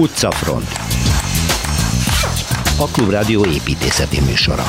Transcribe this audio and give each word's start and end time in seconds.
Utcafront 0.00 0.68
A 2.78 2.86
Klubrádió 2.92 3.44
építészeti 3.44 4.20
műsora 4.20 4.64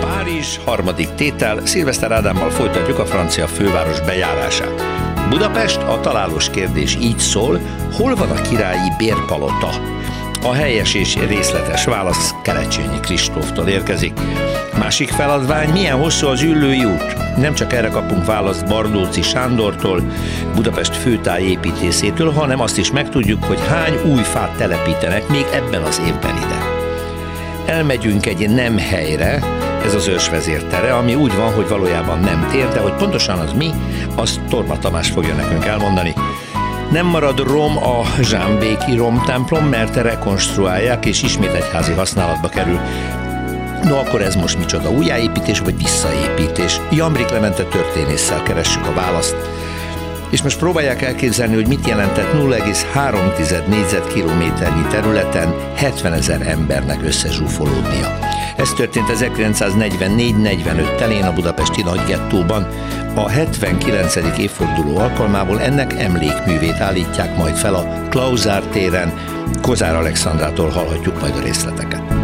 Párizs, 0.00 0.56
harmadik 0.64 1.14
tétel, 1.14 1.66
Szilveszter 1.66 2.12
Ádámmal 2.12 2.50
folytatjuk 2.50 2.98
a 2.98 3.06
francia 3.06 3.46
főváros 3.46 4.00
bejárását. 4.00 4.82
Budapest, 5.28 5.76
a 5.76 6.00
találós 6.00 6.50
kérdés 6.50 6.96
így 7.00 7.18
szól, 7.18 7.60
hol 7.92 8.14
van 8.14 8.30
a 8.30 8.40
királyi 8.40 8.90
bérpalota? 8.98 9.70
A 10.42 10.52
helyes 10.52 10.94
és 10.94 11.14
részletes 11.14 11.84
válasz 11.84 12.34
Kerecsényi 12.42 13.00
Kristóftól 13.00 13.68
érkezik. 13.68 14.12
Másik 14.78 15.08
feladvány, 15.08 15.68
milyen 15.68 15.96
hosszú 15.96 16.26
az 16.26 16.42
ülői 16.42 16.84
út? 16.84 17.36
Nem 17.36 17.54
csak 17.54 17.72
erre 17.72 17.88
kapunk 17.88 18.24
választ 18.24 18.66
Bardóci 18.66 19.22
Sándortól, 19.22 20.02
Budapest 20.54 20.96
főtájépítészétől, 20.96 22.32
hanem 22.32 22.60
azt 22.60 22.78
is 22.78 22.90
megtudjuk, 22.90 23.44
hogy 23.44 23.58
hány 23.68 23.94
új 24.12 24.22
fát 24.22 24.56
telepítenek 24.56 25.28
még 25.28 25.44
ebben 25.52 25.82
az 25.82 26.00
évben 26.06 26.36
ide. 26.36 26.84
Elmegyünk 27.66 28.26
egy 28.26 28.50
nem 28.50 28.78
helyre, 28.78 29.42
ez 29.84 29.94
az 29.94 30.08
ősvezér 30.08 30.64
ami 30.98 31.14
úgy 31.14 31.34
van, 31.36 31.54
hogy 31.54 31.68
valójában 31.68 32.20
nem 32.20 32.48
tér, 32.50 32.68
de 32.68 32.80
hogy 32.80 32.92
pontosan 32.92 33.38
az 33.38 33.52
mi, 33.52 33.70
azt 34.14 34.40
Torma 34.48 34.78
Tamás 34.78 35.10
fogja 35.10 35.34
nekünk 35.34 35.64
elmondani. 35.64 36.14
Nem 36.90 37.06
marad 37.06 37.38
rom 37.38 37.76
a 37.76 38.02
Zsámbéki 38.20 38.96
rom 38.96 39.22
templom, 39.24 39.64
mert 39.64 39.96
rekonstruálják, 39.96 41.06
és 41.06 41.22
ismét 41.22 41.52
egyházi 41.52 41.92
használatba 41.92 42.48
kerül. 42.48 42.80
No, 43.88 43.98
akkor 43.98 44.22
ez 44.22 44.34
most 44.34 44.58
micsoda? 44.58 44.90
Újjáépítés 44.90 45.60
vagy 45.60 45.76
visszaépítés? 45.76 46.80
Jambri 46.90 47.24
Clemente 47.24 47.62
történésszel 47.62 48.42
keressük 48.42 48.86
a 48.86 48.92
választ. 48.92 49.36
És 50.30 50.42
most 50.42 50.58
próbálják 50.58 51.02
elképzelni, 51.02 51.54
hogy 51.54 51.66
mit 51.66 51.86
jelentett 51.86 52.32
0,3 52.32 53.66
négyzetkilométernyi 53.66 54.86
területen 54.90 55.54
70 55.74 56.12
ezer 56.12 56.46
embernek 56.46 57.02
összezsúfolódnia. 57.02 58.18
Ez 58.56 58.72
történt 58.76 59.06
1944-45 59.08 60.96
telén 60.96 61.24
a 61.24 61.32
budapesti 61.32 61.82
nagygettóban. 61.82 62.68
A 63.14 63.28
79. 63.28 64.38
évforduló 64.38 64.98
alkalmából 64.98 65.60
ennek 65.60 65.92
emlékművét 65.92 66.80
állítják 66.80 67.36
majd 67.36 67.54
fel 67.54 67.74
a 67.74 68.08
Klauzár 68.10 68.62
téren. 68.62 69.12
Kozár 69.62 69.94
Alexandrától 69.94 70.68
hallhatjuk 70.68 71.20
majd 71.20 71.36
a 71.36 71.42
részleteket. 71.42 72.15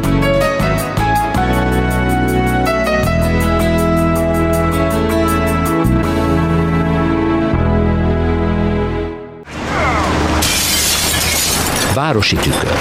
Városi 12.02 12.36
tükör. 12.36 12.72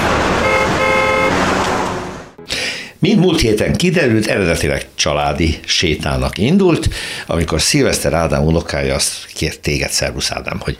Mind 3.00 3.20
múlt 3.20 3.40
héten 3.40 3.76
kiderült, 3.76 4.28
eredetileg 4.28 4.88
családi 4.96 5.60
sétának 5.66 6.38
indult, 6.38 6.90
amikor 7.28 7.62
Szilveszter 7.62 8.14
Ádám 8.14 8.46
unokája 8.46 8.96
azt 8.96 9.26
kért 9.34 9.60
téged, 9.60 9.90
Szervusz 9.90 10.32
Ádám, 10.32 10.60
hogy 10.60 10.76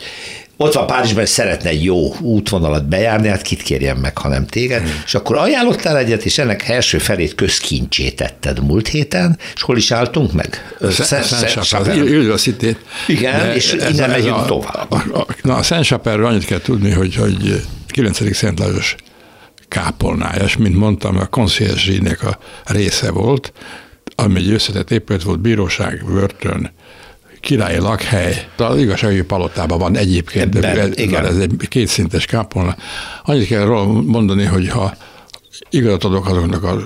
ott 0.56 0.72
van 0.72 0.86
Párizsban, 0.86 1.26
szeretne 1.26 1.68
egy 1.68 1.84
jó 1.84 2.14
útvonalat 2.20 2.88
bejárni, 2.88 3.28
hát 3.28 3.42
kit 3.42 3.62
kérjen 3.62 3.96
meg, 3.96 4.18
hanem 4.18 4.46
téged, 4.46 4.80
hmm. 4.82 5.02
és 5.04 5.14
akkor 5.14 5.36
ajánlottál 5.36 5.96
egyet, 5.96 6.24
és 6.24 6.38
ennek 6.38 6.68
első 6.68 6.98
felét 6.98 7.34
közkincsé 7.34 8.10
tetted 8.10 8.62
múlt 8.64 8.88
héten, 8.88 9.38
és 9.54 9.62
hol 9.62 9.76
is 9.76 9.90
álltunk 9.90 10.32
meg? 10.32 10.76
Universitét. 12.00 12.78
Igen, 13.06 13.54
és 13.54 13.72
innen 13.90 14.10
megyünk 14.10 14.46
tovább. 14.46 14.94
Na, 15.42 15.54
a 15.54 15.62
Szent 15.62 15.90
annyit 16.06 16.44
kell 16.44 16.60
tudni, 16.60 16.90
hogy, 16.90 17.14
hogy 17.14 17.62
9. 17.92 18.34
Szent 18.34 18.58
Lajos 18.58 18.96
kápolnája, 19.68 20.44
és 20.44 20.56
mint 20.56 20.76
mondtam, 20.76 21.16
a 21.16 21.26
concierge 21.26 22.16
a 22.20 22.38
része 22.72 23.10
volt, 23.10 23.52
ami 24.14 24.38
egy 24.38 24.50
összetett 24.50 24.90
épület 24.90 25.22
volt, 25.22 25.40
bíróság, 25.40 26.04
börtön, 26.06 26.72
királyi 27.40 27.78
lakhely. 27.78 28.48
Az 28.56 28.78
igazságügyi 28.78 29.22
palotában 29.22 29.78
van 29.78 29.96
egyébként, 29.96 30.56
Ebben, 30.56 30.78
ez, 30.78 30.98
igen. 30.98 31.26
ez 31.26 31.36
egy 31.36 31.68
kétszintes 31.68 32.24
kápolna. 32.24 32.76
Annyit 33.22 33.46
kell 33.46 33.64
róla 33.64 33.86
mondani, 33.86 34.44
hogy 34.44 34.68
ha 34.68 34.96
igazat 35.70 36.04
adok 36.04 36.26
azoknak 36.26 36.64
a 36.64 36.82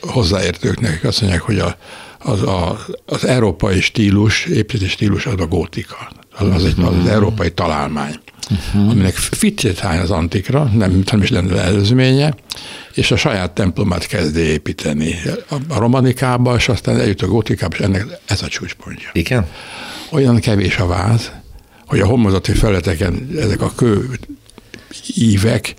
hozzáértőknek, 0.00 1.04
azt 1.04 1.20
mondják, 1.20 1.42
hogy 1.42 1.58
a, 1.58 1.76
az, 2.18 2.42
a, 2.42 2.78
az 3.06 3.26
európai 3.26 3.80
stílus, 3.80 4.44
építési 4.44 4.90
stílus 4.90 5.26
az 5.26 5.40
a 5.40 5.46
gótika. 5.46 6.12
Az, 6.38 6.64
egy, 6.64 6.74
az, 6.80 7.06
európai 7.06 7.52
találmány 7.52 8.14
uh-huh. 8.50 8.90
aminek 8.90 9.14
fitjét 9.14 9.78
hány 9.78 9.98
az 9.98 10.10
antikra, 10.10 10.64
nem, 10.64 11.02
nem 11.10 11.22
is 11.22 11.28
lenne 11.28 11.60
előzménye, 11.60 12.34
és 12.94 13.10
a 13.10 13.16
saját 13.16 13.50
templomát 13.50 14.06
kezdi 14.06 14.40
építeni 14.40 15.14
a 15.68 15.78
romanikába, 15.78 16.56
és 16.56 16.68
aztán 16.68 17.00
eljut 17.00 17.22
a 17.22 17.26
gótikába, 17.26 17.76
és 17.76 17.84
ennek 17.84 18.06
ez 18.26 18.42
a 18.42 18.48
csúcspontja. 18.48 19.08
Igen? 19.12 19.46
Olyan 20.10 20.40
kevés 20.40 20.76
a 20.76 20.86
váz, 20.86 21.32
hogy 21.86 22.00
a 22.00 22.06
homozati 22.06 22.52
felületeken 22.52 23.28
ezek 23.38 23.60
a 23.60 23.72
kő 23.76 24.18
ívek 25.14 25.74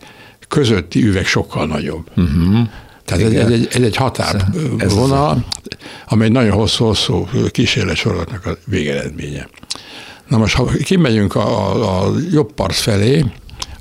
közötti 0.47 1.03
üveg 1.03 1.25
sokkal 1.25 1.65
nagyobb. 1.65 2.09
Uh-huh. 2.15 2.67
Tehát 3.05 3.23
ez, 3.23 3.31
ez, 3.31 3.49
egy, 3.49 3.67
ez 3.71 3.81
egy 3.81 3.95
határvonal, 3.95 5.45
amely 6.07 6.29
nagyon 6.29 6.51
hosszú-hosszú 6.51 7.27
kísérlet 7.51 7.95
sorozatnak 7.95 8.45
a 8.45 8.57
végeredménye. 8.65 9.47
Na 10.33 10.39
most, 10.39 10.55
ha 10.55 10.65
kimegyünk 10.65 11.35
a, 11.35 11.73
a, 11.73 12.05
a 12.05 12.13
jobb 12.31 12.53
part 12.53 12.75
felé, 12.75 13.25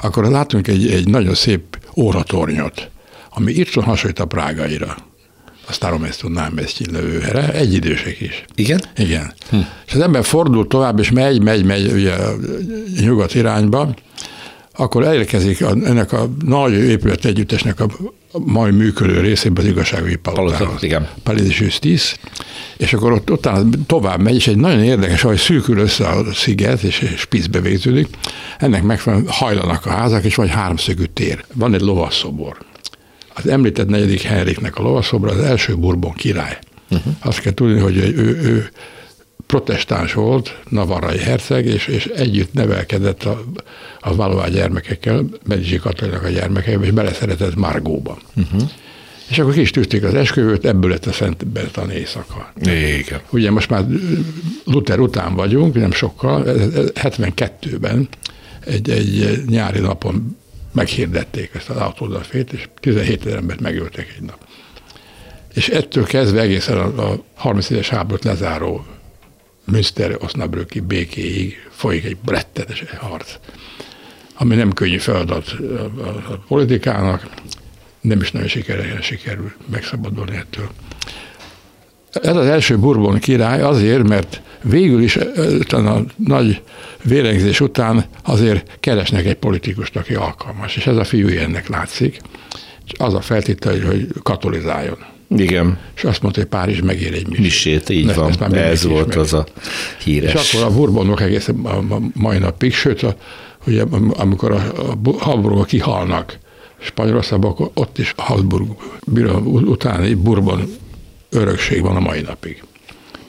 akkor 0.03 0.25
látunk 0.25 0.69
egy, 0.69 0.91
egy 0.91 1.09
nagyon 1.09 1.35
szép 1.35 1.79
óratornyot, 1.97 2.91
ami 3.31 3.53
írtson 3.53 3.85
hasonlít 3.85 4.19
a 4.19 4.25
prágaira. 4.25 4.97
A 5.67 5.73
Staromesto 5.73 6.29
egy 6.29 7.51
egyidősek 7.55 8.21
is. 8.21 8.45
Igen? 8.55 8.83
Igen. 8.97 9.33
Hm. 9.51 9.57
És 9.87 9.95
az 9.95 10.01
ember 10.01 10.25
fordul 10.25 10.67
tovább, 10.67 10.99
és 10.99 11.11
megy, 11.11 11.43
megy, 11.43 11.65
megy 11.65 11.93
ugye 11.93 12.15
nyugat 13.01 13.35
irányba, 13.35 13.95
akkor 14.75 15.05
elérkezik 15.05 15.65
a, 15.65 15.71
ennek 15.71 16.13
a 16.13 16.31
nagy 16.45 16.73
épület 16.73 17.25
együttesnek 17.25 17.81
a 17.81 17.87
majd 18.39 18.75
működő 18.75 19.21
részében 19.21 19.65
az 19.65 19.71
igazságügyi 19.71 20.17
palotához. 20.17 20.83
Igen. 20.83 21.09
Palais 21.23 21.61
Justice, 21.61 22.17
és 22.77 22.93
akkor 22.93 23.13
ott 23.13 23.31
utána 23.31 23.69
tovább 23.87 24.21
megy, 24.21 24.35
és 24.35 24.47
egy 24.47 24.57
nagyon 24.57 24.83
érdekes, 24.83 25.21
hogy 25.23 25.37
szűkül 25.37 25.79
össze 25.79 26.07
a 26.07 26.33
sziget, 26.33 26.83
és, 26.83 27.01
és 27.01 27.21
Spicbe 27.21 27.61
végződik. 27.61 28.09
Ennek 28.59 28.83
megfelelően 28.83 29.29
hajlanak 29.31 29.87
a 29.87 29.91
házak, 29.91 30.25
és 30.25 30.35
vagy 30.35 30.51
háromszögű 30.51 31.05
tér. 31.05 31.45
Van 31.55 31.75
egy 31.75 31.81
lovasszobor. 31.81 32.59
Az 33.35 33.47
említett 33.47 33.89
negyedik 33.89 34.23
Henriknek 34.23 34.77
a 34.77 34.83
lovasszobor 34.83 35.29
az 35.29 35.39
első 35.39 35.77
Bourbon 35.77 36.13
király. 36.13 36.59
Uh-huh. 36.91 37.13
Azt 37.21 37.41
kell 37.41 37.53
tudni, 37.53 37.81
hogy 37.81 37.97
ő, 37.97 38.15
ő, 38.17 38.41
ő 38.43 38.71
protestáns 39.53 40.13
volt, 40.13 40.59
navarrai 40.69 41.19
herceg, 41.19 41.67
és, 41.67 41.87
és 41.87 42.07
együtt 42.07 42.53
nevelkedett 42.53 43.23
a, 43.23 43.45
a 44.01 44.15
Valois 44.15 44.51
gyermekekkel, 44.51 45.25
Medici 45.47 45.77
Katalinak 45.77 46.25
a 46.25 46.29
gyermekeivel, 46.29 46.85
és 46.85 46.91
beleszeretett 46.91 47.55
Margóba. 47.55 48.19
Uh-huh. 48.37 48.63
És 49.29 49.39
akkor 49.39 49.53
kis 49.53 49.71
tűzték 49.71 50.05
az 50.05 50.15
esküvőt, 50.15 50.65
ebből 50.65 50.91
lett 50.91 51.07
a 51.07 51.13
Szent 51.13 51.47
Bertan 51.47 51.91
éjszaka. 51.91 52.53
Igen. 52.61 53.21
Ugye 53.31 53.51
most 53.51 53.71
már 53.71 53.85
Luther 54.65 54.99
után 54.99 55.35
vagyunk, 55.35 55.75
nem 55.75 55.93
sokkal, 55.93 56.43
72-ben 56.95 58.09
egy, 58.67 58.91
egy 58.91 59.43
nyári 59.47 59.81
napon 59.81 60.37
meghirdették 60.73 61.51
ezt 61.55 61.69
az 61.69 61.77
autódafét, 61.77 62.53
és 62.53 62.69
17 62.81 63.27
ezer 63.27 63.37
embert 63.39 63.61
megöltek 63.61 64.15
egy 64.17 64.23
nap. 64.23 64.39
És 65.55 65.69
ettől 65.69 66.05
kezdve 66.05 66.41
egészen 66.41 66.79
a, 66.79 67.11
a 67.11 67.25
30 67.35 67.71
éves 67.71 67.89
háborút 67.89 68.25
lezáró 68.25 68.87
Münster 69.65 70.17
Osnabrücki 70.21 70.81
békéig 70.81 71.69
folyik 71.71 72.05
egy 72.05 72.17
rettetes 72.27 72.85
harc, 72.99 73.35
ami 74.35 74.55
nem 74.55 74.73
könnyű 74.73 74.99
feladat 74.99 75.55
a, 76.29 76.45
politikának, 76.49 77.29
nem 78.01 78.21
is 78.21 78.31
nagyon 78.31 78.49
sikeresen 78.49 79.01
sikerül 79.01 79.53
megszabadulni 79.71 80.37
ettől. 80.37 80.71
Ez 82.13 82.37
az 82.37 82.47
első 82.47 82.79
Bourbon 82.79 83.19
király 83.19 83.61
azért, 83.61 84.09
mert 84.09 84.43
végül 84.63 85.03
is 85.03 85.17
a 85.71 86.05
nagy 86.17 86.63
vérengzés 87.03 87.61
után 87.61 88.05
azért 88.23 88.79
keresnek 88.81 89.25
egy 89.25 89.37
politikust, 89.37 89.97
aki 89.97 90.15
alkalmas, 90.15 90.77
és 90.77 90.87
ez 90.87 90.97
a 90.97 91.05
fiú 91.05 91.29
ennek 91.29 91.69
látszik, 91.69 92.21
az 92.99 93.15
a 93.15 93.21
feltétel, 93.21 93.81
hogy 93.81 94.09
katolizáljon. 94.23 95.12
Igen. 95.37 95.79
És 95.97 96.05
azt 96.05 96.23
mondta, 96.23 96.41
hogy 96.41 96.49
Párizs 96.49 96.81
megér 96.81 97.15
egy 97.15 97.27
misét. 97.27 97.43
Misét, 97.43 97.89
így 97.89 98.07
ne, 98.07 98.13
van. 98.13 98.55
Ez 98.55 98.85
volt 98.85 99.07
meg. 99.07 99.19
az 99.19 99.33
a 99.33 99.47
híres. 100.05 100.33
És 100.33 100.55
akkor 100.55 100.67
a 100.67 100.75
Bourbonok 100.75 101.21
egészen 101.21 101.55
a, 101.65 101.77
a 101.95 102.01
mai 102.15 102.39
napig, 102.39 102.75
sőt, 102.75 103.03
a, 103.03 103.17
ugye, 103.67 103.85
amikor 104.13 104.53
a, 104.53 104.73
a 104.77 105.13
Habsburgok 105.19 105.67
kihalnak 105.67 106.39
Spanyolországban, 106.79 107.51
akkor 107.51 107.71
ott 107.75 107.99
is 107.99 108.15
Habsburg 108.17 108.69
utáni 109.45 110.15
Bourbon 110.15 110.77
örökség 111.31 111.83
van 111.83 111.97
a 111.97 112.01
mai 112.01 112.21
napig. 112.21 112.63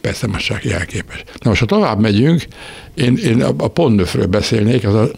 Persze 0.01 0.27
most 0.27 0.45
csak 0.45 0.63
jelképes. 0.63 1.23
Na 1.39 1.49
most, 1.49 1.59
ha 1.59 1.65
tovább 1.65 1.99
megyünk, 1.99 2.45
én, 2.93 3.17
én 3.17 3.41
a 3.41 3.67
Pondöfről 3.67 4.25
beszélnék, 4.25 4.87
az 4.87 4.93
a 4.93 5.09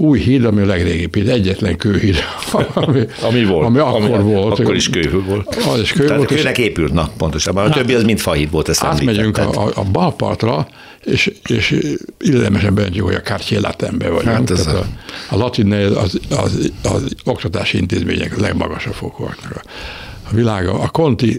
új 0.00 0.18
híd, 0.18 0.44
ami 0.44 0.62
a 0.62 0.66
legrégibb 0.66 1.14
híd, 1.14 1.28
egyetlen 1.28 1.76
kőhíd, 1.76 2.16
ami, 2.74 3.06
ami 3.22 3.44
volt. 3.44 3.66
Ami 3.66 3.78
akkor 3.78 4.10
ami, 4.10 4.32
volt. 4.32 4.58
Akkor 4.58 4.74
is 4.74 4.90
kő 4.90 5.22
volt. 5.26 5.54
Az 5.54 5.80
is 5.80 5.92
kő 5.92 6.02
Tehát 6.02 6.16
volt. 6.16 6.28
kőnek 6.28 6.58
épült, 6.58 6.92
na 6.92 7.10
pontosabban. 7.16 7.70
A 7.70 7.74
többi 7.74 7.94
az 7.94 8.02
mind 8.02 8.18
fahíd 8.18 8.50
volt, 8.50 8.68
ezt 8.68 8.84
Átmegyünk 8.84 9.38
a, 9.38 9.66
a, 9.66 9.70
a 9.74 9.82
balpartra, 9.82 10.68
és, 11.04 11.32
és 11.48 11.78
illemesen 12.20 12.74
bejöntjük, 12.74 13.04
hogy 13.04 13.14
a 13.14 13.60
Latinbe 13.60 14.08
vagyunk. 14.08 14.34
Hát 14.34 14.50
ez 14.50 14.66
a, 14.66 14.86
a 15.30 15.36
latin 15.36 15.72
az, 15.72 16.20
az, 16.30 16.72
az, 16.82 17.14
oktatási 17.24 17.78
intézmények 17.78 18.40
legmagasabb 18.40 18.94
fokúaknak. 18.94 19.62
A, 20.30 20.34
világa, 20.34 20.80
a 20.80 20.88
Conti 20.88 21.38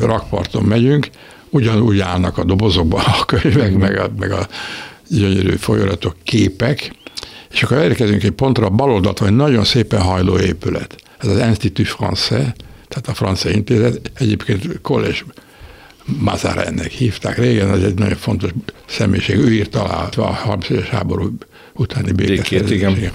rakparton 0.00 0.62
megyünk, 0.62 1.08
ugyanúgy 1.50 2.00
állnak 2.00 2.38
a 2.38 2.44
dobozokban 2.44 3.02
a 3.20 3.24
könyvek, 3.24 3.76
meg 3.76 3.98
a, 3.98 4.10
meg 4.18 4.32
a 4.32 4.46
gyönyörű 5.08 5.50
folyóratok, 5.56 6.16
képek, 6.24 6.92
és 7.50 7.62
akkor 7.62 7.76
elérkezünk 7.76 8.22
egy 8.22 8.30
pontra, 8.30 8.66
a 8.66 8.70
bal 8.70 8.90
oldalt 8.90 9.18
van 9.18 9.28
egy 9.28 9.34
nagyon 9.34 9.64
szépen 9.64 10.00
hajló 10.00 10.38
épület. 10.38 10.96
Ez 11.18 11.28
az 11.28 11.46
Institut 11.46 11.86
Français, 11.86 12.54
tehát 12.88 13.08
a 13.08 13.14
francia 13.14 13.50
intézet, 13.50 14.10
egyébként 14.14 14.80
Collège 14.80 15.18
Mazarennek 16.04 16.90
hívták 16.90 17.38
régen, 17.38 17.70
az 17.70 17.84
egy 17.84 17.94
nagyon 17.94 18.16
fontos 18.16 18.50
személyiség, 18.86 19.36
ő 19.36 19.52
írta 19.52 19.84
alá 19.84 20.08
a 20.16 20.32
30 20.32 20.68
éves 20.68 20.88
háború 20.88 21.36
utáni 21.74 22.12
igen. 22.96 23.12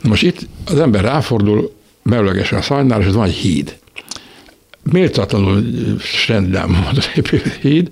Na 0.00 0.08
most 0.08 0.22
itt 0.22 0.46
az 0.64 0.78
ember 0.78 1.02
ráfordul 1.02 1.74
merőlegesen 2.02 2.58
a 2.58 2.62
szajnál, 2.62 3.00
és 3.00 3.06
ez 3.06 3.14
van 3.14 3.26
egy 3.26 3.34
híd. 3.34 3.78
Méltatlanul 4.82 5.64
rendben 6.26 6.68
mondott 6.68 7.10
híd, 7.60 7.88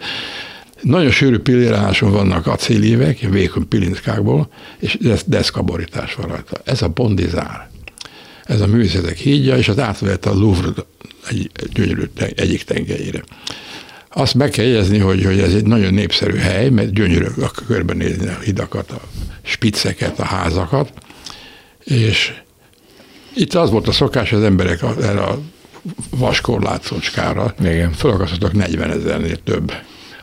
nagyon 0.82 1.10
sűrű 1.10 1.38
pilléráson 1.38 2.12
vannak 2.12 2.46
acélévek, 2.46 3.19
vékony 3.20 3.69
pilinckákból, 3.69 4.48
és 4.78 4.98
deszkaborítás 5.26 6.14
van 6.14 6.28
rajta. 6.28 6.60
Ez 6.64 6.82
a 6.82 6.88
bondizár. 6.88 7.70
Ez 8.44 8.60
a 8.60 8.66
művészetek 8.66 9.16
hídja, 9.16 9.56
és 9.56 9.69
az 9.69 9.78
átvett 9.78 10.26
a 10.26 10.34
Louvre 10.34 10.70
egy, 11.28 11.50
gyönyörű 11.72 12.02
egyik 12.34 12.62
tengelyére. 12.62 13.22
Azt 14.08 14.34
meg 14.34 14.50
kell 14.50 14.64
jegyezni, 14.64 14.98
hogy, 14.98 15.25
hogy 15.25 15.38
ez 15.38 15.54
egy 15.54 15.66
nagyon 15.66 15.94
népszerű 15.94 16.36
hely, 16.36 16.69
mert 16.69 16.92
gyönyörű 16.92 17.26
a 17.40 17.50
körbenézni 17.66 18.26
a 18.26 18.38
hidakat, 18.44 18.90
a 18.90 19.00
spicceket, 19.42 20.19
a 20.19 20.24
házakat, 20.24 20.92
és 21.84 22.32
itt 23.34 23.54
az 23.54 23.70
volt 23.70 23.88
a 23.88 23.92
szokás, 23.92 24.32
az 24.32 24.42
emberek 24.42 24.82
erre 25.02 25.22
a 25.22 25.40
vaskorlátszocskára 26.10 27.54
felakasztottak 27.96 28.52
40 28.52 28.90
ezernél 28.90 29.36
több 29.36 29.72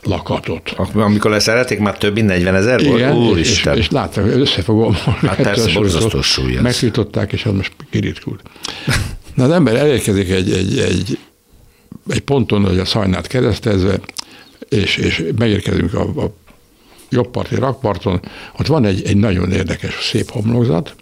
lakatot. 0.06 0.74
Amikor 0.92 1.30
leszerelték, 1.30 1.78
már 1.78 1.98
több 1.98 2.14
mint 2.14 2.26
40 2.26 2.54
ezer 2.54 2.84
volt? 2.84 2.98
Igen, 2.98 3.38
és, 3.38 3.68
és 3.74 3.90
látták, 3.90 4.24
hogy 4.24 4.40
összefogom. 4.40 4.94
Hát 5.26 5.36
persze, 5.36 5.72
borzasztó 5.72 6.22
súly 6.22 6.58
Megfűtották, 6.62 7.32
és 7.32 7.44
az 7.44 7.52
most 7.52 7.72
kiritkult. 7.90 8.42
Na 9.34 9.44
az 9.44 9.50
ember 9.50 9.76
elérkezik 9.76 10.30
egy, 10.30 10.52
egy, 10.52 10.78
egy, 10.78 11.18
egy 12.08 12.20
ponton, 12.20 12.64
hogy 12.64 12.78
a 12.78 12.84
szajnát 12.84 13.26
keresztezve, 13.26 14.00
és, 14.68 14.96
és 14.96 15.24
megérkezünk 15.38 15.94
a, 15.94 16.00
a 16.00 16.34
jobbparti 17.08 17.54
rakparton, 17.54 18.20
ott 18.58 18.66
van 18.66 18.84
egy, 18.84 19.02
egy 19.06 19.16
nagyon 19.16 19.52
érdekes, 19.52 19.94
szép 20.10 20.30
homlokzat, 20.30 20.94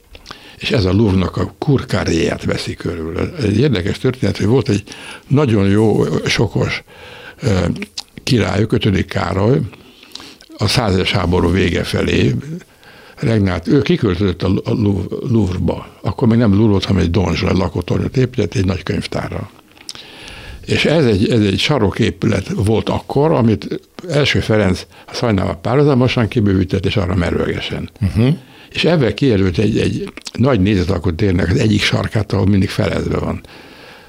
és 0.56 0.70
ez 0.70 0.84
a 0.84 0.92
Louvre-nak 0.92 1.36
a 1.36 1.54
kurkáréját 1.58 2.44
veszi 2.44 2.74
körül. 2.74 3.18
Egy 3.42 3.58
érdekes 3.58 3.98
történet, 3.98 4.36
hogy 4.36 4.46
volt 4.46 4.68
egy 4.68 4.82
nagyon 5.26 5.68
jó, 5.68 6.04
sokos 6.26 6.82
királyok, 8.24 8.72
5. 8.72 9.04
Károly, 9.04 9.58
a 10.58 10.68
százas 10.68 11.12
háború 11.12 11.50
vége 11.50 11.82
felé 11.82 12.34
regnált, 13.16 13.68
ő 13.68 13.82
kiköltözött 13.82 14.42
a 14.42 14.72
Louvre-ba. 15.28 15.86
Akkor 16.00 16.28
még 16.28 16.38
nem 16.38 16.50
Louvre 16.50 16.70
volt, 16.70 16.84
hanem 16.84 17.02
egy 17.02 17.10
donzsra 17.10 17.52
lakótornyot 17.52 18.16
épített 18.16 18.54
egy 18.54 18.64
nagy 18.64 18.82
könyvtárral. 18.82 19.50
És 20.66 20.84
ez 20.84 21.04
egy, 21.04 21.28
ez 21.28 21.40
egy 21.40 21.58
saroképület 21.58 22.48
volt 22.48 22.88
akkor, 22.88 23.32
amit 23.32 23.80
első 24.08 24.40
Ferenc 24.40 24.86
a 25.06 25.14
Szajnával 25.14 25.56
párhuzamosan 25.56 26.28
kibővített, 26.28 26.86
és 26.86 26.96
arra 26.96 27.14
merőgesen. 27.14 27.90
Uh-huh. 28.00 28.36
És 28.70 28.84
ebben 28.84 29.14
kijelölt 29.14 29.58
egy, 29.58 29.78
egy 29.78 30.12
nagy 30.32 30.60
nézetalkot 30.60 31.14
térnek 31.14 31.50
az 31.50 31.56
egyik 31.56 31.82
sarkát, 31.82 32.32
ahol 32.32 32.46
mindig 32.46 32.68
felezve 32.68 33.18
van. 33.18 33.40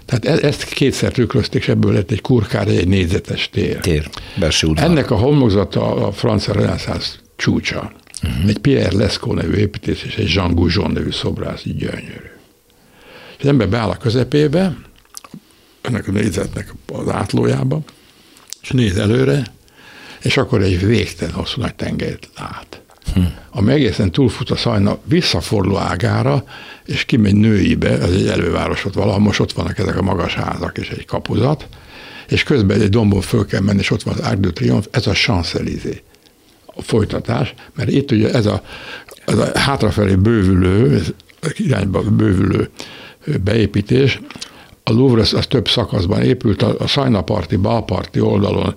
Tehát 0.06 0.25
e- 0.25 0.48
ezt 0.48 0.63
kétszer 0.63 1.12
tükrözték, 1.12 1.62
és 1.62 1.68
ebből 1.68 1.94
lett 1.94 2.12
egy 2.12 2.22
kurkár, 2.22 2.68
egy 2.68 2.88
négyzetes 2.88 3.50
tér. 3.50 3.80
Tér, 3.80 4.10
belső 4.40 4.68
udvar. 4.68 4.90
Ennek 4.90 5.12
a 5.12 5.16
homlokzata 5.16 6.07
a 6.07 6.12
francia 6.12 6.54
reneszánsz 6.54 7.19
csúcsa. 7.36 7.92
Uh-huh. 8.24 8.50
Egy 8.50 8.57
Pierre 8.57 8.98
Lescaut 8.98 9.36
nevű 9.36 9.56
építész 9.56 10.04
és 10.04 10.16
egy 10.16 10.34
Jean 10.34 10.56
Goujon 10.56 10.92
nevű 10.92 11.12
szobrász, 11.12 11.66
így 11.66 11.78
gyönyörű. 11.78 12.31
És 13.38 13.44
az 13.44 13.48
ember 13.48 13.69
beáll 13.69 13.90
a 13.90 13.98
közepébe, 13.98 14.78
ennek 15.81 16.08
a 16.08 16.12
négyzetnek 16.12 16.74
az 16.94 17.10
átlójába, 17.10 17.81
és 18.62 18.69
néz 18.69 18.98
előre, 18.98 19.44
és 20.22 20.38
akkor 20.38 20.62
egy 20.62 20.86
végtelen 20.86 21.34
hosszú 21.34 21.62
nagy 21.62 21.75
tengelyt 21.75 22.30
lát. 22.38 22.81
Hm. 23.13 23.22
Ami 23.50 23.72
egészen 23.72 24.12
túlfut 24.12 24.50
a 24.50 24.56
szajna 24.56 24.98
visszaforduló 25.04 25.78
ágára, 25.78 26.44
és 26.86 27.06
kimegy 27.06 27.36
nőibe, 27.36 27.90
ez 27.90 28.12
egy 28.12 28.28
előváros 28.28 28.86
ott 28.86 28.94
valahol, 28.94 29.19
most 29.19 29.40
ott 29.40 29.52
vannak 29.52 29.78
ezek 29.78 29.98
a 29.98 30.02
magas 30.02 30.34
házak 30.34 30.78
és 30.78 30.90
egy 30.90 31.06
kapuzat, 31.06 31.68
és 32.28 32.44
közben 32.44 32.81
egy 32.81 32.90
dombon 32.90 33.22
föl 33.22 33.46
kell 33.46 33.62
menni, 33.62 33.80
és 33.80 33.92
ott 33.92 34.04
van 34.04 34.13
az 34.13 34.19
Arc 34.19 34.40
de 34.40 34.50
Triomphe, 34.50 34.90
ez 34.92 35.07
a 35.07 35.12
Champs-Élysées 35.12 36.02
a 36.66 36.81
folytatás, 36.81 37.54
mert 37.75 37.90
itt 37.90 38.12
ugye 38.12 38.31
ez 38.31 38.46
a, 38.46 38.63
ez 39.25 39.38
a 39.38 39.60
hátrafelé 39.60 40.16
bővülő, 40.16 41.01
irányba 41.58 42.01
bővülő 42.01 42.69
beépítés, 43.44 44.19
a 44.84 44.92
Louvre 44.92 45.22
az, 45.22 45.34
az 45.34 45.48
több 45.48 45.68
szakaszban 45.68 46.22
épült, 46.22 46.62
a, 46.62 46.75
a 46.80 46.88
Szajnaparti, 46.88 47.56
balparti 47.56 48.19
oldalon 48.19 48.75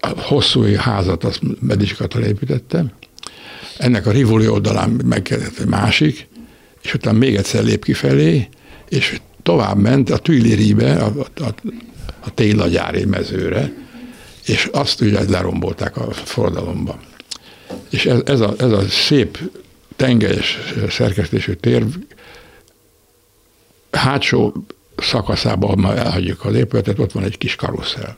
a 0.00 0.20
hosszú 0.20 0.74
házat 0.76 1.24
azt 1.24 1.40
Medici 1.60 1.94
Katal 1.94 2.22
építette, 2.22 2.84
ennek 3.78 4.06
a 4.06 4.10
Rivoli 4.10 4.48
oldalán 4.48 5.00
megkezdett 5.04 5.58
egy 5.58 5.66
másik, 5.66 6.28
és 6.82 6.94
utána 6.94 7.18
még 7.18 7.34
egyszer 7.36 7.64
lép 7.64 7.84
kifelé, 7.84 8.48
és 8.88 9.20
tovább 9.42 9.78
ment 9.78 10.10
a 10.10 10.18
Tülléribe, 10.18 10.96
a, 10.96 11.12
a, 11.40 11.54
a 12.20 12.34
télagyári 12.34 13.04
mezőre, 13.04 13.72
és 14.46 14.68
azt 14.72 15.00
ugye 15.00 15.30
lerombolták 15.30 15.96
a 15.96 16.10
forradalomban. 16.12 17.00
És 17.90 18.06
ez, 18.06 18.20
ez, 18.24 18.40
a, 18.40 18.54
ez 18.58 18.70
a 18.70 18.82
szép 18.88 19.38
tengelyes 19.96 20.58
szerkesztésű 20.88 21.52
tér 21.52 21.84
hátsó 23.90 24.64
szakaszában, 24.96 25.78
ma 25.78 25.94
elhagyjuk 25.94 26.44
az 26.44 26.54
épületet, 26.54 26.98
ott 26.98 27.12
van 27.12 27.24
egy 27.24 27.38
kis 27.38 27.56
karuszel, 27.56 28.16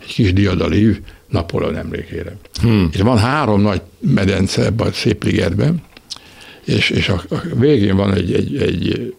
egy 0.00 0.14
kis 0.14 0.32
diadalív 0.32 1.00
Napóleon 1.34 1.76
emlékére. 1.76 2.36
Hmm. 2.60 2.88
És 2.92 3.00
van 3.00 3.18
három 3.18 3.60
nagy 3.60 3.82
medence 3.98 4.64
ebben 4.64 4.86
a 4.86 4.92
szép 4.92 5.24
ligetben, 5.24 5.82
és, 6.64 6.90
és 6.90 7.08
a, 7.08 7.22
a 7.28 7.36
végén 7.54 7.96
van 7.96 8.14
egy, 8.14 8.32
egy, 8.32 8.56
egy, 8.56 9.14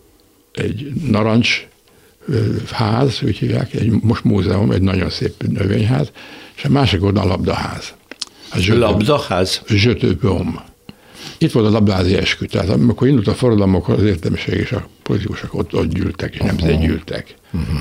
egy 0.51 0.91
narancs 1.10 1.67
ház, 2.72 3.19
úgy 3.24 3.38
hívják, 3.38 3.74
egy 3.74 3.91
most 4.01 4.24
múzeum, 4.24 4.72
egy 4.72 4.81
nagyon 4.81 5.10
szép 5.10 5.43
növényház, 5.48 6.12
és 6.55 6.63
a 6.63 6.69
másik 6.69 7.03
oldalon 7.03 7.29
a 7.29 7.34
labdaház. 7.34 7.93
A 8.51 8.74
labdaház? 8.74 9.62
Zsötőbom. 9.67 10.60
Itt 11.38 11.51
volt 11.51 11.65
a 11.65 11.69
labdázi 11.69 12.15
eskü, 12.15 12.45
tehát 12.45 12.69
amikor 12.69 13.07
indult 13.07 13.27
a 13.27 13.34
forradalmak, 13.34 13.88
az 13.88 14.03
értelmiség 14.03 14.53
és 14.53 14.72
a 14.72 14.88
politikusok 15.03 15.53
ott, 15.53 15.74
ott 15.74 15.93
gyűltek, 15.93 16.34
és 16.34 16.39
nem 16.39 16.79
gyűltek. 16.79 17.36
Uh-huh. 17.53 17.79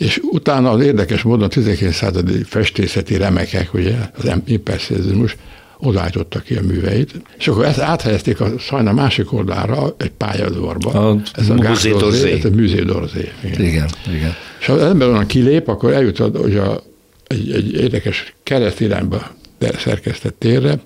És 0.00 0.20
utána 0.22 0.70
az 0.70 0.80
érdekes 0.80 1.22
módon 1.22 1.44
a 1.44 1.48
19. 1.48 1.94
századi 1.94 2.42
festészeti 2.42 3.16
remekek, 3.16 3.74
ugye, 3.74 3.94
az 4.16 4.32
impressionizmus, 4.44 5.36
odaállítottak 5.78 6.42
ki 6.42 6.54
a 6.54 6.60
műveit, 6.62 7.22
és 7.38 7.48
akkor 7.48 7.64
ezt 7.64 7.78
áthelyezték 7.78 8.40
a 8.40 8.52
Szajna 8.58 8.92
másik 8.92 9.32
oldalára, 9.32 9.94
egy 9.96 10.10
pályadorba. 10.10 10.90
A 10.90 11.20
ez 11.32 11.48
a 11.48 11.54
d'Orsay. 11.54 12.38
Ez 12.38 12.44
a 12.44 12.50
d'Orsay. 12.50 13.28
Igen. 13.44 13.60
igen, 13.60 13.88
igen. 14.08 14.34
És 14.60 14.66
ha 14.66 14.72
az 14.72 14.82
ember 14.82 15.08
onnan 15.08 15.26
kilép, 15.26 15.68
akkor 15.68 15.92
eljut 15.92 16.18
hogy 16.18 16.56
a, 16.56 16.82
egy, 17.26 17.52
egy 17.52 17.72
érdekes 17.72 18.34
kereszt 18.42 18.80
irányba 18.80 19.30
szerkesztett 19.78 20.38
térre, 20.38 20.80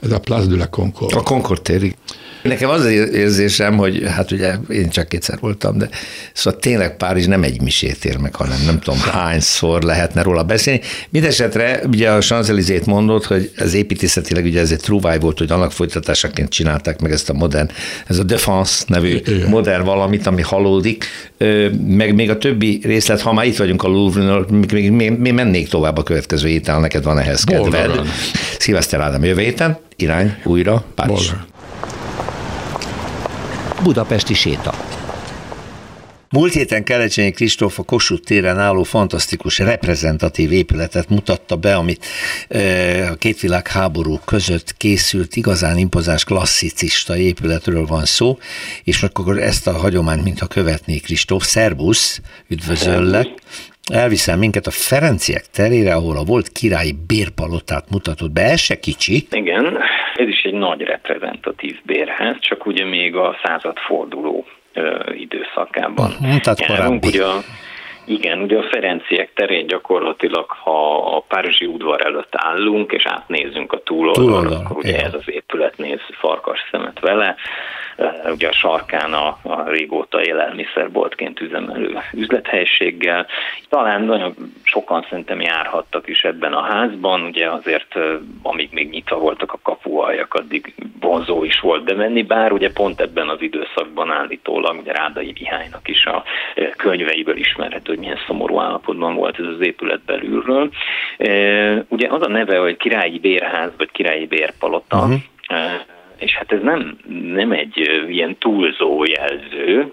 ez 0.00 0.10
a 0.10 0.18
Place 0.18 0.46
de 0.46 0.56
la 0.56 0.66
Concorde. 0.66 1.16
A 1.16 1.22
Concorde 1.22 1.62
térig. 1.62 1.96
Nekem 2.46 2.70
az 2.70 2.80
az 2.80 2.90
érzésem, 2.90 3.76
hogy 3.76 4.02
hát 4.06 4.30
ugye 4.30 4.54
én 4.68 4.88
csak 4.88 5.08
kétszer 5.08 5.38
voltam, 5.40 5.78
de 5.78 5.88
szóval 6.32 6.60
tényleg 6.60 6.96
Párizs 6.96 7.26
nem 7.26 7.42
egy 7.42 7.60
misét 7.60 8.04
ér 8.04 8.16
meg, 8.16 8.34
hanem 8.34 8.58
nem 8.66 8.78
tudom 8.78 9.00
hányszor 9.00 9.82
lehetne 9.82 10.22
róla 10.22 10.42
beszélni. 10.42 10.80
Mindenesetre 11.10 11.80
ugye 11.86 12.10
a 12.10 12.20
Sanzelizét 12.20 12.86
mondott, 12.86 13.24
hogy 13.24 13.50
az 13.58 13.74
építészetileg 13.74 14.44
ugye 14.44 14.60
ez 14.60 14.70
egy 14.70 14.80
trúváj 14.80 15.18
volt, 15.18 15.38
hogy 15.38 15.50
annak 15.50 15.72
folytatásaként 15.72 16.48
csinálták 16.48 17.00
meg 17.00 17.12
ezt 17.12 17.30
a 17.30 17.32
modern, 17.32 17.70
ez 18.06 18.18
a 18.18 18.22
Defense 18.22 18.84
nevű 18.86 19.14
Igen. 19.14 19.48
modern 19.48 19.84
valamit, 19.84 20.26
ami 20.26 20.42
halódik, 20.42 21.04
meg 21.86 22.14
még 22.14 22.30
a 22.30 22.38
többi 22.38 22.80
részlet, 22.82 23.20
ha 23.20 23.32
már 23.32 23.46
itt 23.46 23.56
vagyunk 23.56 23.82
a 23.82 23.88
louvre 23.88 24.44
még, 24.72 24.90
még, 24.90 25.10
még 25.10 25.32
mennék 25.32 25.68
tovább 25.68 25.98
a 25.98 26.02
következő 26.02 26.48
héten, 26.48 26.80
neked 26.80 27.04
van 27.04 27.18
ehhez 27.18 27.44
kedved. 27.44 28.00
Szilveszter 28.58 29.00
Ádám 29.00 29.24
jövő 29.24 29.42
héten, 29.42 29.78
irány 29.96 30.36
újra 30.44 30.84
Párizs. 30.94 31.28
Bolgár. 31.28 31.54
Budapesti 33.82 34.34
séta. 34.34 34.74
Múlt 36.30 36.52
héten 36.52 36.84
Kelecsényi 36.84 37.30
Kristóf 37.30 37.78
a 37.78 37.82
Kossuth 37.82 38.24
téren 38.24 38.58
álló 38.58 38.82
fantasztikus 38.82 39.58
reprezentatív 39.58 40.52
épületet 40.52 41.08
mutatta 41.08 41.56
be, 41.56 41.74
amit 41.74 42.06
a 43.10 43.14
két 43.14 43.40
világháború 43.40 44.18
között 44.24 44.76
készült, 44.76 45.36
igazán 45.36 45.78
impozás 45.78 46.24
klasszicista 46.24 47.16
épületről 47.16 47.86
van 47.86 48.04
szó, 48.04 48.38
és 48.84 49.02
akkor 49.02 49.38
ezt 49.38 49.66
a 49.66 49.72
hagyományt, 49.72 50.24
mintha 50.24 50.46
követné 50.46 50.98
Kristóf. 50.98 51.44
Szerbusz, 51.44 52.20
üdvözöllek! 52.48 53.28
Elviszem 53.92 54.38
minket 54.38 54.66
a 54.66 54.70
Ferenciek 54.70 55.44
terére, 55.52 55.94
ahol 55.94 56.16
a 56.16 56.24
volt 56.24 56.48
királyi 56.48 56.94
bérpalotát 57.06 57.90
mutatott 57.90 58.30
be. 58.30 58.42
Ez 58.42 58.60
se 58.60 58.78
kicsi. 58.78 59.26
Igen, 59.30 59.78
ez 60.14 60.28
is 60.28 60.42
egy 60.42 60.52
nagy 60.52 60.80
reprezentatív 60.80 61.76
bérház, 61.82 62.36
csak 62.40 62.66
ugye 62.66 62.84
még 62.84 63.16
a 63.16 63.36
századforduló 63.44 64.44
időszakában. 65.18 66.10
Uh, 66.20 66.36
tehát 66.36 66.66
korábbi. 66.66 67.06
Ugye 67.06 67.24
a, 67.24 67.42
igen, 68.04 68.40
ugye 68.40 68.58
a 68.58 68.68
Ferenciek 68.70 69.32
terén 69.34 69.66
gyakorlatilag, 69.66 70.50
ha 70.50 71.16
a 71.16 71.20
Párizsi 71.28 71.66
udvar 71.66 72.00
előtt 72.06 72.32
állunk, 72.36 72.92
és 72.92 73.04
átnézünk 73.06 73.72
a 73.72 73.82
túloldalra, 73.82 74.56
akkor 74.56 74.76
ugye 74.76 75.04
ez 75.04 75.14
az 75.14 75.24
épület 75.26 75.76
néz 75.76 76.00
farkas 76.20 76.58
szemet 76.70 77.00
vele, 77.00 77.36
ugye 78.24 78.48
a 78.48 78.52
sarkán 78.52 79.12
a, 79.12 79.38
a 79.42 79.68
régóta 79.68 80.24
élelmiszerboltként 80.24 81.40
üzemelő 81.40 81.98
üzlethelyiséggel. 82.12 83.26
Talán 83.68 84.02
nagyon 84.02 84.34
sokan 84.62 85.06
szerintem 85.08 85.40
járhattak 85.40 86.08
is 86.08 86.24
ebben 86.24 86.52
a 86.52 86.60
házban, 86.60 87.22
ugye 87.22 87.50
azért 87.50 87.94
amíg 88.42 88.68
még 88.72 88.90
nyitva 88.90 89.18
voltak 89.18 89.52
a 89.52 89.58
kapualjak, 89.62 90.34
addig 90.34 90.74
vonzó 91.00 91.44
is 91.44 91.60
volt 91.60 91.84
bemenni, 91.84 92.22
bár 92.22 92.52
ugye 92.52 92.72
pont 92.72 93.00
ebben 93.00 93.28
az 93.28 93.40
időszakban 93.40 94.10
állítólag 94.10 94.78
ugye 94.78 94.92
Rádai 94.92 95.32
Vihánynak 95.32 95.88
is 95.88 96.04
a 96.06 96.24
könyveiből 96.76 97.36
ismerhető, 97.36 97.82
hogy 97.92 97.98
milyen 97.98 98.18
szomorú 98.26 98.60
állapotban 98.60 99.14
volt 99.14 99.38
ez 99.38 99.46
az 99.46 99.60
épület 99.60 100.00
belülről. 100.00 100.70
Ugye 101.88 102.08
az 102.08 102.22
a 102.22 102.28
neve, 102.28 102.58
hogy 102.58 102.76
királyi 102.76 103.18
bérház 103.18 103.70
vagy 103.76 103.90
királyi 103.90 104.26
bérpalota, 104.26 104.96
uh-huh 104.96 105.20
és 106.18 106.36
hát 106.36 106.52
ez 106.52 106.62
nem, 106.62 106.98
nem 107.08 107.52
egy 107.52 108.04
ilyen 108.08 108.36
túlzó 108.38 109.04
jelző 109.04 109.90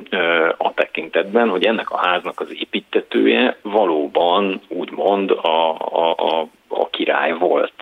a 0.58 0.74
tekintetben, 0.74 1.50
hogy 1.50 1.66
ennek 1.66 1.90
a 1.90 1.98
háznak 1.98 2.40
az 2.40 2.56
építetője 2.60 3.58
valóban 3.62 4.62
úgymond 4.68 5.32
a, 5.32 5.78
a, 5.78 6.12
a 6.12 6.48
a 6.76 6.90
király 6.90 7.34
volt. 7.34 7.74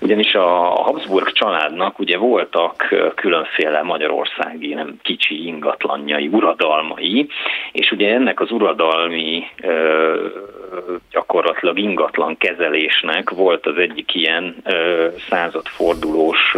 Ugyanis 0.00 0.34
a 0.34 0.48
Habsburg 0.82 1.32
családnak 1.32 1.98
ugye 1.98 2.18
voltak 2.18 2.94
különféle 3.14 3.82
magyarországi, 3.82 4.74
nem 4.74 4.98
kicsi 5.02 5.46
ingatlanjai, 5.46 6.26
uradalmai, 6.26 7.28
és 7.72 7.90
ugye 7.90 8.14
ennek 8.14 8.40
az 8.40 8.50
uradalmi 8.50 9.44
gyakorlatilag 11.10 11.78
ingatlan 11.78 12.36
kezelésnek 12.36 13.30
volt 13.30 13.66
az 13.66 13.76
egyik 13.76 14.14
ilyen 14.14 14.56
századfordulós 15.28 16.56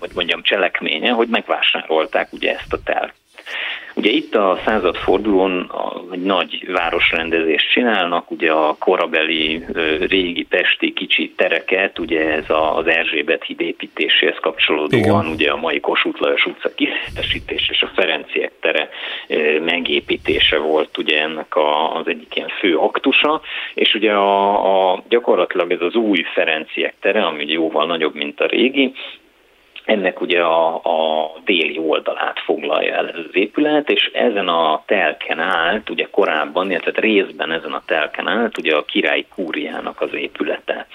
hogy 0.00 0.10
mondjam, 0.14 0.42
cselekménye, 0.42 1.10
hogy 1.10 1.28
megvásárolták 1.28 2.32
ugye 2.32 2.54
ezt 2.58 2.72
a 2.72 2.82
tervet. 2.84 3.20
Ugye 3.94 4.10
itt 4.10 4.34
a 4.34 4.58
századfordulón 4.64 5.72
egy 6.12 6.22
nagy 6.22 6.72
városrendezést 6.72 7.70
csinálnak, 7.70 8.30
ugye 8.30 8.52
a 8.52 8.76
korabeli 8.78 9.64
régi 10.00 10.42
pesti 10.42 10.92
kicsi 10.92 11.32
tereket, 11.36 11.98
ugye 11.98 12.30
ez 12.30 12.44
az 12.48 12.86
Erzsébet 12.86 13.44
híd 13.44 13.60
építéséhez 13.60 14.36
kapcsolódóan, 14.40 15.24
Igen. 15.24 15.26
ugye 15.26 15.50
a 15.50 15.56
mai 15.56 15.80
Kossuth 15.80 16.20
Lajos 16.20 16.46
utca 16.46 16.74
kiszentesítés 16.74 17.68
és 17.70 17.82
a 17.82 17.90
Ferenciek 17.94 18.52
tere 18.60 18.88
megépítése 19.60 20.58
volt 20.58 20.98
ugye 20.98 21.20
ennek 21.22 21.56
a, 21.56 21.96
az 21.96 22.06
egyik 22.06 22.36
ilyen 22.36 22.50
fő 22.58 22.76
aktusa, 22.76 23.40
és 23.74 23.94
ugye 23.94 24.12
a, 24.12 24.92
a 24.92 25.02
gyakorlatilag 25.08 25.72
ez 25.72 25.80
az 25.80 25.94
új 25.94 26.24
Ferenciek 26.34 26.94
tere, 27.00 27.24
ami 27.24 27.42
ugye 27.42 27.52
jóval 27.52 27.86
nagyobb, 27.86 28.14
mint 28.14 28.40
a 28.40 28.46
régi, 28.46 28.92
ennek 29.84 30.20
ugye 30.20 30.40
a, 30.40 30.74
a 30.74 31.32
déli 31.44 31.78
oldalát 31.78 32.40
foglalja 32.44 32.94
el 32.94 33.08
ez 33.08 33.18
az 33.28 33.36
épület, 33.36 33.90
és 33.90 34.10
ezen 34.12 34.48
a 34.48 34.82
telken 34.86 35.38
állt, 35.38 35.90
ugye 35.90 36.08
korábban, 36.10 36.70
illetve 36.70 36.92
részben 36.94 37.52
ezen 37.52 37.72
a 37.72 37.82
telken 37.86 38.28
állt, 38.28 38.58
ugye 38.58 38.74
a 38.74 38.84
királyi 38.84 39.26
kúriának 39.34 40.00
az 40.00 40.14
épülete. 40.14 40.86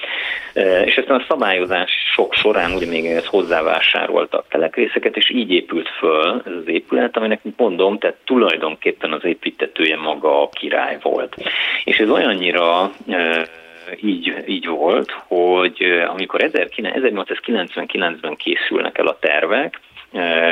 E, 0.53 0.81
és 0.81 0.95
ezt 0.95 1.09
a 1.09 1.25
szabályozás 1.27 1.91
sok 2.13 2.33
során 2.33 2.73
ugye 2.73 2.87
még 2.87 3.05
ezt 3.05 3.25
hozzávásároltak 3.25 4.45
telekrészeket, 4.49 5.17
és 5.17 5.29
így 5.29 5.51
épült 5.51 5.89
föl 5.89 6.41
ez 6.45 6.53
az 6.53 6.67
épület, 6.67 7.17
aminek 7.17 7.41
mondom, 7.57 7.97
tehát 7.97 8.17
tulajdonképpen 8.25 9.11
az 9.11 9.25
építetője 9.25 9.97
maga 9.97 10.41
a 10.41 10.49
király 10.49 10.97
volt. 11.01 11.35
És 11.83 11.97
ez 11.97 12.09
olyannyira 12.09 12.91
e, 13.07 13.47
így, 14.01 14.43
így 14.47 14.67
volt, 14.67 15.11
hogy 15.11 15.83
amikor 16.07 16.41
1899-ben 16.43 18.35
készülnek 18.35 18.97
el 18.97 19.07
a 19.07 19.17
tervek, 19.19 19.79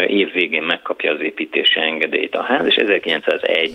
év 0.07 0.31
végén 0.31 0.63
megkapja 0.63 1.11
az 1.11 1.21
építési 1.21 1.79
engedélyt 1.79 2.35
a 2.35 2.41
ház, 2.41 2.65
és 2.65 2.75
1901 2.75 3.71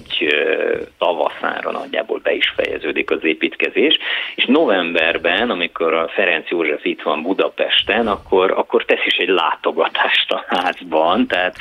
tavaszára 0.99 1.71
nagyjából 1.71 2.21
be 2.23 2.33
is 2.33 2.53
fejeződik 2.57 3.11
az 3.11 3.25
építkezés, 3.25 3.99
és 4.35 4.45
novemberben, 4.45 5.51
amikor 5.51 5.95
a 5.95 6.09
Ferenc 6.09 6.49
József 6.49 6.85
itt 6.85 7.03
van 7.03 7.23
Budapesten, 7.23 8.07
akkor, 8.07 8.51
akkor 8.51 8.85
tesz 8.85 9.07
is 9.07 9.17
egy 9.17 9.29
látogatást 9.29 10.33
a 10.33 10.45
házban, 10.49 11.27
tehát 11.27 11.57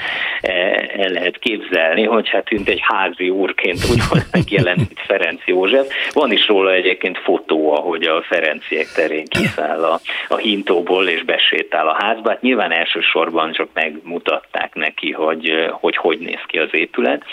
el 0.97 1.09
lehet 1.09 1.39
képzelni, 1.39 2.03
hogy 2.03 2.29
hát 2.29 2.45
tűnt 2.45 2.69
egy 2.69 2.81
házi 2.81 3.29
úrként 3.29 3.79
úgy 3.91 4.01
volt 4.09 4.25
megjelent 4.31 4.91
Ferenc 4.95 5.41
József. 5.45 5.88
Van 6.13 6.31
is 6.31 6.47
róla 6.47 6.71
egyébként 6.71 7.17
fotó, 7.17 7.75
ahogy 7.75 8.03
a 8.03 8.21
Ferenciek 8.21 8.88
terén 8.95 9.25
kiszáll 9.25 9.83
a, 9.83 9.99
a 10.27 10.35
hintóból 10.35 11.07
és 11.07 11.23
besétál 11.23 11.88
a 11.88 11.97
házba. 11.99 12.29
Hát 12.29 12.41
nyilván 12.41 12.71
elsősorban 12.71 13.51
csak 13.51 13.69
meg 13.73 13.99
mutatták 14.09 14.75
neki, 14.75 15.11
hogy 15.11 15.51
hogy, 15.71 15.95
hogy 15.95 16.19
néz 16.19 16.41
ki 16.47 16.59
az 16.59 16.69
épület. 16.71 17.23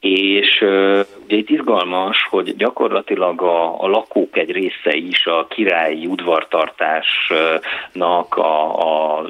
És 0.00 0.64
ugye 1.24 1.36
itt 1.36 1.50
izgalmas, 1.50 2.26
hogy 2.30 2.56
gyakorlatilag 2.56 3.42
a, 3.42 3.82
a 3.82 3.86
lakók 3.86 4.36
egy 4.36 4.50
része 4.50 4.94
is 4.94 5.26
a 5.26 5.46
királyi 5.46 6.06
udvartartásnak 6.06 8.34
a, 8.34 9.18
a 9.18 9.28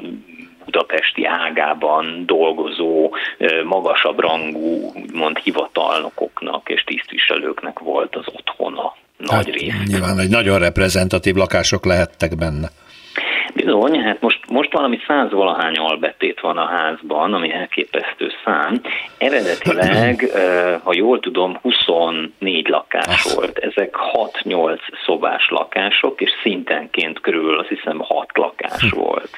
budapesti 0.65 1.25
ágában 1.25 2.23
dolgozó, 2.25 3.15
magasabb 3.63 4.19
rangú, 4.19 4.91
mond 5.13 5.37
hivatalnokoknak 5.37 6.69
és 6.69 6.83
tisztviselőknek 6.83 7.79
volt 7.79 8.15
az 8.15 8.25
otthona 8.27 8.95
nagy 9.17 9.31
hát, 9.31 9.45
rész. 9.45 9.73
Nyilván 9.85 10.19
egy 10.19 10.29
nagyon 10.29 10.59
reprezentatív 10.59 11.35
lakások 11.35 11.85
lehettek 11.85 12.35
benne. 12.35 12.69
Bizony, 13.63 13.99
hát 13.99 14.21
most, 14.21 14.39
most 14.49 14.73
valami 14.73 14.99
százvalahány 15.07 15.75
albetét 15.75 16.39
van 16.39 16.57
a 16.57 16.65
házban, 16.65 17.33
ami 17.33 17.53
elképesztő 17.53 18.31
szám. 18.45 18.81
Eredetileg, 19.17 20.29
ha 20.83 20.93
jól 20.93 21.19
tudom, 21.19 21.57
24 21.61 22.67
lakás 22.67 23.33
volt. 23.35 23.57
Ezek 23.57 23.95
6-8 24.43 24.77
szobás 25.05 25.49
lakások, 25.49 26.21
és 26.21 26.31
szintenként 26.41 27.19
körül 27.19 27.59
azt 27.59 27.67
hiszem 27.67 27.99
6 27.99 28.37
lakás 28.37 28.89
hm. 28.89 28.99
volt. 28.99 29.29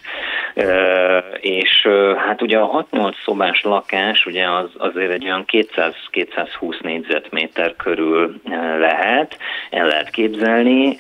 És 1.40 1.88
hát 2.18 2.42
ugye 2.42 2.58
a 2.58 2.86
6-8 2.92 3.14
szobás 3.24 3.62
lakás 3.62 4.26
ugye 4.26 4.50
az 4.50 4.70
azért 4.78 5.12
egy 5.12 5.24
olyan 5.24 5.46
200-220 5.48 6.82
négyzetméter 6.82 7.76
körül 7.76 8.36
lehet, 8.80 9.38
el 9.70 9.88
lehet 9.88 10.10
képzelni 10.10 10.98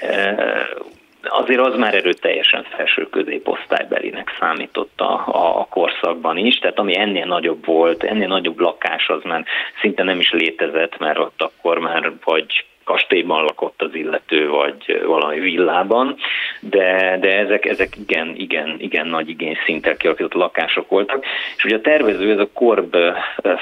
azért 1.23 1.59
az 1.59 1.75
már 1.75 1.95
erőteljesen 1.95 2.63
felső 2.63 3.09
középosztálybelinek 3.09 4.35
számított 4.39 5.01
a, 5.01 5.13
a, 5.59 5.67
korszakban 5.69 6.37
is, 6.37 6.57
tehát 6.57 6.79
ami 6.79 6.97
ennél 6.97 7.25
nagyobb 7.25 7.65
volt, 7.65 8.03
ennél 8.03 8.27
nagyobb 8.27 8.59
lakás 8.59 9.09
az 9.09 9.23
már 9.23 9.45
szinte 9.81 10.03
nem 10.03 10.19
is 10.19 10.31
létezett, 10.31 10.97
mert 10.97 11.19
ott 11.19 11.41
akkor 11.41 11.79
már 11.79 12.11
vagy 12.23 12.65
kastélyban 12.83 13.43
lakott 13.43 13.81
az 13.81 13.95
illető, 13.95 14.49
vagy 14.49 15.01
valami 15.05 15.39
villában, 15.39 16.15
de, 16.59 17.17
de 17.19 17.37
ezek, 17.37 17.65
ezek 17.65 17.95
igen, 17.97 18.33
igen, 18.37 18.75
igen 18.79 19.07
nagy 19.07 19.29
igényszinttel 19.29 19.97
kialakított 19.97 20.33
lakások 20.33 20.89
voltak. 20.89 21.25
És 21.57 21.63
ugye 21.63 21.75
a 21.75 21.81
tervező, 21.81 22.31
ez 22.31 22.39
a 22.39 22.49
Korb 22.53 22.95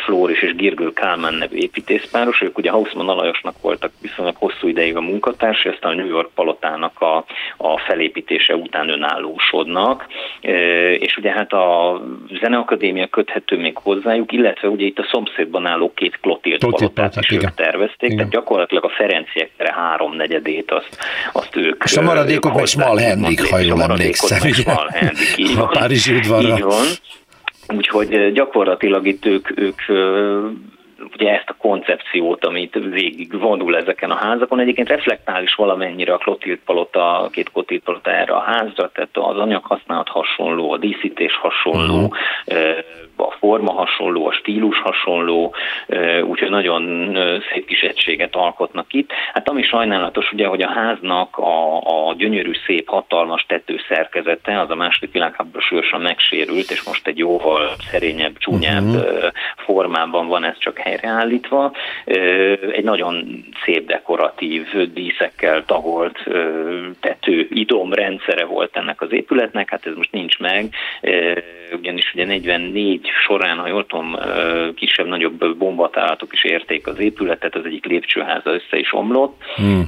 Flóris 0.06 0.42
és 0.42 0.56
Girgő 0.56 0.94
Kálmán 0.94 1.34
nevű 1.34 1.58
építészpáros, 1.58 2.42
ők 2.42 2.58
ugye 2.58 2.72
Hausmann 2.72 3.10
Alajosnak 3.10 3.62
voltak 3.62 3.92
viszonylag 4.02 4.36
hosszú 4.36 4.68
ideig 4.68 4.96
a 4.96 5.02
munkatárs, 5.02 5.66
aztán 5.66 5.92
a 5.92 5.96
New 5.96 6.08
York 6.08 6.30
palotának 6.36 7.02
a, 7.02 7.26
a 7.58 7.78
felépítése 7.78 8.56
után 8.56 8.90
önállósodnak, 8.90 10.08
és 11.00 11.18
ugye 11.18 11.32
hát 11.32 11.54
a 11.54 12.02
Zeneakadémia 12.40 13.08
köthető 13.08 13.58
még 13.58 13.78
hozzájuk, 13.78 14.32
illetve 14.32 14.68
ugye 14.68 14.86
itt 14.86 15.00
a 15.00 15.08
szomszédban 15.12 15.66
álló 15.66 15.92
két 15.94 16.20
Klotilt 16.20 16.66
palotát 16.66 17.16
is 17.16 17.32
ők 17.32 17.54
tervezték, 17.54 18.12
igen. 18.12 18.16
tehát 18.16 18.32
gyakorlatilag 18.32 18.84
a 18.84 18.92
Ferenciek 19.12 19.52
háromnegyedét 19.58 20.72
azt, 20.72 20.98
azt 21.32 21.56
ők 21.56 21.84
És 21.84 21.98
a 21.98 22.02
maradékok 22.02 22.54
meg 22.54 22.66
Small 22.66 22.98
Henrik, 22.98 23.50
ha 23.50 23.60
jól 23.60 23.82
emlékszem. 23.82 24.52
Small 24.52 24.88
Henrik, 24.90 25.58
a 25.64 25.68
Párizsi 25.68 26.16
udvarra. 26.16 26.56
Így 26.56 26.64
van. 26.64 26.86
Úgyhogy 27.76 28.32
gyakorlatilag 28.32 29.08
itt 29.08 29.26
ők, 29.26 29.60
ők 29.60 29.82
ugye 31.14 31.30
ezt 31.30 31.50
a 31.50 31.56
koncepciót, 31.58 32.46
amit 32.46 32.80
végig 32.92 33.40
vonul 33.40 33.78
ezeken 33.78 34.12
a 34.12 34.16
házakon. 34.16 34.60
Egyébként 34.60 34.88
reflektál 34.88 35.44
is 35.44 35.54
valamennyire 35.54 36.14
a 36.14 36.18
Klotilt 36.18 36.60
palota, 36.66 37.20
a 37.20 37.30
két 37.30 37.52
Klotilt 37.52 37.84
palota 37.84 38.12
erre 38.12 38.34
a 38.34 38.42
házra, 38.42 38.92
tehát 38.92 39.10
az 39.12 39.38
anyag 39.38 39.64
használat 39.64 40.10
hasonló, 40.10 40.72
a 40.72 40.78
díszítés 40.78 41.36
hasonló, 41.36 41.96
uh-huh 41.96 42.18
a 43.22 43.36
forma 43.40 43.72
hasonló, 43.72 44.28
a 44.28 44.32
stílus 44.32 44.80
hasonló, 44.80 45.56
úgyhogy 46.24 46.50
nagyon 46.50 47.14
szép 47.52 47.66
kis 47.66 47.82
egységet 47.82 48.36
alkotnak 48.36 48.94
itt. 48.94 49.12
Hát 49.34 49.50
ami 49.50 49.64
sajnálatos, 49.64 50.32
ugye, 50.32 50.48
hogy 50.48 50.62
a 50.62 50.70
háznak 50.70 51.38
a, 51.38 51.78
a 51.78 52.14
gyönyörű, 52.18 52.52
szép, 52.66 52.88
hatalmas 52.88 53.46
tetőszerkezete 53.48 54.60
az 54.60 54.70
a 54.70 54.76
második 54.76 55.12
világháborús 55.12 55.66
súlyosan 55.66 56.02
megsérült, 56.02 56.72
és 56.72 56.84
most 56.84 57.08
egy 57.08 57.18
jóval 57.18 57.70
szerényebb, 57.92 58.38
csúnyább 58.38 58.84
uh-huh. 58.84 59.32
formában 59.56 60.28
van 60.28 60.44
ez 60.44 60.58
csak 60.58 60.78
helyreállítva. 60.78 61.72
Egy 62.72 62.84
nagyon 62.84 63.46
szép 63.66 63.86
dekoratív 63.88 64.68
díszekkel 64.94 65.66
tagolt 65.66 66.24
tető 67.00 67.48
idom 67.50 67.94
rendszere 67.94 68.46
volt 68.46 68.78
ennek 68.78 69.02
az 69.02 69.12
épületnek, 69.12 69.70
hát 69.70 69.86
ez 69.86 69.96
most 69.96 70.12
nincs 70.12 70.40
meg, 70.40 70.74
ugyanis 71.74 72.12
ugye 72.14 72.26
44 72.26 73.10
során, 73.26 73.58
ha 73.58 73.68
jól 73.68 73.86
tudom, 73.86 74.18
kisebb-nagyobb 74.76 75.58
bombatállatok 75.58 76.34
is 76.34 76.44
érték 76.44 76.88
az 76.88 77.00
épületet, 77.00 77.56
az 77.56 77.66
egyik 77.66 77.86
lépcsőháza 77.86 78.54
össze 78.54 78.78
is 78.78 78.94
omlott, 78.94 79.42
hmm. 79.56 79.84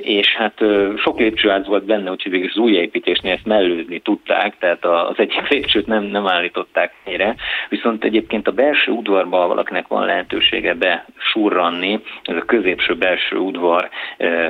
és 0.00 0.34
hát 0.34 0.64
sok 0.96 1.18
lépcsőház 1.18 1.66
volt 1.66 1.84
benne, 1.84 2.10
úgyhogy 2.10 2.32
végül 2.32 2.48
az 2.50 2.56
újjáépítésnél 2.56 3.32
ezt 3.32 3.46
mellőzni 3.46 3.98
tudták, 4.00 4.58
tehát 4.58 4.84
az 4.84 5.14
egyik 5.16 5.48
lépcsőt 5.52 5.86
nem, 5.86 6.02
nem 6.02 6.26
állították 6.26 6.92
helyre, 7.04 7.34
viszont 7.68 8.04
egyébként 8.04 8.48
a 8.48 8.52
belső 8.52 8.92
udvarban 8.92 9.48
valakinek 9.48 9.86
van 9.86 10.04
lehetősége 10.04 10.74
besurranni, 11.38 12.00
ez 12.22 12.36
a 12.36 12.44
középső 12.44 12.94
belső 12.94 13.36
udvar 13.36 13.88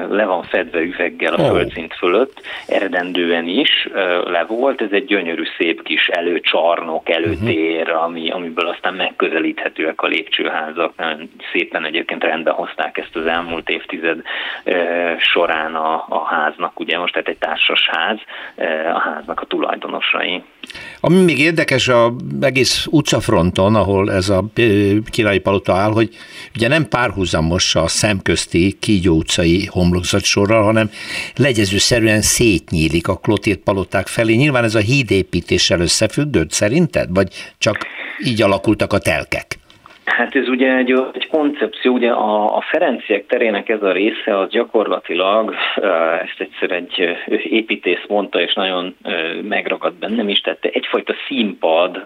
le 0.08 0.24
van 0.24 0.42
fedve 0.42 0.80
üveggel 0.80 1.34
a 1.34 1.42
oh. 1.42 1.48
földszint 1.48 1.94
fölött, 1.94 2.40
eredendően 2.66 3.46
is 3.46 3.88
le 4.24 4.44
volt, 4.48 4.80
ez 4.80 4.90
egy 4.90 5.04
gyönyörű 5.04 5.42
szép 5.58 5.82
kis 5.82 6.08
előcsarnok, 6.08 7.08
előtér, 7.08 7.80
uh-huh 7.80 8.06
ami, 8.08 8.30
amiből 8.30 8.68
aztán 8.68 8.94
megközelíthetőek 8.94 10.02
a 10.02 10.06
lépcsőházak. 10.06 10.92
Szépen 11.52 11.84
egyébként 11.84 12.24
rendbe 12.24 12.50
hozták 12.50 12.98
ezt 12.98 13.16
az 13.16 13.26
elmúlt 13.26 13.68
évtized 13.68 14.22
során 15.18 15.74
a, 15.74 16.04
a 16.08 16.24
háznak, 16.24 16.80
ugye 16.80 16.98
most 16.98 17.12
tehát 17.12 17.28
egy 17.28 17.38
társas 17.38 17.88
ház, 17.92 18.18
a 18.94 18.98
háznak 18.98 19.40
a 19.40 19.46
tulajdonosai. 19.46 20.42
Ami 21.00 21.22
még 21.22 21.38
érdekes 21.38 21.88
a 21.88 22.14
egész 22.40 22.86
utcafronton, 22.90 23.74
ahol 23.74 24.12
ez 24.12 24.28
a 24.28 24.44
királyi 25.10 25.38
palota 25.38 25.74
áll, 25.74 25.90
hogy 25.90 26.14
ugye 26.54 26.68
nem 26.68 26.88
párhuzamos 26.88 27.74
a 27.74 27.88
szemközti 27.88 28.76
Kígyó 28.80 29.16
utcai 29.16 29.70
sorral, 30.22 30.62
hanem 30.62 30.90
legyezőszerűen 31.36 32.22
szétnyílik 32.22 33.08
a 33.08 33.16
Klotirt 33.16 33.58
paloták 33.58 34.06
felé. 34.06 34.34
Nyilván 34.34 34.64
ez 34.64 34.74
a 34.74 34.80
hídépítéssel 34.80 35.80
összefüggött 35.80 36.52
szerinted, 36.52 37.08
vagy 37.14 37.32
csak 37.58 37.76
így 38.24 38.42
alakultak 38.42 38.92
a 38.92 38.98
telkek? 38.98 39.58
Hát 40.08 40.34
ez 40.34 40.48
ugye 40.48 40.76
egy, 40.76 40.94
egy 41.12 41.28
koncepció, 41.28 41.92
ugye 41.92 42.10
a, 42.10 42.56
a 42.56 42.60
Ferenciek 42.60 43.26
terének 43.26 43.68
ez 43.68 43.82
a 43.82 43.92
része 43.92 44.38
az 44.38 44.50
gyakorlatilag, 44.50 45.54
ezt 46.22 46.40
egyszer 46.40 46.70
egy 46.70 47.16
építész 47.42 48.04
mondta, 48.08 48.40
és 48.40 48.54
nagyon 48.54 48.96
megragadt 49.42 49.98
bennem 49.98 50.28
is, 50.28 50.40
tehát 50.40 50.64
egyfajta 50.64 51.14
színpad, 51.26 52.04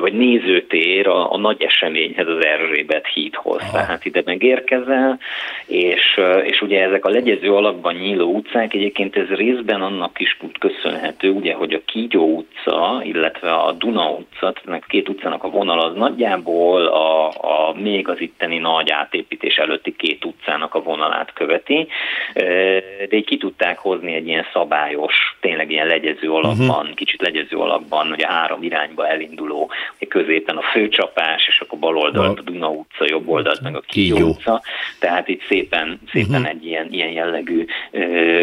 vagy 0.00 0.12
nézőtér 0.12 1.06
a, 1.08 1.32
a 1.32 1.38
nagy 1.38 1.62
eseményhez, 1.62 2.26
az 2.28 2.44
Erzsébet 2.44 3.06
hídhoz. 3.06 3.62
Aha. 3.62 3.72
Tehát 3.72 4.04
ide 4.04 4.22
megérkezel, 4.24 5.18
és, 5.66 6.20
és 6.44 6.60
ugye 6.60 6.82
ezek 6.82 7.04
a 7.04 7.10
legyező 7.10 7.54
alakban 7.54 7.94
nyíló 7.94 8.34
utcák, 8.34 8.74
egyébként 8.74 9.16
ez 9.16 9.28
részben 9.28 9.82
annak 9.82 10.20
is 10.20 10.38
köszönhető, 10.58 11.30
ugye, 11.30 11.54
hogy 11.54 11.72
a 11.72 11.80
Kígyó 11.84 12.36
utca, 12.36 13.00
illetve 13.02 13.52
a 13.52 13.72
Duna 13.72 14.10
utca, 14.10 14.52
tehát 14.64 14.86
két 14.86 15.08
utcának 15.08 15.44
a 15.44 15.50
vonal 15.50 15.80
az 15.80 15.94
nagyjából 15.94 16.86
a 16.86 17.29
a 17.36 17.74
még 17.78 18.08
az 18.08 18.20
itteni 18.20 18.58
nagy 18.58 18.90
átépítés 18.90 19.56
előtti 19.56 19.96
két 19.96 20.24
utcának 20.24 20.74
a 20.74 20.82
vonalát 20.82 21.32
követi, 21.32 21.88
de 23.08 23.16
így 23.16 23.24
ki 23.24 23.36
tudták 23.36 23.78
hozni 23.78 24.14
egy 24.14 24.26
ilyen 24.26 24.46
szabályos, 24.52 25.14
tényleg 25.40 25.70
ilyen 25.70 25.86
legyező 25.86 26.30
alapban, 26.30 26.80
uh-huh. 26.80 26.94
kicsit 26.94 27.22
legyező 27.22 27.56
alapban, 27.56 28.08
hogy 28.08 28.22
a 28.22 28.30
három 28.32 28.62
irányba 28.62 29.08
elinduló, 29.08 29.70
középen 30.08 30.56
a 30.56 30.62
főcsapás, 30.62 31.46
és 31.48 31.60
akkor 31.60 31.78
bal 31.78 31.96
oldalt 31.96 32.38
a 32.38 32.42
Duna 32.42 32.68
utca, 32.68 33.04
jobb 33.06 33.28
oldalt 33.28 33.60
meg 33.60 33.76
a 33.76 33.80
Kígyó 33.80 34.28
utca, 34.28 34.62
tehát 34.98 35.28
itt 35.28 35.42
szépen, 35.48 36.00
szépen 36.12 36.40
uh-huh. 36.40 36.48
egy 36.48 36.66
ilyen, 36.66 36.88
ilyen 36.90 37.10
jellegű, 37.10 37.64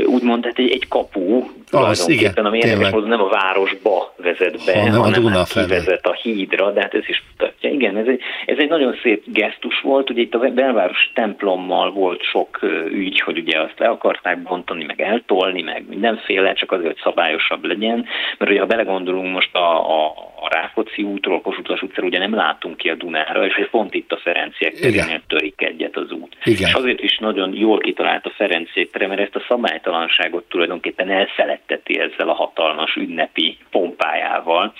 úgymond, 0.05 0.41
tehát 0.41 0.59
egy, 0.59 0.71
egy 0.71 0.87
kapu, 0.87 1.43
tulajdonképpen, 1.69 2.45
ami 2.45 2.57
érdekes 2.57 2.89
módon 2.89 3.09
nem 3.09 3.21
a 3.21 3.29
városba 3.29 4.13
vezet 4.17 4.65
be, 4.65 4.79
hanem, 4.79 5.01
hanem 5.01 5.25
a 5.25 5.29
hát 5.29 5.51
kivezet 5.51 6.05
a 6.05 6.13
hídra, 6.13 6.71
de 6.71 6.81
hát 6.81 6.93
ez 6.93 7.07
is 7.07 7.23
mutatja. 7.29 7.69
Igen, 7.69 7.97
ez 7.97 8.07
egy, 8.07 8.21
ez 8.45 8.57
egy 8.57 8.69
nagyon 8.77 8.99
szép 9.01 9.23
gesztus 9.25 9.79
volt, 9.79 10.09
ugye 10.09 10.21
itt 10.21 10.33
a 10.33 10.39
belváros 10.39 11.11
templommal 11.13 11.91
volt 11.91 12.23
sok 12.23 12.59
ügy, 12.91 13.19
hogy 13.19 13.37
ugye 13.37 13.59
azt 13.59 13.79
le 13.79 13.87
akarták 13.87 14.41
bontani, 14.41 14.83
meg 14.83 15.01
eltolni, 15.01 15.61
meg 15.61 15.83
mindenféle, 15.89 16.53
csak 16.53 16.71
azért, 16.71 16.87
hogy 16.87 17.01
szabályosabb 17.03 17.65
legyen, 17.65 18.05
mert 18.37 18.51
ugye 18.51 18.59
ha 18.59 18.65
belegondolunk 18.65 19.33
most 19.33 19.55
a, 19.55 19.89
a, 19.89 20.05
a 20.41 20.49
Rákóczi 20.49 21.03
útról, 21.03 21.41
Kossuth 21.41 21.83
utcára, 21.83 22.07
ugye 22.07 22.19
nem 22.19 22.35
látunk 22.35 22.77
ki 22.77 22.89
a 22.89 22.95
Dunára, 22.95 23.45
és 23.45 23.67
pont 23.71 23.93
itt 23.93 24.11
a 24.11 24.17
Ferenciek 24.17 24.73
terénél 24.73 25.21
törik 25.27 25.61
egyet 25.61 25.97
az 25.97 26.11
út. 26.11 26.37
Igen. 26.43 26.67
És 26.67 26.73
azért 26.73 27.01
is 27.01 27.17
nagyon 27.17 27.53
jól 27.53 27.79
kitalált 27.79 28.25
a 28.25 28.33
Ferenciek 28.35 28.89
tere, 28.89 29.07
mert 29.07 29.21
ezt 29.21 29.35
a 29.35 29.45
szabálytalanságot 29.47 30.43
tulajdonképpen 30.49 31.09
elfeledteti 31.09 31.99
ezzel 31.99 32.29
a 32.29 32.33
hatalmas 32.33 32.95
ünnepi 32.95 33.57
pompájával, 33.71 34.73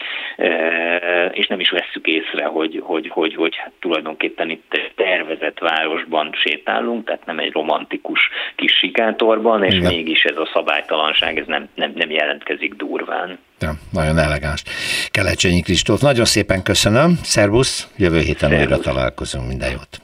és 1.31 1.47
nem 1.47 1.59
is 1.59 1.69
vesszük 1.69 2.07
észre, 2.07 2.45
hogy, 2.45 2.81
hogy, 2.83 3.07
hogy, 3.07 3.35
hogy 3.35 3.55
hát 3.55 3.71
tulajdonképpen 3.87 4.49
itt 4.49 4.71
tervezett 4.95 5.59
városban 5.59 6.29
sétálunk, 6.43 7.05
tehát 7.05 7.25
nem 7.25 7.39
egy 7.39 7.51
romantikus 7.51 8.19
kis 8.55 8.71
sikátorban, 8.71 9.63
és 9.63 9.73
Igen. 9.73 9.93
mégis 9.93 10.23
ez 10.23 10.37
a 10.37 10.49
szabálytalanság 10.53 11.37
ez 11.37 11.45
nem, 11.47 11.69
nem, 11.75 11.91
nem 11.95 12.09
jelentkezik 12.09 12.73
durván. 12.73 13.37
Ja, 13.59 13.71
nagyon 13.91 14.17
elegáns. 14.17 14.63
Kelecsényi 15.11 15.61
Kristóf, 15.61 16.01
nagyon 16.01 16.25
szépen 16.25 16.63
köszönöm, 16.63 17.19
szervusz, 17.23 17.87
jövő 17.97 18.19
héten 18.19 18.49
Szervusz. 18.49 18.67
újra 18.67 18.77
találkozunk, 18.77 19.47
minden 19.47 19.71
jót. 19.71 19.99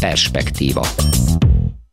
Perspektíva. 0.00 0.82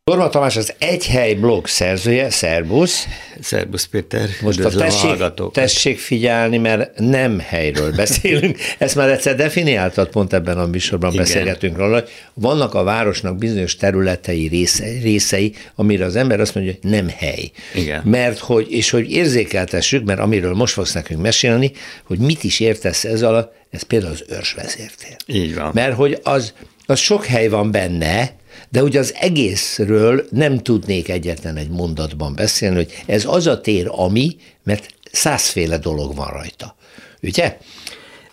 Torma 0.08 0.30
Tamás 0.30 0.56
az 0.56 0.74
Egy 0.78 1.08
Hely 1.08 1.34
blog 1.34 1.67
szerzője, 1.67 2.30
szervusz. 2.30 3.08
Szervusz 3.41 3.86
Péter, 3.86 4.30
Most 4.41 4.60
a 4.60 4.70
tessék, 4.70 5.24
tessék 5.52 6.00
figyelni, 6.00 6.58
mert 6.58 7.00
nem 7.00 7.39
helyről 7.39 7.91
beszélünk. 7.96 8.58
Ezt 8.78 8.96
már 8.96 9.10
egyszer 9.10 9.36
definiáltad, 9.36 10.10
pont 10.10 10.34
ebben 10.34 10.58
a 10.58 10.65
műsorban 10.65 11.12
Igen. 11.12 11.24
beszélgetünk 11.24 11.78
róla, 11.78 11.93
hogy 11.93 12.10
vannak 12.34 12.74
a 12.74 12.84
városnak 12.84 13.38
bizonyos 13.38 13.76
területei, 13.76 14.48
részei, 14.48 15.00
részei, 15.00 15.54
amire 15.76 16.06
az 16.06 16.15
ember 16.15 16.39
azt 16.39 16.56
mondja, 16.56 16.74
hogy 16.82 16.91
nem 16.91 17.10
hely. 17.17 17.52
Igen. 17.74 18.02
Mert 18.06 18.39
hogy, 18.39 18.72
és 18.72 18.89
hogy 18.89 19.12
érzékeltessük, 19.12 20.06
mert 20.06 20.20
amiről 20.20 20.54
most 20.54 20.74
fogsz 20.74 20.93
nekünk 20.93 21.22
mesélni, 21.22 21.72
hogy 22.04 22.20
mit 22.20 22.43
is 22.43 22.60
értesz 22.60 23.04
ez 23.04 23.22
alatt, 23.22 23.54
ez 23.70 23.84
például 23.84 24.12
az 24.12 24.24
őrsvezértér. 24.30 25.15
Így 25.26 25.56
van. 25.56 25.72
Mert 25.74 25.96
hogy 25.96 26.20
az, 26.24 26.54
az 26.86 27.00
sok 27.00 27.26
hely 27.26 27.48
van 27.48 27.72
benne, 27.72 28.36
de 28.70 28.84
ugye 28.84 29.00
az 29.00 29.13
egészről 29.20 30.26
nem 30.32 30.58
tudnék 30.58 31.10
egyetlen 31.10 31.56
egy 31.56 31.70
mondatban 31.70 32.36
beszélni, 32.36 32.76
hogy 32.76 33.04
ez 33.06 33.26
az 33.26 33.48
a 33.48 33.62
tér, 33.62 33.88
ami, 33.89 34.36
mert 34.63 34.88
százféle 35.12 35.78
dolog 35.78 36.15
van 36.15 36.30
rajta. 36.30 36.76
Ugye? 37.22 37.58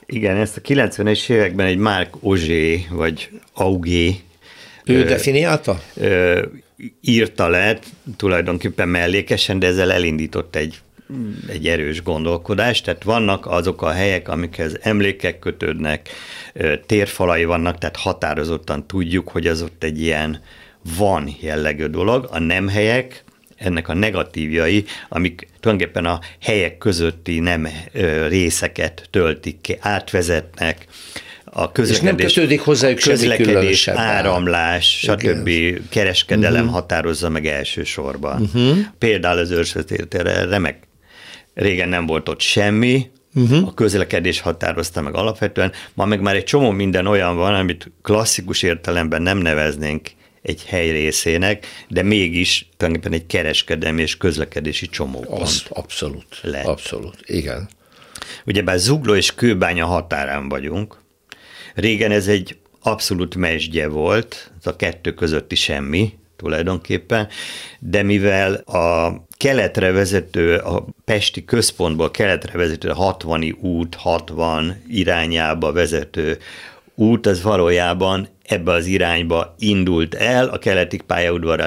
Igen, 0.06 0.36
ezt 0.36 0.56
a 0.56 0.60
90-es 0.60 1.30
években 1.30 1.66
egy 1.66 1.76
Mark 1.76 2.16
Ozsé, 2.20 2.86
vagy 2.90 3.30
Augé 3.52 4.16
Ő 4.84 5.00
ö, 5.00 5.04
definiálta? 5.04 5.82
Ö, 5.94 6.46
írta 7.00 7.48
le 7.48 7.78
tulajdonképpen 8.16 8.88
mellékesen, 8.88 9.58
de 9.58 9.66
ezzel 9.66 9.92
elindított 9.92 10.56
egy 10.56 10.80
egy 11.48 11.68
erős 11.68 12.02
gondolkodás, 12.02 12.80
tehát 12.80 13.02
vannak 13.02 13.46
azok 13.46 13.82
a 13.82 13.90
helyek, 13.90 14.28
amikhez 14.28 14.76
emlékek 14.80 15.38
kötődnek, 15.38 16.08
térfalai 16.86 17.44
vannak, 17.44 17.78
tehát 17.78 17.96
határozottan 17.96 18.86
tudjuk, 18.86 19.28
hogy 19.28 19.46
az 19.46 19.62
ott 19.62 19.84
egy 19.84 20.00
ilyen 20.00 20.40
van 20.96 21.34
jellegű 21.40 21.86
dolog. 21.86 22.28
A 22.30 22.38
nem 22.38 22.68
helyek, 22.68 23.24
ennek 23.56 23.88
a 23.88 23.94
negatívjai, 23.94 24.84
amik 25.08 25.48
tulajdonképpen 25.60 26.04
a 26.04 26.20
helyek 26.40 26.78
közötti 26.78 27.38
nem 27.38 27.68
részeket 28.28 29.08
töltik 29.10 29.60
ki, 29.60 29.76
átvezetnek, 29.80 30.86
a 31.56 31.72
közlekedés, 31.72 31.96
És 31.96 32.34
nem 32.34 32.44
kötődik 32.44 32.60
hozzájuk 32.60 32.98
közlekedés, 32.98 33.88
áramlás, 33.88 34.98
stb. 34.98 35.46
Igen. 35.46 35.86
kereskedelem 35.88 36.60
uh-huh. 36.60 36.74
határozza 36.74 37.28
meg 37.28 37.46
elsősorban. 37.46 38.42
Uh-huh. 38.42 38.76
Például 38.98 39.38
az 39.38 39.50
őrsvetétere 39.50 40.44
remek. 40.44 40.78
Régen 41.54 41.88
nem 41.88 42.06
volt 42.06 42.28
ott 42.28 42.40
semmi, 42.40 43.10
Uh-huh. 43.36 43.68
A 43.68 43.74
közlekedés 43.74 44.40
határozta 44.40 45.00
meg 45.02 45.14
alapvetően, 45.14 45.72
ma 45.94 46.04
meg 46.04 46.20
már 46.20 46.34
egy 46.34 46.44
csomó 46.44 46.70
minden 46.70 47.06
olyan 47.06 47.36
van, 47.36 47.54
amit 47.54 47.92
klasszikus 48.02 48.62
értelemben 48.62 49.22
nem 49.22 49.38
neveznénk 49.38 50.10
egy 50.42 50.64
hely 50.64 50.90
részének, 50.90 51.66
de 51.88 52.02
mégis 52.02 52.68
tulajdonképpen 52.76 53.18
egy 53.18 53.26
kereskedelmi 53.26 54.02
és 54.02 54.16
közlekedési 54.16 54.86
csomópont. 54.86 55.42
Azt 55.42 55.66
abszolút, 55.70 56.40
lett. 56.42 56.64
abszolút, 56.64 57.16
igen. 57.26 57.68
Ugyebár 58.46 58.78
Zugló 58.78 59.14
és 59.14 59.34
Kőbánya 59.34 59.86
határán 59.86 60.48
vagyunk. 60.48 60.98
Régen 61.74 62.10
ez 62.10 62.28
egy 62.28 62.56
abszolút 62.80 63.34
mesdje 63.34 63.88
volt, 63.88 64.52
a 64.62 64.76
kettő 64.76 65.14
közötti 65.14 65.54
semmi, 65.54 66.12
tulajdonképpen, 66.44 67.28
de 67.78 68.02
mivel 68.02 68.54
a 68.54 69.12
keletre 69.36 69.92
vezető, 69.92 70.56
a 70.56 70.84
Pesti 71.04 71.44
központból 71.44 72.10
keletre 72.10 72.58
vezető 72.58 72.88
a 72.88 72.94
60 72.94 73.56
út, 73.60 73.94
60 73.94 74.82
irányába 74.88 75.72
vezető 75.72 76.38
út, 76.94 77.26
az 77.26 77.42
valójában 77.42 78.28
ebbe 78.42 78.72
az 78.72 78.86
irányba 78.86 79.54
indult 79.58 80.14
el, 80.14 80.48
a 80.48 80.58
keleti 80.58 81.00
pályaudvarra 81.06 81.66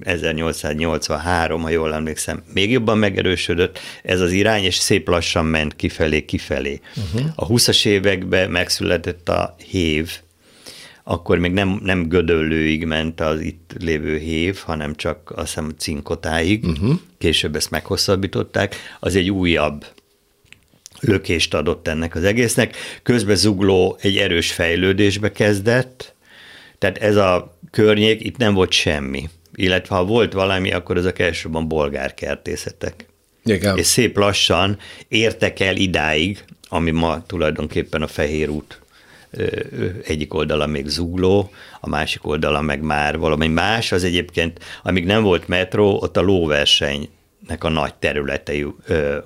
1883, 0.00 1.62
ha 1.62 1.68
jól 1.68 1.94
emlékszem, 1.94 2.42
még 2.54 2.70
jobban 2.70 2.98
megerősödött 2.98 3.78
ez 4.02 4.20
az 4.20 4.32
irány, 4.32 4.64
és 4.64 4.74
szép 4.74 5.08
lassan 5.08 5.44
ment 5.44 5.76
kifelé, 5.76 6.24
kifelé. 6.24 6.80
Uh-huh. 6.96 7.30
A 7.34 7.46
20-as 7.46 7.86
években 7.86 8.50
megszületett 8.50 9.28
a 9.28 9.54
hév, 9.70 10.10
akkor 11.10 11.38
még 11.38 11.52
nem, 11.52 11.80
nem 11.82 12.08
gödöllőig 12.08 12.84
ment 12.84 13.20
az 13.20 13.40
itt 13.40 13.74
lévő 13.78 14.18
hév, 14.18 14.58
hanem 14.64 14.94
csak 14.94 15.32
azt 15.36 15.46
hiszem 15.46 15.72
cinkotáig, 15.78 16.64
uh-huh. 16.64 16.98
később 17.18 17.56
ezt 17.56 17.70
meghosszabbították, 17.70 18.76
az 19.00 19.16
egy 19.16 19.30
újabb 19.30 19.86
lökést 21.00 21.54
adott 21.54 21.88
ennek 21.88 22.14
az 22.14 22.24
egésznek. 22.24 22.76
Közben 23.02 23.36
Zugló 23.36 23.98
egy 24.00 24.16
erős 24.16 24.52
fejlődésbe 24.52 25.32
kezdett, 25.32 26.14
tehát 26.78 26.98
ez 26.98 27.16
a 27.16 27.58
környék, 27.70 28.24
itt 28.24 28.36
nem 28.36 28.54
volt 28.54 28.72
semmi. 28.72 29.28
Illetve 29.54 29.94
ha 29.94 30.04
volt 30.04 30.32
valami, 30.32 30.72
akkor 30.72 30.96
ezek 30.96 31.18
elsősorban 31.18 31.68
bolgár 31.68 32.14
kertészetek. 32.14 33.06
Igen. 33.44 33.78
És 33.78 33.86
szép 33.86 34.16
lassan 34.16 34.78
értek 35.08 35.60
el 35.60 35.76
idáig, 35.76 36.44
ami 36.68 36.90
ma 36.90 37.22
tulajdonképpen 37.26 38.02
a 38.02 38.06
Fehér 38.06 38.48
út 38.48 38.80
egyik 40.06 40.34
oldala 40.34 40.66
még 40.66 40.86
zugló, 40.86 41.50
a 41.80 41.88
másik 41.88 42.26
oldala 42.26 42.60
meg 42.60 42.82
már 42.82 43.18
valami 43.18 43.48
más, 43.48 43.92
az 43.92 44.04
egyébként, 44.04 44.58
amíg 44.82 45.04
nem 45.04 45.22
volt 45.22 45.48
metró, 45.48 45.98
ott 46.00 46.16
a 46.16 46.20
lóversenynek 46.20 47.08
a 47.58 47.68
nagy 47.68 47.94
területei 47.94 48.66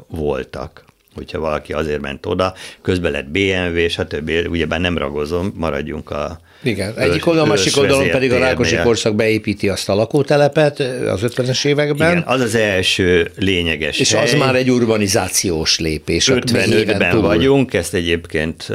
voltak 0.06 0.84
hogyha 1.14 1.38
valaki 1.38 1.72
azért 1.72 2.00
ment 2.00 2.26
oda, 2.26 2.54
közben 2.82 3.12
lett 3.12 3.28
BMW, 3.28 3.88
stb. 3.88 4.30
Ugyebár 4.48 4.80
nem 4.80 4.98
ragozom, 4.98 5.52
maradjunk 5.56 6.10
a 6.10 6.40
igen, 6.62 6.98
egyik 6.98 7.26
oldalon, 7.26 7.48
másik 7.48 7.76
oldalon 7.76 8.10
pedig 8.10 8.32
a 8.32 8.38
Rákosi 8.38 8.76
korszak 8.76 9.14
beépíti 9.14 9.68
azt 9.68 9.88
a 9.88 9.94
lakótelepet 9.94 10.80
az 10.80 11.20
50-es 11.22 11.66
években. 11.66 12.10
Igen, 12.10 12.22
az 12.26 12.40
az 12.40 12.54
első 12.54 13.30
lényeges 13.36 13.98
És 13.98 14.12
hely. 14.12 14.24
az 14.24 14.34
már 14.34 14.54
egy 14.54 14.70
urbanizációs 14.70 15.78
lépés. 15.78 16.30
55-ben 16.32 17.20
vagyunk, 17.20 17.74
ezt 17.74 17.94
egyébként 17.94 18.66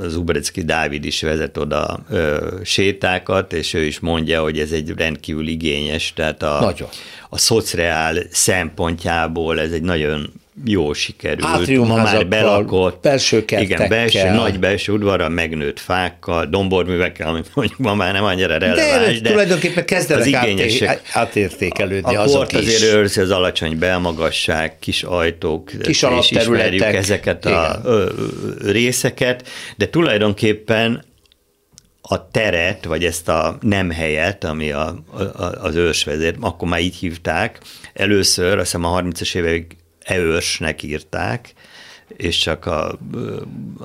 Zubrecki 0.00 0.62
Dávid 0.62 1.04
is 1.04 1.22
vezet 1.22 1.56
oda 1.56 1.98
ö, 2.10 2.56
sétákat, 2.64 3.52
és 3.52 3.74
ő 3.74 3.84
is 3.84 4.00
mondja, 4.00 4.42
hogy 4.42 4.58
ez 4.58 4.72
egy 4.72 4.90
rendkívül 4.96 5.46
igényes, 5.46 6.12
tehát 6.12 6.42
a, 6.42 6.60
nagyon. 6.60 6.88
a 7.30 7.38
szociál 7.38 8.16
szempontjából 8.30 9.60
ez 9.60 9.72
egy 9.72 9.82
nagyon 9.82 10.32
jó 10.64 10.92
sikerült. 10.92 11.88
Már 11.88 12.26
belakott. 12.26 13.02
Belső 13.02 13.44
Igen, 13.48 13.88
belső, 13.88 14.30
nagy 14.30 14.58
belső 14.58 14.92
udvarra, 14.92 15.28
megnőtt 15.28 15.80
fákkal, 15.80 16.46
domborművekkel, 16.46 17.28
ami 17.28 17.40
mondjuk 17.54 17.78
ma 17.78 17.94
már 17.94 18.12
nem 18.12 18.24
annyira 18.24 18.58
releváns. 18.58 19.14
De, 19.14 19.20
de 19.20 19.30
tulajdonképpen 19.30 19.84
kezdenek 19.84 20.20
az 20.20 20.26
igényesek, 20.26 21.00
átértékelődni 21.12 22.16
a, 22.16 22.22
azok 22.22 22.52
is. 22.52 22.58
azért 22.58 22.94
őrzi 22.94 23.20
az 23.20 23.30
alacsony 23.30 23.78
belmagasság, 23.78 24.78
kis 24.78 25.02
ajtók, 25.02 25.70
kis 25.82 26.02
és 26.02 26.30
ismerjük 26.30 26.82
ezeket 26.82 27.44
Igen. 27.44 27.58
a 27.58 27.80
ö, 27.84 28.10
részeket, 28.64 29.48
de 29.76 29.88
tulajdonképpen 29.88 31.04
a 32.02 32.30
teret, 32.30 32.84
vagy 32.84 33.04
ezt 33.04 33.28
a 33.28 33.58
nem 33.60 33.90
helyet, 33.90 34.44
ami 34.44 34.70
a, 34.70 35.02
a, 35.36 35.42
az 35.42 35.74
ősvezér, 35.74 36.34
akkor 36.40 36.68
már 36.68 36.80
így 36.80 36.96
hívták, 36.96 37.60
először, 37.92 38.58
azt 38.58 38.70
hiszem 38.70 38.84
a 38.84 39.00
30-as 39.02 39.34
évek 39.34 39.76
Eőrsnek 40.04 40.82
írták, 40.82 41.52
és 42.16 42.38
csak 42.38 42.66
a, 42.66 42.98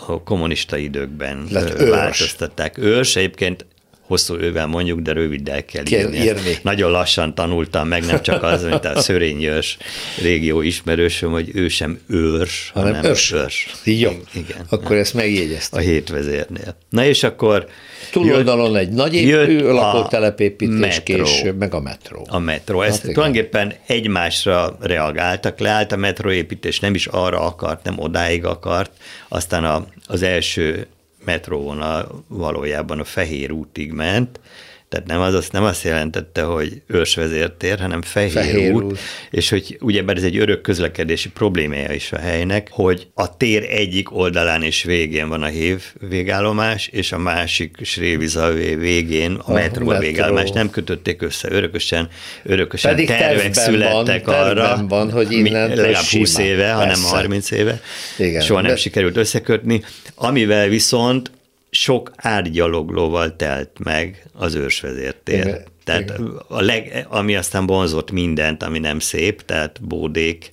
a 0.08 0.24
kommunista 0.24 0.78
időkben 0.78 1.48
Lett 1.52 1.78
változtatták. 1.78 2.78
Őrs 2.78 3.16
egyébként 3.16 3.66
hosszú 4.08 4.36
ővel 4.36 4.68
mondjuk, 4.68 5.00
de 5.00 5.14
röviddel 5.14 5.66
kell, 5.66 5.84
kell 5.84 6.00
írni. 6.00 6.18
írni. 6.18 6.58
Nagyon 6.62 6.92
lassan 6.92 7.36
tanultam 7.36 7.88
meg, 7.88 8.06
nem 8.06 8.22
csak 8.22 8.44
az, 8.44 8.64
mint 8.64 8.86
a 8.86 9.00
Szörényőrs 9.02 9.78
régió 10.22 10.62
ismerősöm, 10.62 11.32
hogy 11.32 11.50
ő 11.54 11.68
sem 11.68 12.00
őrs, 12.08 12.72
hanem, 12.74 12.94
hanem 12.94 13.12
őrs. 13.12 13.32
őrs. 13.32 13.68
Jó, 13.84 14.12
igen. 14.34 14.66
Akkor 14.70 14.96
ezt 14.96 15.14
megjegyeztem. 15.14 15.80
A 15.80 15.84
hétvezérnél. 15.84 16.78
Na 16.90 17.06
és 17.06 17.24
akkor 17.24 17.68
Túloldalon 18.12 18.76
egy 18.76 18.90
nagy 18.90 19.16
épő, 19.16 19.72
lakótelepépítés 19.72 21.04
később, 21.04 21.58
meg 21.58 21.74
a 21.74 21.82
metró. 21.82 22.28
A 22.30 22.40
metró. 22.40 22.82
Ezt 22.82 23.02
hát 23.02 23.14
tulajdonképpen 23.14 23.74
egymásra 23.86 24.78
reagáltak, 24.80 25.60
leállt 25.60 25.92
a 25.92 25.96
metróépítés, 25.96 26.80
nem 26.80 26.94
is 26.94 27.06
arra 27.08 27.40
akart, 27.40 27.84
nem 27.84 28.00
odáig 28.00 28.46
akart, 28.46 28.92
aztán 29.28 29.66
a, 29.66 29.86
az 30.08 30.22
első 30.22 30.88
metróvonal 31.28 32.24
valójában 32.28 33.00
a 33.00 33.04
Fehér 33.04 33.52
útig 33.52 33.92
ment, 33.92 34.40
tehát 34.90 35.08
nem 35.08 35.20
az 35.20 35.50
nem 35.52 35.64
azt 35.64 35.84
jelentette, 35.84 36.42
hogy 36.42 36.82
őrsvezértér, 36.88 37.80
hanem 37.80 38.02
fehér, 38.02 38.32
fehér 38.32 38.72
út, 38.72 38.84
út, 38.84 39.00
és 39.30 39.50
hogy 39.50 39.78
ugyebár 39.82 40.18
ez 40.18 40.24
egy 40.24 40.38
örök 40.38 40.62
közlekedési 40.62 41.30
problémája 41.30 41.94
is 41.94 42.12
a 42.12 42.18
helynek, 42.18 42.68
hogy 42.72 43.08
a 43.14 43.38
tér 43.38 43.64
egyik 43.70 44.16
oldalán 44.16 44.64
és 44.64 44.84
végén 44.84 45.28
van 45.28 45.44
a 45.44 45.46
hév 45.46 45.84
végállomás, 46.10 46.88
és 46.88 47.12
a 47.12 47.18
másik 47.18 47.78
Srévizavé 47.82 48.76
végén 48.76 49.34
a, 49.34 49.52
a 49.52 49.54
metró, 49.54 49.86
metró. 49.86 50.06
végállomás. 50.06 50.50
Nem 50.50 50.70
kötötték 50.70 51.22
össze. 51.22 51.52
Örökösen, 51.52 52.10
örökösen 52.44 52.92
Pedig 52.92 53.08
tervek 53.08 53.54
születtek 53.54 54.26
van, 54.26 54.36
arra, 54.36 54.86
van, 54.88 55.12
hogy 55.12 55.32
innen 55.32 55.70
legalább 55.70 56.04
20 56.04 56.38
éve, 56.38 56.62
Persze. 56.62 56.74
hanem 56.74 57.02
30 57.02 57.52
éve. 57.52 57.82
Igen, 58.18 58.42
Soha 58.42 58.62
nem 58.62 58.72
de... 58.72 58.78
sikerült 58.78 59.18
összekötni, 59.18 59.84
amivel 60.16 60.68
viszont 60.68 61.32
sok 61.78 62.12
árgyaloglóval 62.16 63.36
telt 63.36 63.70
meg 63.84 64.26
az 64.34 64.56
ősvezértér. 64.56 65.40
Igen, 65.40 65.64
tehát. 65.84 66.14
A 66.48 66.62
leg, 66.62 67.06
ami 67.10 67.36
aztán 67.36 67.66
vonzott 67.66 68.12
mindent, 68.12 68.64
ami 68.64 68.80
nem 68.80 69.00
szép, 69.00 69.46
tehát 69.46 69.80
bódék, 69.82 70.50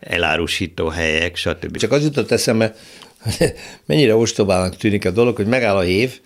elárusító 0.00 0.88
helyek, 0.88 1.36
stb. 1.36 1.76
Csak 1.76 1.92
az 1.92 2.02
jutott 2.02 2.30
eszembe, 2.30 2.74
mennyire 3.86 4.14
ostobának 4.14 4.76
tűnik 4.76 5.04
a 5.04 5.10
dolog, 5.10 5.36
hogy 5.36 5.46
megáll 5.46 5.76
a 5.76 5.80
hév, 5.80 6.20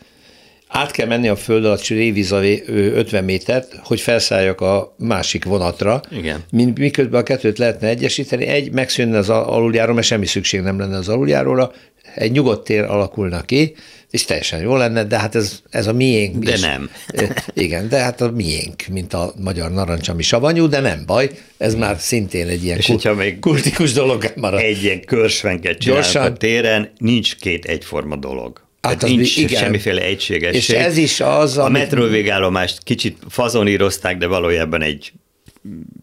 át 0.68 0.90
kell 0.90 1.06
menni 1.06 1.28
a 1.28 1.36
föld 1.36 1.64
alatt 1.64 1.86
révíza 1.86 2.44
50 2.66 3.24
métert, 3.24 3.74
hogy 3.82 4.00
felszálljak 4.00 4.60
a 4.60 4.94
másik 4.98 5.44
vonatra. 5.44 6.00
Igen. 6.10 6.44
Miközben 6.74 7.20
a 7.20 7.22
kettőt 7.22 7.58
lehetne 7.58 7.88
egyesíteni, 7.88 8.46
egy 8.46 8.72
megszűnne 8.72 9.18
az 9.18 9.30
aluljáró, 9.30 9.92
mert 9.92 10.06
semmi 10.06 10.26
szükség 10.26 10.60
nem 10.60 10.78
lenne 10.78 10.96
az 10.96 11.08
aluljáróra, 11.08 11.72
egy 12.14 12.32
nyugodt 12.32 12.64
tér 12.64 12.82
alakulna 12.82 13.42
ki, 13.42 13.74
és 14.14 14.24
teljesen 14.24 14.60
jó 14.60 14.76
lenne, 14.76 15.04
de 15.04 15.18
hát 15.18 15.34
ez, 15.34 15.60
ez 15.70 15.86
a 15.86 15.92
miénk. 15.92 16.44
De 16.44 16.52
is. 16.52 16.60
nem. 16.60 16.90
Igen, 17.54 17.88
de 17.88 17.98
hát 17.98 18.20
a 18.20 18.30
miénk, 18.30 18.86
mint 18.90 19.14
a 19.14 19.32
magyar 19.40 19.72
narancs, 19.72 20.08
ami 20.08 20.22
savanyú, 20.22 20.68
de 20.68 20.80
nem 20.80 21.02
baj, 21.06 21.30
ez 21.56 21.74
már 21.74 21.96
szintén 21.98 22.48
egy 22.48 22.64
ilyen 22.64 22.78
és 22.78 22.86
kul- 22.86 23.16
még 23.16 23.38
kultikus 23.38 23.92
dolog 23.92 24.32
marad. 24.36 24.60
Egy 24.60 24.82
ilyen 24.82 25.04
körsvenket 25.04 25.78
Gyorsan. 25.78 26.22
a 26.22 26.32
téren, 26.32 26.92
nincs 26.98 27.36
két 27.36 27.64
egyforma 27.64 28.16
dolog. 28.16 28.62
Hát 28.82 29.02
az 29.02 29.10
nincs 29.10 29.36
igen. 29.36 29.62
semmiféle 29.62 30.02
egységesség. 30.02 30.56
És 30.56 30.68
ez 30.68 30.96
is 30.96 31.20
az, 31.20 31.58
A 31.58 31.68
metró 31.68 32.06
végállomást 32.06 32.82
kicsit 32.82 33.18
fazonírozták, 33.28 34.18
de 34.18 34.26
valójában 34.26 34.82
egy 34.82 35.12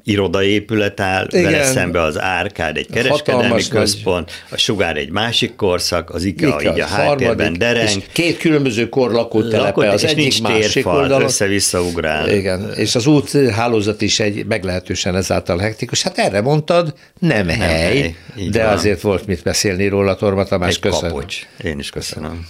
irodaépület 0.04 1.00
áll, 1.00 1.28
Igen. 1.30 1.43
vele 1.43 1.63
szembe 1.63 2.02
az 2.02 2.19
Árkád 2.19 2.78
egy 2.78 2.88
kereskedelmi 2.88 3.41
Hatalmas 3.41 3.67
központ, 3.67 4.26
nagy. 4.26 4.34
a 4.52 4.58
Sugár 4.58 4.97
egy 4.97 5.10
másik 5.10 5.56
korszak, 5.56 6.10
az 6.10 6.24
IKEA, 6.24 6.60
IKEA 6.60 6.74
így 6.74 6.80
a 6.80 6.86
háttérben 6.86 7.58
dereng. 7.58 7.88
És 7.88 7.97
két 8.12 8.38
különböző 8.38 8.89
kor 8.89 9.28
telepe, 9.50 9.89
az 9.89 10.04
egyik 10.04 10.17
nincs 10.17 10.41
másik 10.41 10.88
oldalon. 10.88 11.21
össze-vissza 11.21 11.82
ugrál. 11.82 12.30
Igen, 12.30 12.74
és 12.76 12.95
az 12.95 13.06
út 13.06 13.32
hálózat 13.32 14.02
is 14.02 14.19
egy 14.19 14.45
meglehetősen 14.45 15.15
ezáltal 15.15 15.58
hektikus. 15.58 16.02
Hát 16.02 16.17
erre 16.17 16.41
mondtad, 16.41 16.93
nem, 17.19 17.45
nem 17.45 17.60
hely, 17.60 18.15
hely 18.36 18.47
de 18.50 18.63
van. 18.63 18.74
azért 18.74 19.02
volt 19.02 19.26
mit 19.26 19.43
beszélni 19.43 19.88
róla, 19.88 20.15
Torma 20.15 20.43
Tamás, 20.43 20.69
egy 20.69 20.80
köszönöm. 20.80 21.12
Kapocs. 21.12 21.47
Én 21.63 21.80
is 21.80 21.89
köszönöm. 21.89 22.45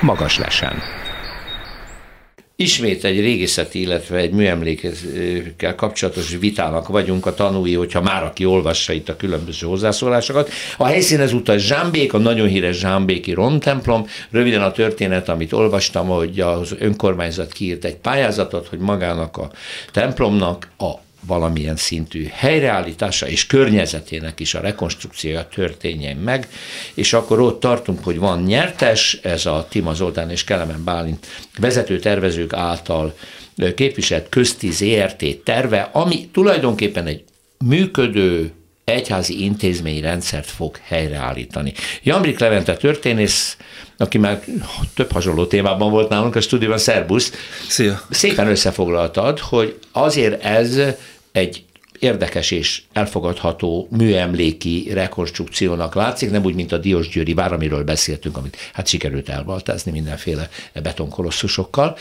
Magas 0.00 0.38
lesen. 0.38 1.04
Ismét 2.58 3.04
egy 3.04 3.20
régészeti, 3.20 3.80
illetve 3.80 4.16
egy 4.16 4.30
műemlékekkel 4.30 5.74
kapcsolatos 5.74 6.36
vitának 6.40 6.88
vagyunk 6.88 7.26
a 7.26 7.34
tanúi, 7.34 7.74
hogyha 7.74 8.00
már 8.00 8.22
aki 8.22 8.44
olvassa 8.44 8.92
itt 8.92 9.08
a 9.08 9.16
különböző 9.16 9.66
hozzászólásokat. 9.66 10.50
A 10.76 10.86
helyszín 10.86 11.20
ezúttal 11.20 11.58
Zsámbék, 11.58 12.12
a 12.12 12.18
nagyon 12.18 12.48
híres 12.48 12.78
Zsámbéki 12.78 13.32
romtemplom. 13.32 14.06
Röviden 14.30 14.62
a 14.62 14.72
történet, 14.72 15.28
amit 15.28 15.52
olvastam, 15.52 16.06
hogy 16.06 16.40
az 16.40 16.74
önkormányzat 16.78 17.52
kiírt 17.52 17.84
egy 17.84 17.96
pályázatot, 17.96 18.66
hogy 18.66 18.78
magának 18.78 19.36
a 19.36 19.50
templomnak 19.92 20.70
a 20.78 21.05
valamilyen 21.26 21.76
szintű 21.76 22.28
helyreállítása 22.32 23.28
és 23.28 23.46
környezetének 23.46 24.40
is 24.40 24.54
a 24.54 24.60
rekonstrukciója 24.60 25.48
történjen 25.48 26.16
meg, 26.16 26.48
és 26.94 27.12
akkor 27.12 27.40
ott 27.40 27.60
tartunk, 27.60 28.04
hogy 28.04 28.18
van 28.18 28.42
nyertes, 28.42 29.18
ez 29.22 29.46
a 29.46 29.66
Tima 29.70 29.94
Zoltán 29.94 30.30
és 30.30 30.44
Kelemen 30.44 30.84
Bálint 30.84 31.26
vezető 31.58 31.98
tervezők 31.98 32.52
által 32.52 33.14
képviselt 33.74 34.28
közti 34.28 34.70
ZRT 34.70 35.36
terve, 35.44 35.90
ami 35.92 36.28
tulajdonképpen 36.32 37.06
egy 37.06 37.24
működő 37.64 38.52
egyházi 38.84 39.44
intézményrendszert 39.44 40.50
fog 40.50 40.80
helyreállítani. 40.82 41.72
Jambrik 42.02 42.38
Levente 42.38 42.76
történész, 42.76 43.56
aki 43.96 44.18
már 44.18 44.44
több 44.94 45.12
hasonló 45.12 45.46
témában 45.46 45.90
volt 45.90 46.08
nálunk 46.08 46.36
a 46.36 46.40
stúdióban, 46.40 46.78
szerbusz, 46.78 47.32
Szia. 47.68 48.02
szépen 48.10 48.46
összefoglaltad, 48.46 49.38
hogy 49.38 49.78
azért 49.92 50.44
ez 50.44 50.80
egy 51.36 51.64
érdekes 51.98 52.50
és 52.50 52.82
elfogadható 52.92 53.88
műemléki 53.90 54.88
rekonstrukciónak 54.92 55.94
látszik, 55.94 56.30
nem 56.30 56.44
úgy, 56.44 56.54
mint 56.54 56.72
a 56.72 56.78
Diós 56.78 57.08
Győri 57.08 57.34
vár, 57.34 57.52
amiről 57.52 57.84
beszéltünk, 57.84 58.36
amit 58.36 58.56
hát 58.72 58.86
sikerült 58.86 59.28
elbaltázni 59.28 59.90
mindenféle 59.90 60.48
betonkolosszusokkal. 60.82 61.96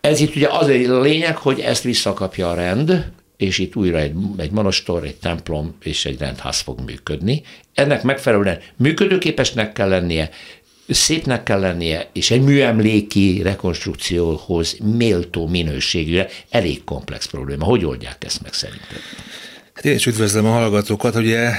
Ez 0.00 0.20
itt 0.20 0.36
ugye 0.36 0.48
az 0.48 0.66
a 0.66 1.00
lényeg, 1.00 1.36
hogy 1.36 1.60
ezt 1.60 1.82
visszakapja 1.82 2.50
a 2.50 2.54
rend, 2.54 3.10
és 3.36 3.58
itt 3.58 3.76
újra 3.76 3.98
egy, 3.98 4.14
egy 4.36 4.50
monostor, 4.50 5.04
egy 5.04 5.16
templom 5.16 5.76
és 5.82 6.04
egy 6.04 6.18
rendház 6.18 6.60
fog 6.60 6.80
működni. 6.80 7.42
Ennek 7.74 8.02
megfelelően 8.02 8.58
működőképesnek 8.76 9.72
kell 9.72 9.88
lennie, 9.88 10.30
szépnek 10.94 11.42
kell 11.42 11.60
lennie, 11.60 12.08
és 12.12 12.30
egy 12.30 12.42
műemléki 12.42 13.40
rekonstrukcióhoz 13.42 14.76
méltó 14.96 15.46
minőségűre 15.46 16.28
elég 16.50 16.84
komplex 16.84 17.26
probléma. 17.26 17.64
Hogy 17.64 17.84
oldják 17.84 18.24
ezt 18.24 18.42
meg 18.42 18.52
szerintem? 18.52 18.96
Hát 19.72 19.84
én 19.84 19.94
is 19.94 20.06
üdvözlöm 20.06 20.46
a 20.46 20.50
hallgatókat. 20.50 21.14
Ugye 21.14 21.50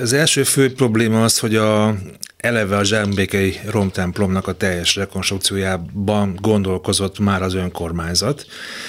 az 0.00 0.12
első 0.12 0.42
fő 0.42 0.72
probléma 0.72 1.24
az, 1.24 1.38
hogy 1.38 1.56
a, 1.56 1.94
eleve 2.42 2.76
a 2.76 2.84
zsámbékei 2.84 3.60
romtemplomnak 3.64 4.46
a 4.48 4.52
teljes 4.52 4.96
rekonstrukciójában 4.96 6.38
gondolkozott 6.40 7.18
már 7.18 7.42
az 7.42 7.54
önkormányzat, 7.54 8.46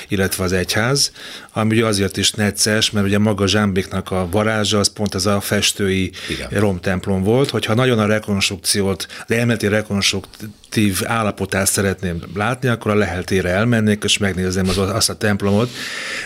illetve 0.07 0.43
az 0.43 0.51
egyház, 0.51 1.11
ami 1.53 1.75
ugye 1.75 1.85
azért 1.85 2.17
is 2.17 2.31
necces, 2.31 2.91
mert 2.91 3.05
ugye 3.05 3.17
maga 3.17 3.47
Zsámbéknak 3.47 4.11
a 4.11 4.27
varázsa 4.31 4.79
az 4.79 4.87
pont 4.87 5.15
ez 5.15 5.25
a 5.25 5.39
festői 5.39 6.11
Igen. 6.29 6.49
romtemplom 6.49 7.23
volt, 7.23 7.49
hogyha 7.49 7.73
nagyon 7.73 7.99
a 7.99 8.05
rekonstrukciót, 8.05 9.07
az 9.27 9.35
elméleti 9.35 9.67
rekonstruktív 9.67 11.01
állapotát 11.05 11.67
szeretném 11.67 12.21
látni, 12.35 12.67
akkor 12.67 12.91
a 12.91 12.95
leheltére 12.95 13.49
elmennék, 13.49 14.03
és 14.03 14.17
megnézném 14.17 14.69
az, 14.69 14.77
azt 14.77 15.09
a 15.09 15.15
templomot, 15.15 15.69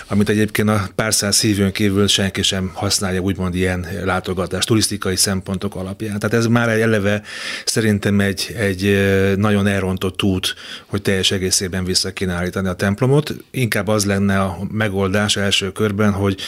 amit 0.08 0.30
egyébként 0.30 0.70
a 0.70 0.90
pár 0.96 1.14
száz 1.14 1.42
hívőn 1.42 1.72
kívül 1.72 2.08
senki 2.08 2.42
sem 2.42 2.72
használja 2.74 3.20
úgymond 3.20 3.56
ilyen 3.56 3.88
látogatás, 4.04 4.66
turisztikai 4.66 5.16
szempontok 5.16 5.76
alapján. 5.76 6.20
Tehát 6.20 6.36
ez 6.36 6.46
már 6.46 6.70
eleve 6.70 7.17
szerintem 7.66 8.20
egy, 8.20 8.56
egy 8.58 9.08
nagyon 9.38 9.68
elrontott 9.68 10.24
út, 10.24 10.56
hogy 10.86 11.02
teljes 11.02 11.32
egészében 11.32 11.84
vissza 11.84 12.12
kéne 12.14 12.34
állítani 12.34 12.68
a 12.68 12.74
templomot. 12.74 13.34
Inkább 13.52 13.88
az 13.88 14.06
lenne 14.06 14.40
a 14.40 14.58
megoldás 14.72 15.36
első 15.36 15.72
körben, 15.72 16.12
hogy 16.12 16.40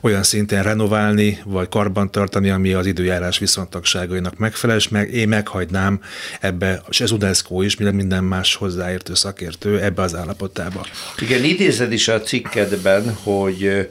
olyan 0.00 0.22
szinten 0.22 0.62
renoválni, 0.62 1.38
vagy 1.44 1.68
karbantartani, 1.68 2.50
ami 2.50 2.72
az 2.72 2.86
időjárás 2.86 3.38
viszontagságainak 3.38 4.36
megfelel, 4.36 4.76
és 4.76 4.88
meg, 4.88 5.14
én 5.14 5.28
meghagynám 5.28 6.00
ebbe, 6.40 6.82
és 6.88 7.00
ez 7.00 7.10
UNESCO 7.10 7.62
is, 7.62 7.76
minden 7.76 8.24
más 8.24 8.54
hozzáértő 8.54 9.14
szakértő 9.14 9.80
ebbe 9.80 10.02
az 10.02 10.14
állapotába. 10.14 10.86
Igen, 11.18 11.44
idézed 11.44 11.92
is 11.92 12.08
a 12.08 12.20
cikkedben, 12.20 13.16
hogy 13.22 13.88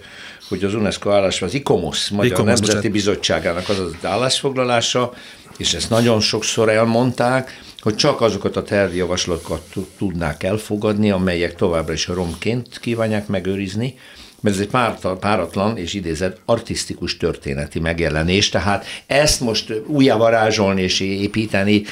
hogy 0.48 0.64
az 0.64 0.74
UNESCO 0.74 1.12
állás, 1.12 1.42
az 1.42 1.54
ICOMOS, 1.54 2.10
Magyar 2.10 2.32
ICOMOS, 2.32 2.48
Nemzeti 2.50 2.66
bocsánat. 2.66 2.92
Bizottságának 2.92 3.70
az 3.70 3.80
az 3.80 3.92
állásfoglalása, 4.02 5.14
és 5.58 5.74
ezt 5.74 5.90
nagyon 5.90 6.20
sokszor 6.20 6.70
elmondták, 6.70 7.62
hogy 7.80 7.96
csak 7.96 8.22
azokat 8.22 8.56
a 8.56 8.64
tervjavaslatokat 8.64 9.62
tudnák 9.98 10.44
elfogadni, 10.44 11.12
amelyek 11.12 11.56
továbbra 11.56 11.94
is 11.94 12.08
romként 12.08 12.80
kívánják 12.80 13.28
megőrizni, 13.28 13.96
mert 14.42 14.56
ez 14.56 14.62
egy 14.62 14.70
páratlan 15.20 15.78
és 15.78 15.94
idézett 15.94 16.40
artistikus 16.46 17.18
történeti 17.18 17.80
megjelenés, 17.80 18.50
tehát 18.50 18.86
ezt 19.06 19.40
most 19.40 19.74
újjávarázsolni 19.86 20.82
és 20.82 21.00
építeni, 21.00 21.84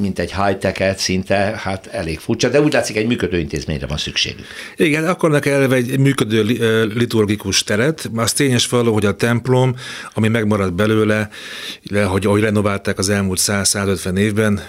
mint 0.00 0.18
egy 0.18 0.34
high-tech-et 0.34 0.98
szinte, 0.98 1.34
hát 1.34 1.86
elég 1.86 2.18
furcsa, 2.18 2.48
de 2.48 2.60
úgy 2.60 2.72
látszik, 2.72 2.96
egy 2.96 3.06
működő 3.06 3.38
intézményre 3.38 3.86
van 3.86 3.96
szükségük. 3.96 4.46
Igen, 4.76 5.08
akarnak 5.08 5.46
eleve 5.46 5.76
egy 5.76 5.98
működő 5.98 6.42
liturgikus 6.94 7.62
teret, 7.62 8.10
az 8.14 8.32
tényes 8.32 8.68
való, 8.68 8.92
hogy 8.92 9.06
a 9.06 9.16
templom, 9.16 9.74
ami 10.14 10.28
megmaradt 10.28 10.74
belőle, 10.74 11.28
hogy 12.06 12.26
ahogy 12.26 12.40
renoválták 12.40 12.98
az 12.98 13.08
elmúlt 13.08 13.40
100-150 13.42 14.16
évben, 14.18 14.60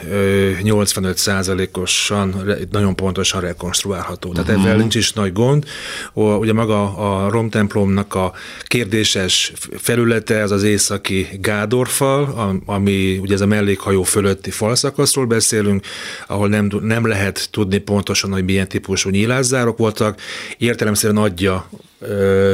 85 0.62 1.17
százalékosan 1.17 2.56
nagyon 2.71 2.95
pontosan 2.95 3.41
rekonstruálható. 3.41 4.32
Tehát 4.32 4.49
uh-huh. 4.49 4.65
ezzel 4.65 4.78
nincs 4.78 4.95
is 4.95 5.13
nagy 5.13 5.34
gond. 5.34 5.65
Ugye 6.13 6.54
maga 6.54 6.84
a 6.97 7.04
romtemplomnak 7.29 8.15
a 8.15 8.33
kérdéses 8.63 9.53
felülete, 9.77 10.43
az 10.43 10.51
az 10.51 10.63
északi 10.63 11.27
Gádorfal, 11.39 12.61
ami 12.65 13.17
ugye 13.17 13.33
ez 13.33 13.41
a 13.41 13.45
mellékhajó 13.45 14.03
fölötti 14.03 14.51
falszakaszról 14.51 15.25
beszélünk, 15.25 15.85
ahol 16.27 16.47
nem, 16.47 16.69
nem 16.81 17.07
lehet 17.07 17.47
tudni 17.51 17.77
pontosan, 17.77 18.31
hogy 18.31 18.43
milyen 18.43 18.67
típusú 18.67 19.09
nyílászárok 19.09 19.77
voltak. 19.77 20.19
Értelemszerűen 20.57 21.23
adja 21.23 21.69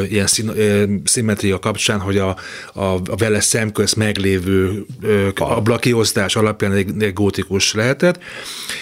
ilyen 0.09 0.27
szín, 0.27 0.51
szimmetria 1.05 1.59
kapcsán, 1.59 1.99
hogy 1.99 2.17
a, 2.17 2.37
a, 2.73 2.83
a 2.83 3.15
vele 3.17 3.39
szemköz 3.39 3.93
meglévő 3.93 4.85
ablakiosztás 5.35 6.35
alapján 6.35 6.71
egy, 6.71 6.91
egy 6.99 7.13
gótikus 7.13 7.73
lehetett, 7.73 8.19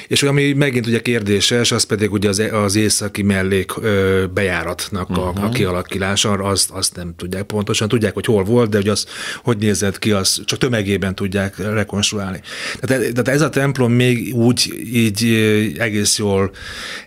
és 0.08 0.24
ami 0.24 0.54
megint 0.54 0.88
ugye 0.88 1.02
kérdéses, 1.02 1.72
az 1.72 1.84
pedig 1.84 2.12
ugye 2.12 2.30
az, 2.30 2.44
az 2.52 2.76
északi 2.76 3.22
mellék 3.22 3.72
bejáratnak 4.34 5.10
a, 5.10 5.20
uh-huh. 5.20 5.44
a 5.44 5.50
kialakulása, 5.50 6.32
azt, 6.32 6.70
azt 6.70 6.96
nem 6.96 7.14
tudják 7.18 7.44
pontosan, 7.44 7.88
tudják, 7.88 8.14
hogy 8.14 8.26
hol 8.26 8.44
volt, 8.44 8.70
de 8.70 8.78
hogy 8.78 8.90
az 8.90 9.06
hogy 9.44 9.58
nézett 9.58 10.00
ki, 10.00 10.12
az 10.12 10.42
csak 10.46 10.60
tömegében 10.60 11.16
tudják 11.16 11.58
rekonstruálni. 11.58 12.42
Tehát, 12.80 13.02
tehát 13.02 13.28
ez 13.28 13.42
a 13.42 13.50
templom 13.50 13.92
még 13.92 14.36
úgy 14.36 14.74
így 14.94 15.24
egész 15.78 16.18
jól 16.18 16.52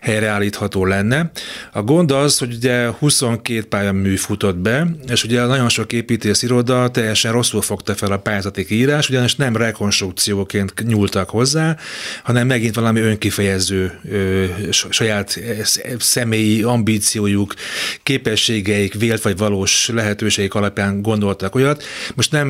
helyreállítható 0.01 0.85
lenne. 0.85 1.31
A 1.73 1.83
gond 1.83 2.11
az, 2.11 2.39
hogy 2.39 2.55
ugye 2.55 2.87
22 2.87 3.52
két 3.53 3.67
pályamű 3.67 4.17
futott 4.17 4.57
be, 4.57 4.87
és 5.09 5.25
ugye 5.25 5.45
nagyon 5.45 5.69
sok 5.69 5.93
építész 5.93 6.43
iroda 6.43 6.89
teljesen 6.89 7.33
rosszul 7.33 7.63
fogta 7.63 7.95
fel 7.95 8.13
a 8.13 8.19
pályázati 8.19 8.67
írás, 8.71 9.09
ugyanis 9.09 9.37
nem 9.37 9.57
rekonstrukcióként 9.57 10.87
nyúltak 10.87 11.31
hozzá, 11.31 11.77
hanem 12.23 12.47
megint 12.47 12.75
valami 12.75 13.01
önkifejező 13.01 13.99
ö, 14.11 14.45
saját 14.91 15.41
személyi 15.99 16.63
ambíciójuk, 16.63 17.55
képességeik, 18.03 18.95
vélt 18.95 19.23
vagy 19.23 19.37
valós 19.37 19.89
lehetőségek 19.89 20.55
alapján 20.55 21.03
gondoltak 21.03 21.55
olyat. 21.55 21.85
Most 22.15 22.33
nem 22.33 22.49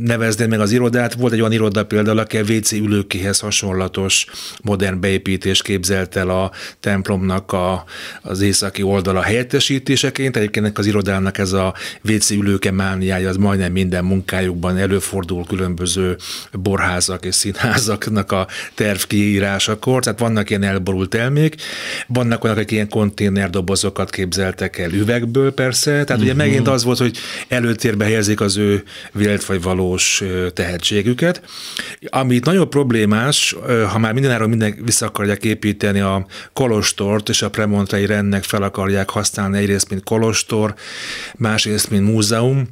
nevezném 0.00 0.48
meg 0.48 0.60
az 0.60 0.72
irodát, 0.72 1.14
volt 1.14 1.32
egy 1.32 1.40
olyan 1.40 1.52
iroda 1.52 1.84
például, 1.84 2.18
aki 2.18 2.36
a 2.38 2.42
WC 2.42 2.72
ülőkihez 2.72 3.38
hasonlatos 3.38 4.26
modern 4.62 5.00
beépítés 5.00 5.62
képzelt 5.62 6.16
el 6.16 6.30
a 6.30 6.50
templomnak 6.80 7.52
a, 7.52 7.84
az 8.22 8.40
északi 8.40 8.82
oldala 8.82 9.22
helyettesítéseként, 9.22 10.36
egyébként 10.44 10.78
az 10.78 10.86
irodának 10.86 11.38
ez 11.38 11.52
a 11.52 11.74
WC 12.08 12.30
ülőke 12.30 12.70
mániája, 12.70 13.28
az 13.28 13.36
majdnem 13.36 13.72
minden 13.72 14.04
munkájukban 14.04 14.76
előfordul 14.76 15.44
különböző 15.46 16.16
borházak 16.52 17.24
és 17.24 17.34
színházaknak 17.34 18.32
a 18.32 18.46
terv 18.74 18.98
kiírásakor, 18.98 20.02
tehát 20.02 20.18
vannak 20.18 20.50
ilyen 20.50 20.62
elborult 20.62 21.14
elmék, 21.14 21.54
vannak 22.06 22.44
olyanok, 22.44 22.62
akik 22.62 22.72
ilyen 22.72 22.88
konténerdobozokat 22.88 24.10
képzeltek 24.10 24.78
el 24.78 24.92
üvegből 24.92 25.52
persze, 25.52 25.90
tehát 25.90 26.10
uh-huh. 26.10 26.22
ugye 26.22 26.32
mhm. 26.32 26.42
megint 26.42 26.68
az 26.68 26.84
volt, 26.84 26.98
hogy 26.98 27.16
előtérbe 27.48 28.04
helyezik 28.04 28.40
az 28.40 28.56
ő 28.56 28.82
vélt 29.12 29.44
vagy 29.44 29.62
valós 29.62 30.22
tehetségüket. 30.52 31.42
Amit 32.08 32.44
nagyon 32.44 32.70
problémás, 32.70 33.56
ha 33.92 33.98
már 33.98 34.12
mindenáról 34.12 34.48
minden 34.48 34.74
vissza 34.84 35.06
akarják 35.06 35.44
építeni 35.44 36.00
a 36.00 36.26
kolostort, 36.52 37.28
és 37.28 37.42
a 37.42 37.50
Premontrai 37.50 38.06
rendnek 38.06 38.44
fel 38.44 38.62
akarják 38.62 39.10
használni 39.10 39.58
egyrészt, 39.58 39.90
mint 39.90 40.04
kolostor, 40.24 40.74
másrészt, 41.36 41.90
mint 41.90 42.12
múzeum, 42.12 42.68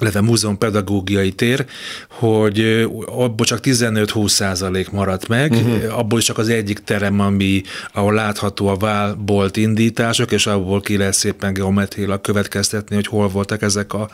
illetve 0.00 0.20
múzeum 0.20 0.58
pedagógiai 0.58 1.32
tér, 1.32 1.64
hogy 2.08 2.86
abból 3.06 3.46
csak 3.46 3.58
15-20 3.62 4.28
százalék 4.28 4.90
maradt 4.90 5.28
meg, 5.28 5.52
uh-huh. 5.52 5.98
abból 5.98 6.18
is 6.18 6.24
csak 6.24 6.38
az 6.38 6.48
egyik 6.48 6.78
terem, 6.78 7.20
ami, 7.20 7.62
ahol 7.92 8.14
látható 8.14 8.66
a 8.66 8.76
válbolt 8.76 9.56
indítások, 9.56 10.32
és 10.32 10.46
abból 10.46 10.80
ki 10.80 10.96
lehet 10.96 11.14
szépen 11.14 11.52
geometriailag 11.52 12.20
következtetni, 12.20 12.94
hogy 12.94 13.06
hol 13.06 13.28
voltak 13.28 13.62
ezek 13.62 13.92
a 13.92 14.08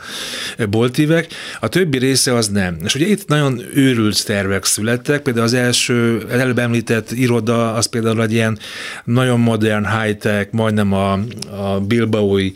boltívek. 0.69 1.27
A 1.59 1.67
többi 1.67 1.97
része 1.97 2.33
az 2.33 2.47
nem. 2.47 2.77
És 2.83 2.95
ugye 2.95 3.07
itt 3.07 3.27
nagyon 3.27 3.61
őrült 3.73 4.25
tervek 4.25 4.65
születtek, 4.65 5.21
például 5.21 5.45
az 5.45 5.53
első 5.53 6.25
előbb 6.29 6.59
említett 6.59 7.11
iroda, 7.11 7.73
az 7.73 7.85
például 7.85 8.21
egy 8.21 8.33
ilyen 8.33 8.59
nagyon 9.03 9.39
modern 9.39 9.85
high-tech, 9.85 10.47
majdnem 10.51 10.93
a, 10.93 11.11
a 11.51 11.79
Bilbaói 11.79 12.51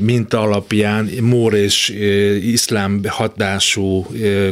minta 0.00 0.40
alapján, 0.40 1.10
mór 1.20 1.54
és 1.54 1.88
iszlám 2.42 2.69
hatású 3.06 4.06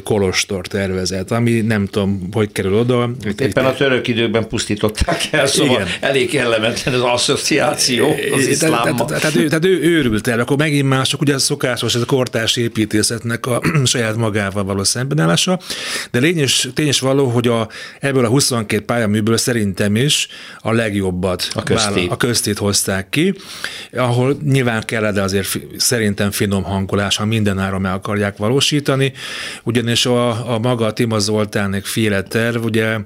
kolostor 0.04 0.66
tervezet, 0.66 1.30
ami 1.30 1.60
nem 1.60 1.86
tudom, 1.86 2.28
hogy 2.32 2.52
kerül 2.52 2.74
oda. 2.74 3.10
Éppen 3.38 3.64
a 3.64 3.74
török 3.74 4.08
időkben 4.08 4.48
pusztították 4.48 5.28
el, 5.30 5.46
szóval 5.46 5.74
Igen. 5.74 5.88
elég 6.00 6.30
kellemetlen 6.30 6.94
az 6.94 7.00
asszociáció 7.00 8.14
az 8.32 8.46
iszlámmal. 8.46 9.06
Tehát, 9.06 9.34
ő, 9.34 9.46
tehát 9.46 9.64
ő 9.64 9.80
őrült 9.82 10.26
el, 10.26 10.40
akkor 10.40 10.56
megint 10.56 10.88
mások, 10.88 11.20
ugye 11.20 11.38
szokásos 11.38 11.94
ez 11.94 12.00
a 12.00 12.04
kortárs 12.04 12.56
építészetnek 12.56 13.46
a 13.46 13.62
saját 13.84 14.16
magával 14.16 14.64
való 14.64 14.84
szembenállása, 14.84 15.58
de 16.10 16.18
lényes, 16.18 16.68
tényes 16.74 17.00
való, 17.00 17.28
hogy 17.28 17.48
a, 17.48 17.68
ebből 18.00 18.24
a 18.24 18.28
22 18.28 18.84
pályaműből 18.84 19.36
szerintem 19.36 19.96
is 19.96 20.28
a 20.60 20.72
legjobbat 20.72 21.48
a 21.54 21.62
köztét, 21.62 22.10
a 22.10 22.16
köztét 22.16 22.58
hozták 22.58 23.08
ki, 23.08 23.34
ahol 23.92 24.36
nyilván 24.44 24.82
kell, 24.84 25.12
de 25.12 25.22
azért 25.22 25.58
szerintem 25.76 26.30
finom 26.30 26.62
hangolás, 26.62 27.16
ha 27.16 27.24
mindenáron 27.24 27.80
meg 27.80 27.92
akarják 28.08 28.36
valósítani, 28.36 29.12
ugyanis 29.62 30.06
a, 30.06 30.54
a 30.54 30.58
maga 30.58 30.86
a 30.86 30.92
Tima 30.92 31.18
Zoltánék 31.18 31.84
féle 31.84 32.22
terv, 32.22 32.64
ugye 32.64 32.98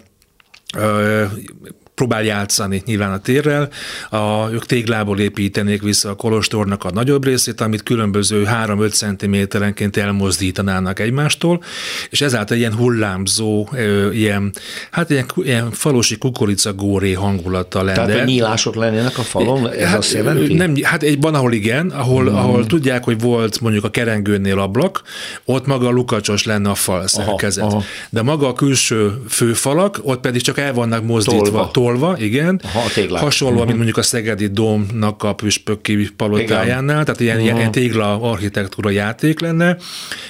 próbál 1.95 2.25
játszani 2.25 2.83
nyilván 2.87 3.13
a 3.13 3.19
térrel. 3.19 3.69
A, 4.11 4.51
ők 4.53 4.67
téglából 4.67 5.19
építenék 5.19 5.83
vissza 5.83 6.11
a 6.11 6.15
kolostornak 6.15 6.85
a 6.85 6.91
nagyobb 6.91 7.25
részét, 7.25 7.61
amit 7.61 7.83
különböző 7.83 8.49
3-5 8.65 8.95
centiméterenként 8.95 9.97
elmozdítanának 9.97 10.99
egymástól, 10.99 11.63
és 12.11 12.21
ezáltal 12.21 12.57
ilyen 12.57 12.75
hullámzó, 12.75 13.69
ilyen, 14.13 14.53
hát 14.91 15.11
ilyen, 15.11 15.27
ilyen 15.37 15.71
falusi 15.71 16.19
kukoricagóré 16.19 17.13
hangulata 17.13 17.83
lenne. 17.83 18.05
Tehát, 18.05 18.19
hogy 18.19 18.25
nyílások 18.25 18.75
lennének 18.75 19.19
a 19.19 19.23
falon, 19.23 19.71
ez 19.71 19.87
hát, 19.87 19.99
azt 19.99 20.13
jelenti? 20.13 20.55
Nem, 20.55 20.75
hát 20.83 21.03
egy, 21.03 21.21
van, 21.21 21.35
ahol 21.35 21.53
igen, 21.53 21.91
ahol, 21.91 22.25
hmm. 22.25 22.37
ahol 22.37 22.67
tudják, 22.67 23.05
hogy 23.05 23.21
volt 23.21 23.61
mondjuk 23.61 23.85
a 23.85 23.91
kerengőnél 23.91 24.59
ablak, 24.59 25.03
ott 25.45 25.67
maga 25.67 25.87
a 25.87 25.91
lukacsos 25.91 26.45
lenne 26.45 26.71
a 26.71 26.75
fal 26.75 27.07
szerkezet. 27.07 27.65
Aha, 27.65 27.73
aha. 27.73 27.85
De 28.11 28.23
maga 28.23 28.49
a 28.49 28.53
külső 28.53 29.23
főfalak, 29.29 30.01
ott 30.03 30.21
pedig 30.21 30.43
csak 30.43 30.59
el 30.59 30.73
vannak 30.73 31.05
mozdítva, 31.05 31.43
tolva, 31.43 31.71
tolva, 31.71 31.92
igen. 32.19 32.61
Aha, 32.65 33.19
Hasonló, 33.19 33.53
uh-huh. 33.53 33.67
mint 33.67 33.77
mondjuk 33.77 33.97
a 33.97 34.03
Szegedi 34.03 34.47
Dómnak 34.47 35.23
a 35.23 35.35
püspöki 35.35 36.09
palotájánál, 36.17 37.05
tehát 37.05 37.21
ilyen, 37.21 37.41
uh-huh. 37.41 37.59
ilyen 37.59 37.71
tégla 37.71 38.21
architektúra 38.21 38.91
játék 38.91 39.41
lenne, 39.41 39.77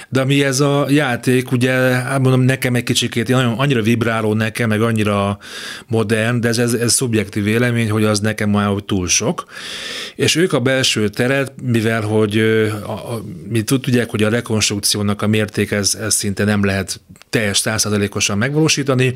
de 0.09 0.21
ami 0.21 0.45
ez 0.45 0.61
a 0.61 0.87
játék, 0.89 1.53
ugye, 1.53 1.73
hát 1.73 2.21
mondom, 2.21 2.41
nekem 2.41 2.75
egy 2.75 2.83
kicsikét 2.83 3.29
nagyon, 3.29 3.53
annyira 3.53 3.83
vibráló 3.83 4.35
nekem, 4.35 4.69
meg 4.69 4.83
annyira 4.83 5.39
modern, 5.87 6.41
de 6.41 6.49
ez, 6.49 6.59
ez, 6.59 6.73
ez 6.73 6.93
szubjektív 6.93 7.45
vélemény, 7.45 7.91
hogy 7.91 8.05
az 8.05 8.21
nekem 8.21 8.51
már 8.51 8.71
túl 8.87 9.09
sok. 9.09 9.45
És 10.15 10.37
ők 10.37 10.53
a 10.53 10.61
belső 10.61 11.09
teret, 11.09 11.53
mivel 11.63 12.01
hogy 12.01 12.39
a, 12.87 12.91
a, 12.91 13.23
mi 13.49 13.63
tudják, 13.63 14.11
hogy 14.11 14.23
a 14.23 14.29
rekonstrukciónak 14.29 15.23
a 15.23 15.27
mérték 15.27 15.71
ez, 15.71 15.95
ez 15.95 16.15
szinte 16.15 16.45
nem 16.45 16.65
lehet 16.65 17.01
teljes 17.31 17.59
százszerzalékosan 17.59 18.39
megvalósítani, 18.39 19.13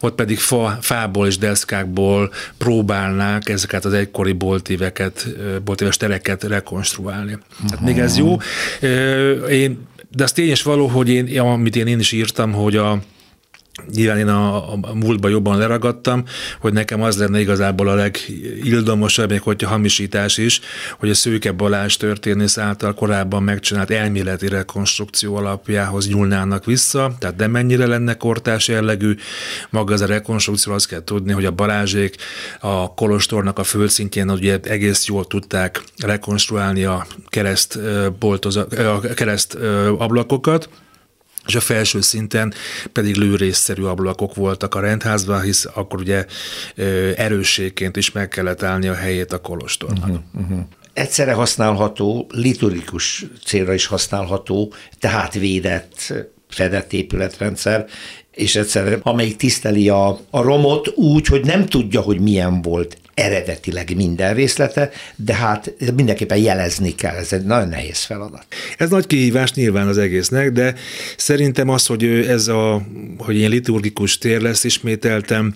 ott 0.00 0.14
pedig 0.14 0.38
fa, 0.38 0.78
fából 0.80 1.26
és 1.26 1.38
deszkákból 1.74 2.32
próbálnák 2.58 3.48
ezeket 3.48 3.84
az 3.84 3.92
egykori 3.92 4.32
boltíveket, 4.32 5.26
boltíves 5.64 5.96
tereket 5.96 6.42
rekonstruálni. 6.42 7.32
Uh-huh. 7.32 7.68
Tehát 7.68 7.84
még 7.84 7.98
ez 7.98 8.16
jó. 8.16 8.36
Én, 9.48 9.86
de 10.10 10.22
az 10.22 10.32
tényes 10.32 10.62
való, 10.62 10.86
hogy 10.86 11.08
én, 11.08 11.40
amit 11.40 11.76
én, 11.76 11.86
én 11.86 11.98
is 11.98 12.12
írtam, 12.12 12.52
hogy 12.52 12.76
a 12.76 12.98
Nyilván 13.94 14.18
én 14.18 14.28
a, 14.28 14.72
a 14.72 14.94
múltban 14.94 15.30
jobban 15.30 15.58
leragadtam, 15.58 16.24
hogy 16.60 16.72
nekem 16.72 17.02
az 17.02 17.16
lenne 17.18 17.40
igazából 17.40 17.88
a 17.88 17.94
legildomosabb, 17.94 19.30
még 19.30 19.40
hogyha 19.40 19.68
hamisítás 19.68 20.38
is, 20.38 20.60
hogy 20.98 21.10
a 21.10 21.14
Szőke 21.14 21.52
Balázs 21.52 21.96
történész 21.96 22.58
által 22.58 22.94
korábban 22.94 23.42
megcsinált 23.42 23.90
elméleti 23.90 24.48
rekonstrukció 24.48 25.36
alapjához 25.36 26.08
nyúlnának 26.08 26.64
vissza, 26.64 27.14
tehát 27.18 27.36
nem 27.36 27.50
mennyire 27.50 27.86
lenne 27.86 28.16
kortás 28.16 28.68
jellegű. 28.68 29.14
Maga 29.70 29.92
az 29.92 30.00
a 30.00 30.06
rekonstrukció, 30.06 30.72
azt 30.72 30.88
kell 30.88 31.04
tudni, 31.04 31.32
hogy 31.32 31.44
a 31.44 31.50
Balázsék 31.50 32.16
a 32.60 32.94
Kolostornak 32.94 33.58
a 33.58 33.64
földszintjén 33.64 34.30
ugye 34.30 34.58
egész 34.62 35.06
jól 35.06 35.26
tudták 35.26 35.82
rekonstruálni 35.96 36.84
a 36.84 37.06
kereszt, 37.26 37.78
boltoza, 38.18 38.66
a 38.66 39.00
kereszt 39.00 39.54
ablakokat, 39.98 40.68
és 41.46 41.54
a 41.54 41.60
felső 41.60 42.00
szinten 42.00 42.54
pedig 42.92 43.16
lőrészszerű 43.16 43.82
ablakok 43.82 44.34
voltak 44.34 44.74
a 44.74 44.80
rendházban, 44.80 45.42
hisz 45.42 45.66
akkor 45.74 46.00
ugye 46.00 46.26
erősségként 47.16 47.96
is 47.96 48.12
meg 48.12 48.28
kellett 48.28 48.62
állni 48.62 48.88
a 48.88 48.94
helyét 48.94 49.32
a 49.32 49.40
kolostornak. 49.40 50.08
Uh-huh, 50.08 50.42
uh-huh. 50.42 50.58
Egyszerre 50.92 51.32
használható, 51.32 52.26
liturgikus 52.30 53.26
célra 53.44 53.74
is 53.74 53.86
használható, 53.86 54.72
tehát 54.98 55.34
védett, 55.34 56.14
fedett 56.48 56.92
épületrendszer, 56.92 57.86
és 58.30 58.56
egyszerre, 58.56 58.98
amelyik 59.02 59.36
tiszteli 59.36 59.88
a, 59.88 60.08
a 60.30 60.42
romot 60.42 60.88
úgy, 60.94 61.26
hogy 61.26 61.44
nem 61.44 61.66
tudja, 61.66 62.00
hogy 62.00 62.20
milyen 62.20 62.62
volt 62.62 62.96
eredetileg 63.14 63.96
minden 63.96 64.34
részlete, 64.34 64.90
de 65.16 65.34
hát 65.34 65.72
mindenképpen 65.94 66.38
jelezni 66.38 66.94
kell, 66.94 67.14
ez 67.14 67.32
egy 67.32 67.44
nagyon 67.44 67.68
nehéz 67.68 67.98
feladat. 67.98 68.46
Ez 68.78 68.90
nagy 68.90 69.06
kihívás 69.06 69.52
nyilván 69.52 69.88
az 69.88 69.98
egésznek, 69.98 70.52
de 70.52 70.74
szerintem 71.16 71.68
az, 71.68 71.86
hogy 71.86 72.04
ez 72.04 72.48
a, 72.48 72.82
hogy 73.18 73.36
ilyen 73.36 73.50
liturgikus 73.50 74.18
tér 74.18 74.40
lesz, 74.40 74.64
ismételtem, 74.64 75.54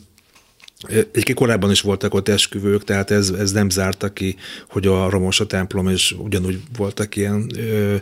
egy 1.12 1.34
korábban 1.34 1.70
is 1.70 1.80
voltak 1.80 2.14
ott 2.14 2.28
esküvők, 2.28 2.84
tehát 2.84 3.10
ez, 3.10 3.30
ez 3.30 3.52
nem 3.52 3.70
zárta 3.70 4.12
ki, 4.12 4.36
hogy 4.68 4.86
a 4.86 5.10
romos 5.10 5.40
a 5.40 5.46
templom, 5.46 5.88
és 5.88 6.14
ugyanúgy 6.18 6.60
voltak 6.76 7.16
ilyen 7.16 7.50
ö, 7.56 7.94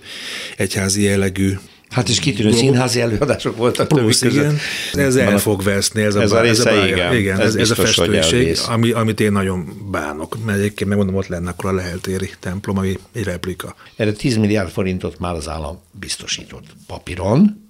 egyházi 0.57 1.03
jellegű 1.03 1.53
Hát 1.91 2.09
is 2.09 2.19
kitűnő 2.19 2.53
színházi 2.53 3.01
előadások 3.01 3.57
voltak 3.57 3.89
Plusz, 3.89 4.23
igen, 4.23 4.59
ez 4.93 5.17
el 5.17 5.39
fog 5.39 5.63
veszni, 5.63 6.03
ez 6.03 6.15
a, 6.15 6.21
ez 6.21 6.33
a 6.33 6.41
része, 6.41 6.71
ez 6.71 6.77
a, 6.77 6.87
igen. 6.87 7.15
igen 7.15 7.41
ez, 7.41 7.47
ez, 7.47 7.55
biztos, 7.55 7.79
a 7.79 7.83
festőség, 7.83 8.59
ami, 8.69 8.91
amit 8.91 9.21
én 9.21 9.33
nagyon 9.33 9.89
bánok, 9.91 10.45
mert 10.45 10.59
egyébként 10.59 10.89
megmondom, 10.89 11.15
ott 11.15 11.27
lenne 11.27 11.51
akkor 11.51 11.71
a 11.71 11.75
leheltéri 11.75 12.31
templom, 12.41 12.79
ami 12.79 12.99
egy 13.13 13.25
replika. 13.25 13.75
Erre 13.97 14.13
10 14.13 14.37
milliárd 14.37 14.71
forintot 14.71 15.19
már 15.19 15.35
az 15.35 15.49
állam 15.49 15.81
biztosított 15.91 16.65
papíron, 16.87 17.65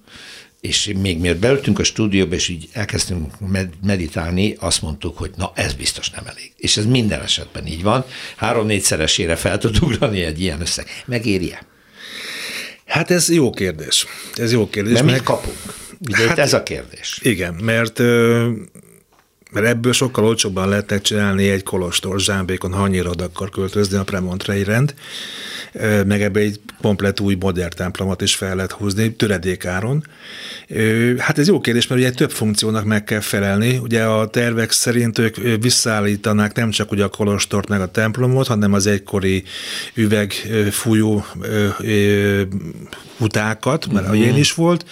és 0.61 0.91
még 1.01 1.19
miért 1.19 1.39
beültünk 1.39 1.79
a 1.79 1.83
stúdióba, 1.83 2.35
és 2.35 2.47
így 2.47 2.69
elkezdtünk 2.71 3.33
meditálni, 3.83 4.55
azt 4.59 4.81
mondtuk, 4.81 5.17
hogy 5.17 5.31
na 5.35 5.51
ez 5.55 5.73
biztos 5.73 6.09
nem 6.09 6.25
elég. 6.25 6.51
És 6.57 6.77
ez 6.77 6.85
minden 6.85 7.21
esetben 7.21 7.67
így 7.67 7.83
van. 7.83 8.05
Három-négyszeresére 8.35 9.35
fel 9.35 9.57
tud 9.57 9.77
ugrani 9.81 10.21
egy 10.21 10.41
ilyen 10.41 10.61
összeg. 10.61 10.85
Megéri-e? 11.05 11.75
Hát 12.87 13.11
ez 13.11 13.29
jó 13.29 13.49
kérdés. 13.49 14.05
Ez 14.33 14.51
jó 14.51 14.69
kérdés. 14.69 14.93
De 14.93 15.01
mit 15.01 15.23
kapunk? 15.23 15.57
Ugye 16.07 16.27
hát, 16.27 16.39
ez 16.39 16.53
a 16.53 16.63
kérdés. 16.63 17.19
Igen, 17.21 17.53
mert 17.53 17.99
mert 19.51 19.65
ebből 19.65 19.93
sokkal 19.93 20.25
olcsóbban 20.25 20.69
lehetne 20.69 21.01
csinálni 21.01 21.49
egy 21.49 21.63
kolostor, 21.63 22.19
zsámbékon, 22.19 22.73
ha 22.73 22.83
annyira 22.83 23.09
akar 23.09 23.49
költözni 23.49 23.97
a 23.97 24.03
Premontrei 24.03 24.63
rend, 24.63 24.93
meg 26.05 26.21
ebbe 26.21 26.39
egy 26.39 26.59
komplet 26.81 27.19
új 27.19 27.37
modern 27.39 27.75
templomot 27.75 28.21
is 28.21 28.35
fel 28.35 28.55
lehet 28.55 28.71
húzni 28.71 29.11
töredékáron. 29.11 30.03
Hát 31.17 31.37
ez 31.37 31.47
jó 31.47 31.59
kérdés, 31.59 31.87
mert 31.87 32.01
ugye 32.01 32.11
több 32.11 32.31
funkciónak 32.31 32.85
meg 32.85 33.03
kell 33.03 33.19
felelni. 33.19 33.77
Ugye 33.77 34.03
a 34.03 34.27
tervek 34.27 34.71
szerint 34.71 35.17
ők 35.17 35.35
visszaállítanák 35.61 36.55
nem 36.55 36.69
csak 36.69 36.91
ugye 36.91 37.03
a 37.03 37.09
kolostort 37.09 37.69
meg 37.69 37.81
a 37.81 37.91
templomot, 37.91 38.47
hanem 38.47 38.73
az 38.73 38.87
egykori 38.87 39.43
üvegfújó 39.93 41.25
utákat, 43.19 43.91
mert 43.91 44.05
uh-huh. 44.05 44.21
ilyen 44.21 44.37
is 44.37 44.53
volt. 44.53 44.85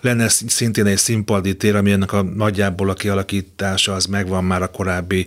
Lenne 0.00 0.28
szintén 0.28 0.86
egy 0.86 0.96
színpadi 0.96 1.56
tér, 1.56 1.76
ami 1.76 1.92
ennek 1.92 2.12
a 2.12 2.22
nagyjából 2.22 2.90
a 2.90 2.94
kialakítása 2.94 3.94
az 3.94 4.04
megvan 4.04 4.44
már 4.44 4.62
a 4.62 4.66
korábbi 4.66 5.26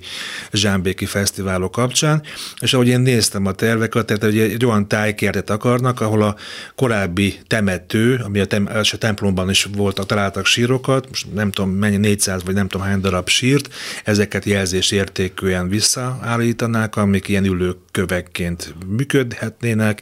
Zsámbéki 0.51 1.05
fesztiválok 1.05 1.71
kapcsán, 1.71 2.23
és 2.59 2.73
ahogy 2.73 2.87
én 2.87 2.99
néztem 2.99 3.45
a 3.45 3.51
terveket, 3.51 4.05
tehát 4.05 4.23
ugye 4.23 4.43
egy 4.43 4.65
olyan 4.65 4.87
tájkertet 4.95 5.49
akarnak, 5.49 6.01
ahol 6.01 6.21
a 6.21 6.35
korábbi 6.75 7.39
temető, 7.47 8.21
ami 8.23 8.39
a, 8.39 8.45
tem- 8.45 8.69
a 8.69 8.97
templomban 8.97 9.49
is 9.49 9.67
voltak, 9.75 10.05
találtak 10.05 10.45
sírokat, 10.45 11.09
most 11.09 11.33
nem 11.33 11.51
tudom 11.51 11.71
mennyi, 11.71 11.97
400 11.97 12.43
vagy 12.43 12.53
nem 12.53 12.67
tudom 12.67 12.87
hány 12.87 12.99
darab 12.99 13.27
sírt, 13.27 13.73
ezeket 14.03 14.45
jelzés 14.45 14.91
értékűen 14.91 15.69
visszaállítanák, 15.69 16.95
amik 16.95 17.27
ilyen 17.27 17.45
ülőkövekként 17.45 18.73
működhetnének, 18.87 20.01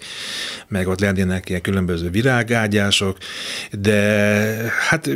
meg 0.68 0.88
ott 0.88 1.00
lennének 1.00 1.50
ilyen 1.50 1.62
különböző 1.62 2.10
virágágyások, 2.10 3.18
de 3.72 4.02
hát 4.90 5.10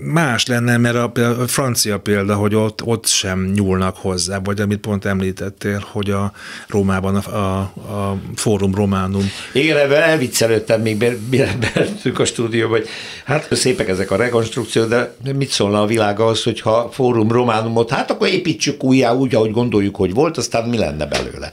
más 0.00 0.46
lenne, 0.46 0.76
mert 0.76 0.94
a, 0.94 1.12
a 1.40 1.46
francia 1.46 1.98
példa, 1.98 2.34
hogy 2.34 2.54
ott, 2.54 2.82
ott 2.84 3.06
sem 3.06 3.50
nyúlnak 3.54 3.96
hozzá, 3.96 4.38
vagy 4.44 4.60
amit 4.60 4.78
pont 4.78 5.04
említettél, 5.04 5.84
hogy 5.90 6.10
a 6.10 6.32
Rómában 6.68 7.16
a, 7.16 7.36
a, 7.36 7.58
a 7.92 8.18
Fórum 8.34 8.74
Románum. 8.74 9.30
Igen, 9.52 9.76
ebben 9.76 10.02
elviccelődtem 10.02 10.80
még, 10.80 11.18
mire 11.30 11.56
beeltünk 11.60 12.18
a 12.18 12.24
stúdióba, 12.24 12.74
hogy 12.74 12.88
hát 13.24 13.48
szépek 13.50 13.88
ezek 13.88 14.10
a 14.10 14.16
rekonstrukciók, 14.16 14.88
de 14.88 15.14
mit 15.34 15.50
szólna 15.50 15.82
a 15.82 15.86
világ 15.86 16.20
az, 16.20 16.42
hogyha 16.42 16.88
Fórum 16.92 17.32
Románumot, 17.32 17.90
hát 17.90 18.10
akkor 18.10 18.28
építsük 18.28 18.84
újjá 18.84 19.14
úgy, 19.14 19.34
ahogy 19.34 19.50
gondoljuk, 19.50 19.96
hogy 19.96 20.14
volt, 20.14 20.36
aztán 20.36 20.68
mi 20.68 20.78
lenne 20.78 21.06
belőle. 21.06 21.52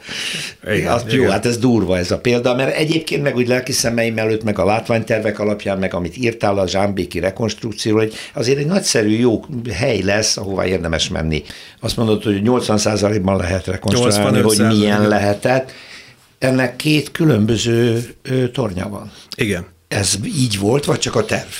Igen, 0.67 0.91
Azt, 0.91 1.07
igen. 1.07 1.21
Jó, 1.21 1.29
hát 1.29 1.45
ez 1.45 1.57
durva 1.57 1.97
ez 1.97 2.11
a 2.11 2.19
példa, 2.19 2.55
mert 2.55 2.75
egyébként 2.75 3.23
meg 3.23 3.35
úgy 3.35 3.47
lelki 3.47 3.71
szemeim 3.71 4.17
előtt, 4.17 4.43
meg 4.43 4.59
a 4.59 4.65
látványtervek 4.65 5.39
alapján, 5.39 5.77
meg 5.77 5.93
amit 5.93 6.17
írtál 6.17 6.57
a 6.57 6.67
Zsámbéki 6.67 7.19
rekonstrukcióról, 7.19 8.01
hogy 8.01 8.13
azért 8.33 8.57
egy 8.57 8.65
nagyszerű, 8.65 9.17
jó 9.17 9.45
hely 9.73 10.01
lesz, 10.01 10.37
ahová 10.37 10.65
érdemes 10.65 11.09
menni. 11.09 11.43
Azt 11.79 11.97
mondod, 11.97 12.23
hogy 12.23 12.41
80%-ban 12.43 13.37
lehet 13.37 13.65
rekonstruálni, 13.65 14.39
hogy 14.39 14.59
milyen 14.67 15.07
lehetett. 15.07 15.71
Ennek 16.37 16.75
két 16.75 17.11
különböző 17.11 18.09
tornya 18.53 18.89
van. 18.89 19.11
Igen. 19.35 19.65
Ez 19.87 20.15
így 20.25 20.59
volt, 20.59 20.85
vagy 20.85 20.99
csak 20.99 21.15
a 21.15 21.25
terv? 21.25 21.51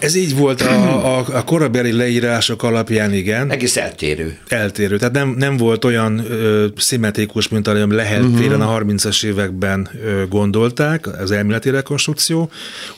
Ez 0.00 0.14
így 0.14 0.36
volt 0.36 0.60
a, 0.60 1.16
a, 1.18 1.24
a 1.32 1.44
korabeli 1.44 1.92
leírások 1.92 2.62
alapján, 2.62 3.12
igen. 3.12 3.50
Egész 3.50 3.76
eltérő. 3.76 4.38
Eltérő. 4.48 4.98
Tehát 4.98 5.14
nem, 5.14 5.34
nem 5.38 5.56
volt 5.56 5.84
olyan 5.84 6.18
ö, 6.30 6.66
szimmetrikus, 6.76 7.48
mint 7.48 7.68
ami 7.68 7.94
lehet 7.94 8.22
uh-huh. 8.22 8.38
téren 8.38 8.60
a 8.60 8.78
30-as 8.78 9.24
években 9.24 9.90
ö, 10.04 10.22
gondolták, 10.28 11.20
az 11.20 11.30
elméleti 11.30 11.70
rekonstrukció. 11.70 12.50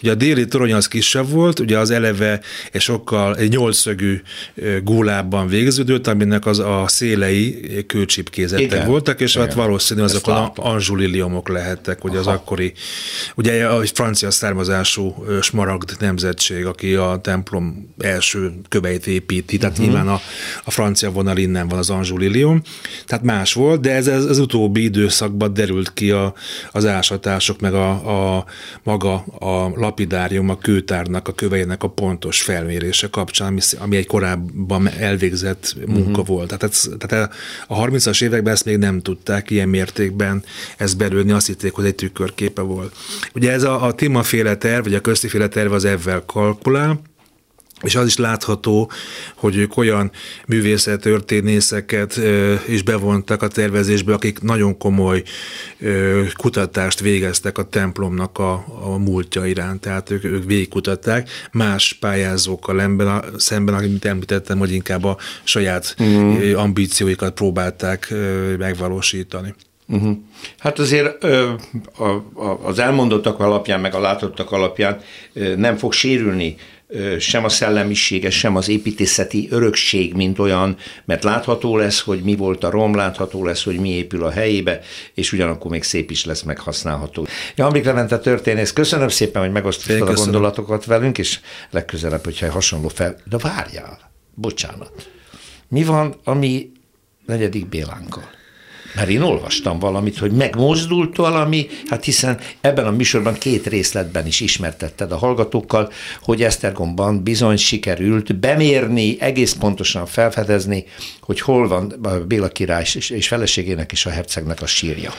Ugye 0.03 0.11
a 0.11 0.15
déli 0.15 0.47
torony 0.47 0.73
az 0.73 0.89
kisebb 0.89 1.31
volt, 1.31 1.59
ugye 1.59 1.79
az 1.79 1.91
eleve 1.91 2.41
egy 2.73 2.81
sokkal 2.81 3.37
egy 3.37 3.51
nyolcszögű 3.51 4.21
gólában 4.83 5.49
végződött, 5.49 6.07
aminek 6.07 6.47
az 6.47 6.59
a 6.59 6.85
szélei 6.87 7.61
kőcsipkézettek 7.87 8.87
voltak, 8.87 9.21
és 9.21 9.37
hát 9.37 9.55
valószínű 9.55 10.01
azok 10.03 10.27
a 10.29 10.53
anzsuliliomok 10.57 11.49
lehettek, 11.49 12.05
ugye 12.05 12.19
Aha. 12.19 12.31
az 12.31 12.37
akkori, 12.37 12.73
ugye 13.35 13.67
a 13.67 13.83
francia 13.95 14.31
származású 14.31 15.25
smaragd 15.41 15.91
nemzetség, 15.99 16.67
aki 16.67 16.92
a 16.95 17.21
templom 17.21 17.95
első 17.99 18.53
köveit 18.69 19.07
építi, 19.07 19.57
tehát 19.59 19.79
uh-huh. 19.79 19.93
nyilván 19.93 20.15
a, 20.15 20.21
a 20.65 20.71
francia 20.71 21.11
vonal 21.11 21.37
innen 21.37 21.69
van 21.69 21.79
az 21.79 21.91
Anjou 21.91 22.17
Lilium, 22.17 22.63
tehát 23.07 23.25
más 23.25 23.53
volt, 23.53 23.81
de 23.81 23.91
ez, 23.91 24.07
ez 24.07 24.25
az 24.25 24.39
utóbbi 24.39 24.83
időszakban 24.83 25.55
derült 25.55 25.93
ki 25.93 26.11
a, 26.11 26.35
az 26.73 26.87
ásatások, 26.87 27.61
meg 27.61 27.75
a, 27.75 27.91
a 28.37 28.45
maga 28.83 29.15
a 29.39 29.73
lapidárium, 29.75 30.49
a 30.49 30.59
kőtárnak, 30.59 31.29
a 31.29 31.33
köveinek 31.33 31.83
a 31.83 31.89
pontos 31.89 32.43
felmérése 32.43 33.09
kapcsán, 33.11 33.49
ami, 33.49 33.61
ami 33.79 33.97
egy 33.97 34.07
korábban 34.07 34.89
elvégzett 34.89 35.77
munka 35.87 36.11
uh-huh. 36.11 36.27
volt. 36.27 36.47
Tehát, 36.47 36.63
ez, 36.63 36.89
tehát 36.99 37.35
a 37.69 37.85
30-as 37.85 38.23
években 38.23 38.53
ezt 38.53 38.65
még 38.65 38.77
nem 38.77 39.01
tudták 39.01 39.51
ilyen 39.51 39.69
mértékben 39.69 40.45
ezt 40.77 40.97
belőni, 40.97 41.33
azt 41.33 41.47
hitték, 41.47 41.73
hogy 41.73 41.85
egy 41.85 41.95
tükörképe 41.95 42.63
volt. 42.63 42.97
Ugye 43.35 43.53
ez 43.53 43.63
a, 43.63 43.85
a 43.85 43.95
Tima 43.95 44.23
féle 44.23 44.57
terv, 44.57 44.83
vagy 44.85 44.95
a 44.95 45.01
közti 45.01 45.29
féle 45.29 45.49
terv 45.49 45.73
az 45.73 45.85
ezzel 45.85 46.23
kalkulál, 46.27 46.82
alá, 46.83 46.99
és 47.83 47.95
az 47.95 48.07
is 48.07 48.17
látható, 48.17 48.91
hogy 49.35 49.57
ők 49.57 49.77
olyan 49.77 50.11
művészettörténészeket 50.47 52.21
is 52.69 52.83
bevontak 52.83 53.43
a 53.43 53.49
tervezésbe, 53.49 54.15
akik 54.15 54.41
nagyon 54.41 54.79
komoly 54.79 55.23
kutatást 56.37 57.01
végeztek 57.01 57.59
a 57.59 57.63
templomnak 57.63 58.39
a, 58.39 58.65
a 58.83 58.97
múltja 58.99 59.47
iránt, 59.47 59.81
tehát 59.81 60.11
ők, 60.11 60.25
ők 60.25 60.45
végigkutatták 60.45 61.29
más 61.53 61.93
pályázókkal 61.93 62.81
ember, 62.81 63.07
a, 63.07 63.25
szemben, 63.37 63.75
amit 63.75 64.05
említettem, 64.05 64.59
hogy 64.59 64.73
inkább 64.73 65.05
a 65.05 65.17
saját 65.45 65.97
mm. 66.03 66.55
ambícióikat 66.55 67.35
próbálták 67.35 68.15
megvalósítani. 68.59 69.55
Uh-huh. 69.89 70.17
Hát 70.59 70.79
azért 70.79 71.25
ö, 71.25 71.53
a, 71.97 72.05
a, 72.35 72.59
az 72.63 72.79
elmondottak 72.79 73.41
alapján, 73.41 73.81
meg 73.81 73.95
a 73.95 74.01
látottak 74.01 74.53
alapján 74.53 75.01
ö, 75.33 75.57
nem 75.57 75.77
fog 75.77 75.93
sérülni 75.93 76.57
sem 77.19 77.45
a 77.45 77.49
szellemisége, 77.49 78.31
sem 78.31 78.57
az 78.57 78.69
építészeti 78.69 79.49
örökség, 79.51 80.15
mint 80.15 80.39
olyan, 80.39 80.77
mert 81.05 81.25
látható 81.25 81.77
lesz, 81.77 82.01
hogy 82.01 82.21
mi 82.23 82.37
volt 82.37 82.65
a 82.65 82.71
rom, 82.71 82.95
látható 82.95 83.45
lesz, 83.45 83.65
hogy 83.65 83.77
mi 83.77 83.89
épül 83.89 84.25
a 84.25 84.31
helyébe, 84.31 84.81
és 85.15 85.33
ugyanakkor 85.33 85.71
még 85.71 85.83
szép 85.83 86.11
is 86.11 86.25
lesz 86.25 86.43
meghasználható. 86.43 87.27
Jamrik 87.57 87.85
Levente 87.85 88.19
történész, 88.19 88.73
köszönöm 88.73 89.09
szépen, 89.09 89.43
hogy 89.43 89.53
megosztottad 89.53 90.09
a 90.09 90.13
gondolatokat 90.13 90.85
velünk, 90.85 91.19
és 91.19 91.41
legközelebb, 91.71 92.25
hogyha 92.25 92.51
hasonló 92.51 92.89
fel... 92.89 93.17
De 93.25 93.37
várjál, 93.37 94.13
bocsánat. 94.35 95.11
Mi 95.69 95.85
van 95.85 96.15
a 96.25 96.35
mi 96.35 96.73
negyedik 97.27 97.69
Bélánkkal? 97.69 98.41
Mert 98.95 99.09
én 99.09 99.23
olvastam 99.23 99.79
valamit, 99.79 100.19
hogy 100.19 100.33
megmozdult 100.33 101.17
valami, 101.17 101.67
hát 101.89 102.05
hiszen 102.05 102.39
ebben 102.61 102.87
a 102.87 102.91
műsorban 102.91 103.35
két 103.35 103.67
részletben 103.67 104.27
is 104.27 104.41
ismertetted 104.41 105.13
a 105.13 105.17
hallgatókkal, 105.17 105.93
hogy 106.23 106.43
Esztergomban 106.43 107.23
bizony 107.23 107.57
sikerült 107.57 108.37
bemérni, 108.37 109.17
egész 109.21 109.53
pontosan 109.53 110.07
felfedezni, 110.07 110.85
hogy 111.21 111.41
hol 111.41 111.69
van 111.69 111.95
Béla 112.29 112.49
király 112.49 112.85
és 113.09 113.29
feleségének 113.29 113.93
és 113.93 114.07
a 114.07 114.11
hercegnek 114.11 114.63
a 114.63 114.67
sírja. 114.67 115.13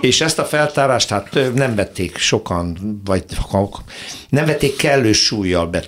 És 0.00 0.20
ezt 0.20 0.38
a 0.38 0.44
feltárást 0.44 1.08
hát 1.08 1.38
nem 1.54 1.74
vették 1.74 2.16
sokan, 2.16 3.00
vagy 3.04 3.24
nem 4.28 4.46
vették 4.46 4.76
kellő 4.76 5.12
súlyjal 5.12 5.66
be 5.66 5.84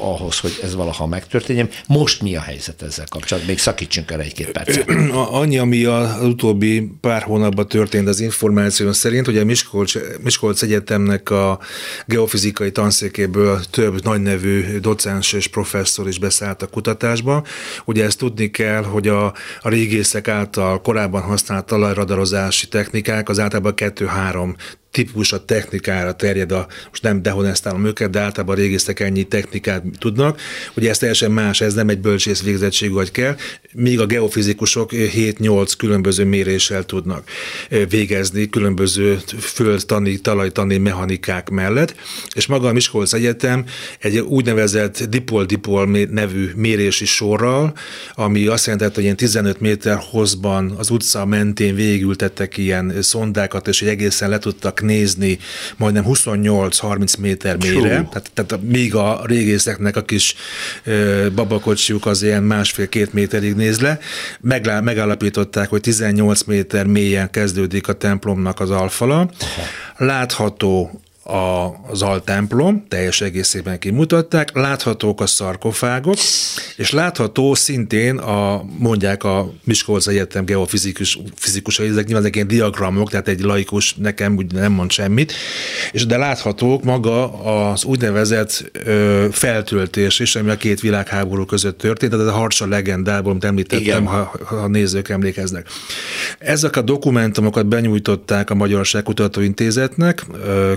ahhoz, 0.00 0.38
hogy 0.38 0.58
ez 0.62 0.74
valaha 0.74 1.06
megtörténjen. 1.06 1.68
Most 1.86 2.22
mi 2.22 2.36
a 2.36 2.40
helyzet 2.40 2.82
ezzel 2.82 3.06
kapcsolatban? 3.08 3.50
Még 3.50 3.60
szakítsunk 3.62 4.10
el 4.10 4.20
egy-két 4.20 4.50
percet. 4.50 4.90
Annyi, 5.30 5.58
ami 5.58 5.84
az 5.84 6.20
utóbbi 6.52 6.92
pár 7.00 7.22
hónapban 7.22 7.68
történt 7.68 8.08
az 8.08 8.20
információ 8.20 8.92
szerint, 8.92 9.26
hogy 9.26 9.38
a 9.38 9.44
Miskolc, 9.44 9.92
Miskolc 10.22 10.62
Egyetemnek 10.62 11.30
a 11.30 11.58
geofizikai 12.06 12.72
tanszékéből 12.72 13.60
több 13.70 14.04
nagynevű 14.04 14.78
docens 14.78 15.32
és 15.32 15.46
professzor 15.46 16.08
is 16.08 16.18
beszállt 16.18 16.62
a 16.62 16.66
kutatásba. 16.66 17.44
Ugye 17.84 18.04
ezt 18.04 18.18
tudni 18.18 18.50
kell, 18.50 18.82
hogy 18.82 19.08
a, 19.08 19.24
a 19.60 19.68
régészek 19.68 20.28
által 20.28 20.80
korábban 20.80 21.22
használt 21.22 21.66
talajradarozási 21.66 22.68
technikák 22.68 23.28
az 23.28 23.38
általában 23.38 23.74
kettő-három 23.74 24.56
típus 24.92 25.32
a 25.32 25.44
technikára 25.44 26.12
terjed, 26.12 26.52
a, 26.52 26.66
most 26.88 27.02
nem 27.02 27.22
dehonestálom 27.22 27.86
őket, 27.86 28.10
de 28.10 28.20
általában 28.20 28.54
a 28.56 28.58
régészek 28.58 29.00
ennyi 29.00 29.22
technikát 29.22 29.82
tudnak, 29.98 30.40
hogy 30.74 30.86
ez 30.86 30.98
teljesen 30.98 31.30
más, 31.30 31.60
ez 31.60 31.74
nem 31.74 31.88
egy 31.88 31.98
bölcsész 31.98 32.42
végzettségű, 32.42 32.92
hogy 32.92 33.10
kell, 33.10 33.36
míg 33.72 34.00
a 34.00 34.06
geofizikusok 34.06 34.90
7-8 34.92 35.72
különböző 35.78 36.24
méréssel 36.24 36.84
tudnak 36.84 37.28
végezni 37.88 38.48
különböző 38.48 39.18
földtani, 39.38 40.16
talajtani 40.16 40.78
mechanikák 40.78 41.50
mellett, 41.50 41.94
és 42.34 42.46
maga 42.46 42.68
a 42.68 42.72
Miskolc 42.72 43.12
Egyetem 43.12 43.64
egy 43.98 44.18
úgynevezett 44.18 45.02
dipol-dipol 45.02 45.86
nevű 46.10 46.50
mérési 46.56 47.04
sorral, 47.04 47.72
ami 48.14 48.46
azt 48.46 48.66
jelenti, 48.66 48.94
hogy 48.94 49.04
ilyen 49.04 49.16
15 49.16 49.60
méter 49.60 49.98
hosszban 50.10 50.74
az 50.78 50.90
utca 50.90 51.26
mentén 51.26 51.74
végültettek 51.74 52.56
ilyen 52.56 52.94
szondákat, 53.00 53.68
és 53.68 53.82
egy 53.82 53.88
egészen 53.88 54.28
le 54.28 54.38
tudtak 54.38 54.81
nézni 54.82 55.38
majdnem 55.76 56.04
28-30 56.06 57.18
méter 57.18 57.56
mélyre, 57.56 57.88
tehát, 57.88 58.30
tehát 58.34 58.64
még 58.64 58.94
a 58.94 59.20
régészeknek 59.24 59.96
a 59.96 60.02
kis 60.02 60.34
babakocsiuk 61.34 62.06
az 62.06 62.22
ilyen 62.22 62.42
másfél-két 62.42 63.12
méterig 63.12 63.54
néz 63.54 63.80
le. 63.80 63.98
Meglá, 64.40 64.80
megállapították, 64.80 65.68
hogy 65.68 65.80
18 65.80 66.42
méter 66.42 66.86
mélyen 66.86 67.30
kezdődik 67.30 67.88
a 67.88 67.92
templomnak 67.92 68.60
az 68.60 68.70
alfala. 68.70 69.30
Látható 69.96 71.02
a, 71.22 71.74
az 71.90 72.02
altemplom, 72.02 72.84
teljes 72.88 73.20
egészében 73.20 73.78
kimutatták, 73.78 74.54
láthatók 74.54 75.20
a 75.20 75.26
szarkofágok, 75.26 76.16
és 76.76 76.90
látható 76.90 77.54
szintén 77.54 78.18
a, 78.18 78.64
mondják 78.78 79.24
a 79.24 79.52
Miskolc 79.64 80.06
Egyetem 80.06 80.44
geofizikus 80.44 81.18
fizikusai, 81.34 81.88
ezek 81.88 82.04
nyilván 82.04 82.22
ezek 82.22 82.34
ilyen 82.34 82.46
diagramok, 82.46 83.10
tehát 83.10 83.28
egy 83.28 83.40
laikus 83.40 83.94
nekem 83.94 84.36
úgy 84.36 84.52
nem 84.52 84.72
mond 84.72 84.90
semmit, 84.90 85.32
és 85.92 86.06
de 86.06 86.16
láthatók 86.16 86.84
maga 86.84 87.42
az 87.70 87.84
úgynevezett 87.84 88.70
ö, 88.84 89.26
feltöltés 89.30 90.18
is, 90.18 90.36
ami 90.36 90.50
a 90.50 90.56
két 90.56 90.80
világháború 90.80 91.44
között 91.44 91.78
történt, 91.78 92.12
tehát 92.12 92.26
a 92.26 92.32
harcsa 92.32 92.66
legendából, 92.66 93.30
amit 93.30 93.44
említettem, 93.44 94.04
ha, 94.04 94.32
ha 94.44 94.66
nézők 94.66 95.08
emlékeznek. 95.08 95.66
Ezek 96.38 96.76
a 96.76 96.82
dokumentumokat 96.82 97.66
benyújtották 97.66 98.50
a 98.50 98.54
Magyarság 98.54 99.02
Kutatóintézetnek, 99.02 100.26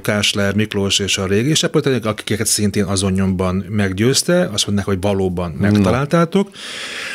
Kás 0.02 0.34
Kessler 0.36 0.56
Miklós 0.56 1.00
és 1.00 1.18
a 1.18 1.26
régi 1.26 1.54
sepolitányok, 1.54 2.06
akiket 2.06 2.48
szintén 2.48 2.84
azon 2.84 3.12
nyomban 3.12 3.66
meggyőzte, 3.70 4.50
azt 4.54 4.66
mondják, 4.66 4.88
hogy 4.88 4.98
valóban 5.02 5.52
megtaláltátok. 5.52 6.50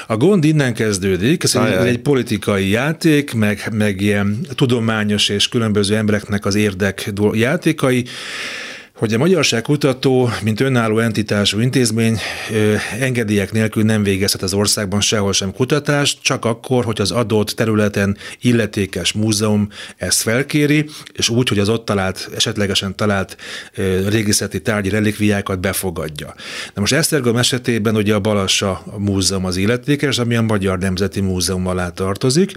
A 0.07 0.17
gond 0.17 0.45
innen 0.45 0.75
kezdődik, 0.75 1.43
ez 1.43 1.55
egy, 1.55 1.87
egy 1.87 1.99
politikai 1.99 2.69
játék, 2.69 3.33
meg, 3.33 3.69
meg 3.73 4.01
ilyen 4.01 4.47
tudományos 4.55 5.29
és 5.29 5.49
különböző 5.49 5.97
embereknek 5.97 6.45
az 6.45 6.55
érdek 6.55 7.13
játékai 7.33 8.05
hogy 9.01 9.15
a 9.15 9.19
Magyarság 9.19 9.63
kutató, 9.63 10.31
mint 10.43 10.61
önálló 10.61 10.99
entitású 10.99 11.61
intézmény 11.61 12.19
engedélyek 12.99 13.53
nélkül 13.53 13.83
nem 13.83 14.03
végezhet 14.03 14.43
az 14.43 14.53
országban 14.53 15.01
sehol 15.01 15.33
sem 15.33 15.53
kutatást, 15.53 16.19
csak 16.23 16.45
akkor, 16.45 16.85
hogy 16.85 17.01
az 17.01 17.11
adott 17.11 17.49
területen 17.49 18.17
illetékes 18.41 19.13
múzeum 19.13 19.69
ezt 19.97 20.23
felkéri, 20.23 20.89
és 21.13 21.29
úgy, 21.29 21.49
hogy 21.49 21.59
az 21.59 21.69
ott 21.69 21.85
talált, 21.85 22.31
esetlegesen 22.37 22.97
talált 22.97 23.37
régészeti 24.09 24.63
tárgyi 24.63 24.89
relikviákat 24.89 25.61
befogadja. 25.61 26.35
Na 26.75 26.81
most 26.81 26.93
Esztergom 26.93 27.37
esetében 27.37 27.97
ugye 27.97 28.15
a 28.15 28.21
Balassa 28.21 28.85
Múzeum 28.99 29.45
az 29.45 29.57
illetékes, 29.57 30.19
ami 30.19 30.37
a 30.37 30.43
Magyar 30.43 30.79
Nemzeti 30.79 31.21
Múzeum 31.21 31.67
alá 31.67 31.89
tartozik. 31.89 32.53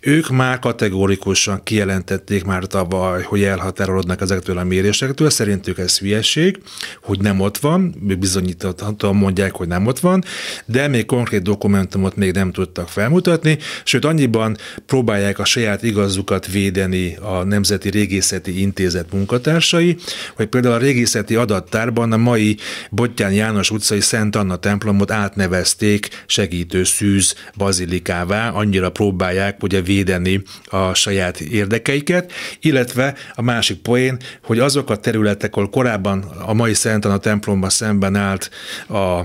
Ők 0.00 0.28
már 0.28 0.58
kategórikusan 0.58 1.62
kijelentették 1.62 2.44
már 2.44 2.64
tavaly, 2.64 3.22
hogy 3.22 3.42
elhatárolódnak 3.42 4.20
ezektől 4.20 4.58
a 4.58 4.64
mérésektől, 4.64 5.30
szerintük 5.30 5.74
szerintük 5.76 5.78
ez 5.78 5.98
hülyeség, 5.98 6.58
hogy 7.02 7.20
nem 7.20 7.40
ott 7.40 7.58
van, 7.58 7.94
még 8.00 8.18
bizonyítottan 8.18 9.16
mondják, 9.16 9.52
hogy 9.52 9.68
nem 9.68 9.86
ott 9.86 9.98
van, 9.98 10.24
de 10.64 10.88
még 10.88 11.06
konkrét 11.06 11.42
dokumentumot 11.42 12.16
még 12.16 12.32
nem 12.32 12.52
tudtak 12.52 12.88
felmutatni, 12.88 13.58
sőt 13.84 14.04
annyiban 14.04 14.56
próbálják 14.86 15.38
a 15.38 15.44
saját 15.44 15.82
igazukat 15.82 16.46
védeni 16.46 17.16
a 17.16 17.42
Nemzeti 17.44 17.90
Régészeti 17.90 18.60
Intézet 18.60 19.12
munkatársai, 19.12 19.96
hogy 20.36 20.46
például 20.46 20.74
a 20.74 20.78
régészeti 20.78 21.34
adattárban 21.34 22.12
a 22.12 22.16
mai 22.16 22.56
Bottyán 22.90 23.32
János 23.32 23.70
utcai 23.70 24.00
Szent 24.00 24.36
Anna 24.36 24.56
templomot 24.56 25.10
átnevezték 25.10 26.08
segítő 26.26 26.84
szűz 26.84 27.34
bazilikává, 27.56 28.50
annyira 28.50 28.90
próbálják 28.90 29.62
ugye 29.62 29.80
védeni 29.80 30.42
a 30.64 30.94
saját 30.94 31.40
érdekeiket, 31.40 32.32
illetve 32.60 33.14
a 33.34 33.42
másik 33.42 33.78
poén, 33.78 34.16
hogy 34.42 34.58
azok 34.58 34.90
a 34.90 34.96
területek, 34.96 35.56
ahol 35.56 35.65
korábban 35.70 36.24
a 36.46 36.52
mai 36.52 36.74
Szent 36.74 37.04
Anna 37.04 37.18
templomban 37.18 37.70
szemben 37.70 38.16
állt 38.16 38.50
a 38.88 39.20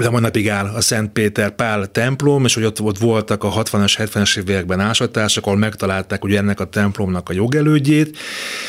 de 0.00 0.10
mai 0.10 0.20
napig 0.20 0.48
áll 0.48 0.66
a 0.66 0.80
Szent 0.80 1.12
Péter 1.12 1.54
Pál 1.54 1.86
templom, 1.86 2.44
és 2.44 2.54
hogy 2.54 2.64
ott, 2.64 2.80
ott 2.80 2.98
voltak 2.98 3.44
a 3.44 3.52
60-as, 3.52 3.94
70-es 3.98 4.38
években 4.38 4.80
ásatások, 4.80 5.46
ahol 5.46 5.58
megtalálták 5.58 6.24
ugye 6.24 6.38
ennek 6.38 6.60
a 6.60 6.64
templomnak 6.64 7.28
a 7.28 7.32
jogelődjét, 7.32 8.18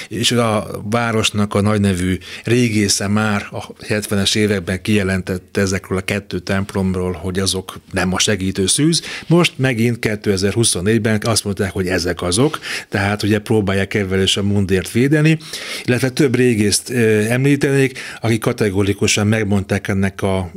és 0.09 0.31
a 0.31 0.67
városnak 0.89 1.53
a 1.53 1.61
nagynevű 1.61 2.17
régésze 2.43 3.07
már 3.07 3.47
a 3.51 3.73
70-es 3.73 4.35
években 4.35 4.81
kijelentette 4.81 5.61
ezekről 5.61 5.97
a 5.97 6.01
kettő 6.01 6.39
templomról, 6.39 7.11
hogy 7.11 7.39
azok 7.39 7.79
nem 7.91 8.13
a 8.13 8.19
segítő 8.19 8.67
szűz. 8.67 9.01
Most 9.27 9.53
megint 9.55 9.97
2024-ben 10.01 11.21
azt 11.23 11.43
mondták, 11.43 11.71
hogy 11.71 11.87
ezek 11.87 12.21
azok, 12.21 12.59
tehát 12.89 13.23
ugye 13.23 13.39
próbálják 13.39 13.97
is 14.23 14.37
a 14.37 14.43
mundért 14.43 14.91
védeni, 14.91 15.37
illetve 15.85 16.09
több 16.09 16.35
régészt 16.35 16.89
említenék, 17.29 17.99
akik 18.21 18.39
kategorikusan 18.39 19.27
megmondták 19.27 19.87
ennek 19.87 20.21
a 20.21 20.51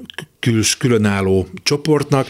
küls, 0.48 0.76
különálló 0.76 1.48
csoportnak, 1.62 2.28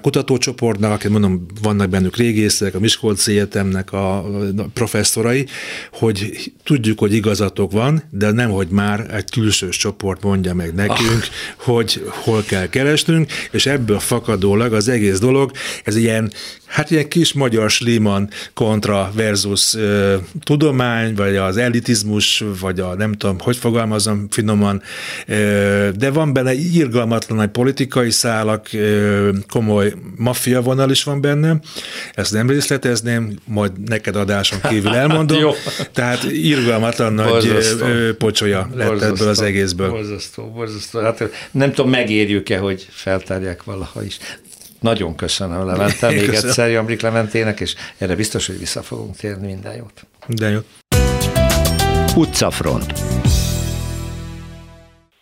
kutatócsoportnak, 0.00 1.08
mondom, 1.08 1.46
vannak 1.62 1.88
bennük 1.88 2.16
régészek, 2.16 2.74
a 2.74 2.78
Miskolci 2.78 3.32
Egyetemnek 3.32 3.92
a 3.92 4.24
professzorai, 4.72 5.46
hogy 5.92 6.52
tudjuk, 6.64 6.98
hogy 6.98 7.14
igazatok 7.14 7.72
van, 7.72 8.02
de 8.10 8.30
nem, 8.30 8.50
hogy 8.50 8.68
már 8.68 9.14
egy 9.14 9.30
külsős 9.30 9.76
csoport 9.76 10.22
mondja 10.22 10.54
meg 10.54 10.74
nekünk, 10.74 11.20
ah. 11.20 11.64
hogy 11.64 12.02
hol 12.06 12.42
kell 12.42 12.68
keresnünk, 12.68 13.32
és 13.50 13.66
ebből 13.66 13.98
fakadólag 13.98 14.72
az 14.72 14.88
egész 14.88 15.18
dolog, 15.18 15.50
ez 15.84 15.96
ilyen 15.96 16.32
Hát 16.74 16.90
ilyen 16.90 17.08
kis 17.08 17.32
magyar 17.32 17.70
sliman 17.70 18.28
kontra 18.54 19.10
versus 19.14 19.74
ö, 19.74 20.16
tudomány, 20.42 21.14
vagy 21.14 21.36
az 21.36 21.56
elitizmus, 21.56 22.44
vagy 22.60 22.80
a 22.80 22.94
nem 22.94 23.12
tudom, 23.12 23.38
hogy 23.40 23.56
fogalmazom 23.56 24.26
finoman, 24.30 24.82
ö, 25.26 25.88
de 25.96 26.10
van 26.10 26.32
benne 26.32 26.54
irgalmatlan 26.54 27.38
egy 27.44 27.50
politikai 27.50 28.10
szálak, 28.10 28.68
komoly 29.48 29.94
maffia 30.16 30.60
vonal 30.60 30.90
is 30.90 31.04
van 31.04 31.20
benne, 31.20 31.56
ezt 32.14 32.32
nem 32.32 32.48
részletezném, 32.50 33.38
majd 33.44 33.72
neked 33.80 34.16
adáson 34.16 34.60
kívül 34.60 34.94
elmondom. 35.04 35.38
Jó. 35.38 35.50
Tehát 35.92 36.22
irgalmatlan 36.22 37.12
nagy 37.12 37.46
ö, 37.80 38.16
pocsolya 38.16 38.68
lett 38.74 38.88
borzasztó, 38.88 39.14
ebből 39.14 39.28
az 39.28 39.40
egészből. 39.40 39.90
Borzasztó, 39.90 40.50
borzasztó. 40.50 41.00
Hát 41.00 41.30
nem 41.50 41.72
tudom, 41.72 41.90
megérjük-e, 41.90 42.58
hogy 42.58 42.86
feltárják 42.90 43.64
valaha 43.64 44.02
is. 44.02 44.18
Nagyon 44.80 45.14
köszönöm 45.16 45.66
Levente, 45.66 46.08
még 46.08 46.18
köszönöm. 46.18 46.48
egyszer 46.48 46.70
Jamrik 46.70 47.00
Leventének, 47.00 47.60
és 47.60 47.74
erre 47.98 48.14
biztos, 48.14 48.46
hogy 48.46 48.58
vissza 48.58 48.82
fogunk 48.82 49.16
térni. 49.16 49.46
Minden 49.46 49.76
jót. 49.76 50.06
Minden 50.26 50.50
jót. 50.50 50.64
Utcafront. 52.16 52.92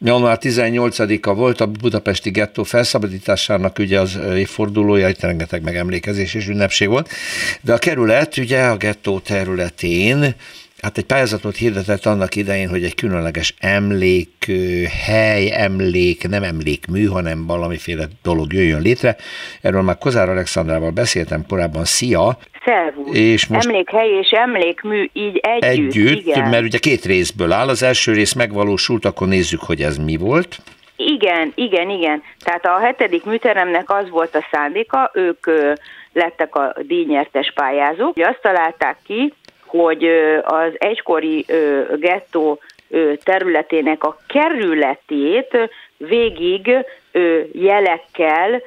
Január 0.04 0.38
18-a 0.40 1.34
volt 1.34 1.60
a 1.60 1.66
budapesti 1.66 2.30
gettó 2.30 2.62
felszabadításának 2.62 3.78
ugye 3.78 4.00
az 4.00 4.18
évfordulója, 4.36 5.08
itt 5.08 5.20
rengeteg 5.20 5.62
megemlékezés 5.62 6.34
és 6.34 6.48
ünnepség 6.48 6.88
volt, 6.88 7.08
de 7.60 7.72
a 7.72 7.78
kerület 7.78 8.36
ugye 8.36 8.64
a 8.64 8.76
gettó 8.76 9.18
területén 9.18 10.34
hát 10.82 10.98
egy 10.98 11.04
pályázatot 11.04 11.56
hirdetett 11.56 12.06
annak 12.06 12.36
idején, 12.36 12.68
hogy 12.68 12.84
egy 12.84 12.94
különleges 12.94 13.54
emlék, 13.60 14.52
hely, 15.06 15.52
emlék, 15.52 16.28
nem 16.28 16.42
emlékmű, 16.42 17.04
hanem 17.04 17.46
valamiféle 17.46 18.04
dolog 18.22 18.52
jöjjön 18.52 18.82
létre. 18.82 19.16
Erről 19.60 19.82
már 19.82 19.98
Kozár 19.98 20.28
Alexandrával 20.28 20.90
beszéltem 20.90 21.44
korábban. 21.48 21.84
Szia! 21.84 22.38
Szervusz. 22.64 23.16
És 23.16 23.46
most 23.46 23.66
Emlékhely 23.66 24.18
és 24.20 24.30
emlékmű 24.30 25.08
így 25.12 25.40
együtt. 25.42 25.62
Együtt, 25.62 26.26
igen. 26.26 26.48
mert 26.48 26.64
ugye 26.64 26.78
két 26.78 27.04
részből 27.04 27.52
áll. 27.52 27.68
Az 27.68 27.82
első 27.82 28.12
rész 28.12 28.32
megvalósult, 28.32 29.04
akkor 29.04 29.28
nézzük, 29.28 29.60
hogy 29.60 29.80
ez 29.80 29.98
mi 29.98 30.16
volt. 30.16 30.58
Igen, 30.96 31.52
igen, 31.54 31.90
igen. 31.90 32.22
Tehát 32.44 32.64
a 32.64 32.78
hetedik 32.78 33.24
műteremnek 33.24 33.90
az 33.90 34.10
volt 34.10 34.34
a 34.34 34.46
szándéka, 34.50 35.10
ők 35.14 35.46
lettek 36.12 36.54
a 36.54 36.74
díjnyertes 36.82 37.52
pályázók. 37.54 38.16
Ugye 38.16 38.28
azt 38.28 38.40
találták 38.42 38.96
ki, 39.06 39.32
hogy 39.72 40.04
az 40.42 40.72
egykori 40.78 41.44
gettó 41.96 42.58
területének 43.24 44.04
a 44.04 44.16
kerületét 44.26 45.70
végig 45.96 46.86
jelekkel, 47.52 48.62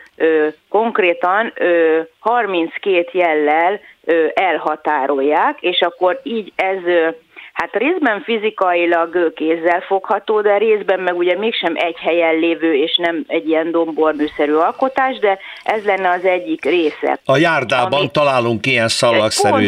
konkrétan 0.70 1.54
32 2.20 3.06
jellel 3.12 3.80
elhatárolják, 4.34 5.62
és 5.62 5.82
akkor 5.82 6.20
így 6.24 6.52
ez 6.56 6.78
Hát 7.56 7.76
részben 7.76 8.22
fizikailag 8.22 9.34
kézzel 9.34 9.82
fogható, 9.82 10.42
de 10.42 10.58
részben 10.58 11.00
meg 11.00 11.18
ugye 11.18 11.38
mégsem 11.38 11.74
egy 11.76 11.98
helyen 11.98 12.36
lévő 12.36 12.74
és 12.74 12.98
nem 12.98 13.24
egy 13.28 13.48
ilyen 13.48 13.72
domborműszerű 13.72 14.54
alkotás, 14.54 15.18
de 15.18 15.40
ez 15.64 15.86
lenne 15.86 16.10
az 16.10 16.26
egyik 16.26 16.66
része. 16.66 17.20
A 17.26 17.38
járdában 17.38 18.00
ami... 18.00 18.12
találunk 18.12 18.66
ilyen 18.66 18.88
szallagszerű 18.88 19.68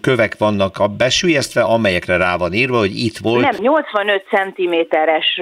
kövek 0.00 0.34
vannak 0.38 0.78
a 0.78 0.86
besülyeztve, 0.86 1.62
amelyekre 1.62 2.16
rá 2.16 2.36
van 2.36 2.52
írva, 2.52 2.78
hogy 2.78 2.96
itt 2.96 3.18
volt. 3.18 3.50
Nem, 3.50 3.56
85 3.60 4.24
cm-es, 4.28 5.40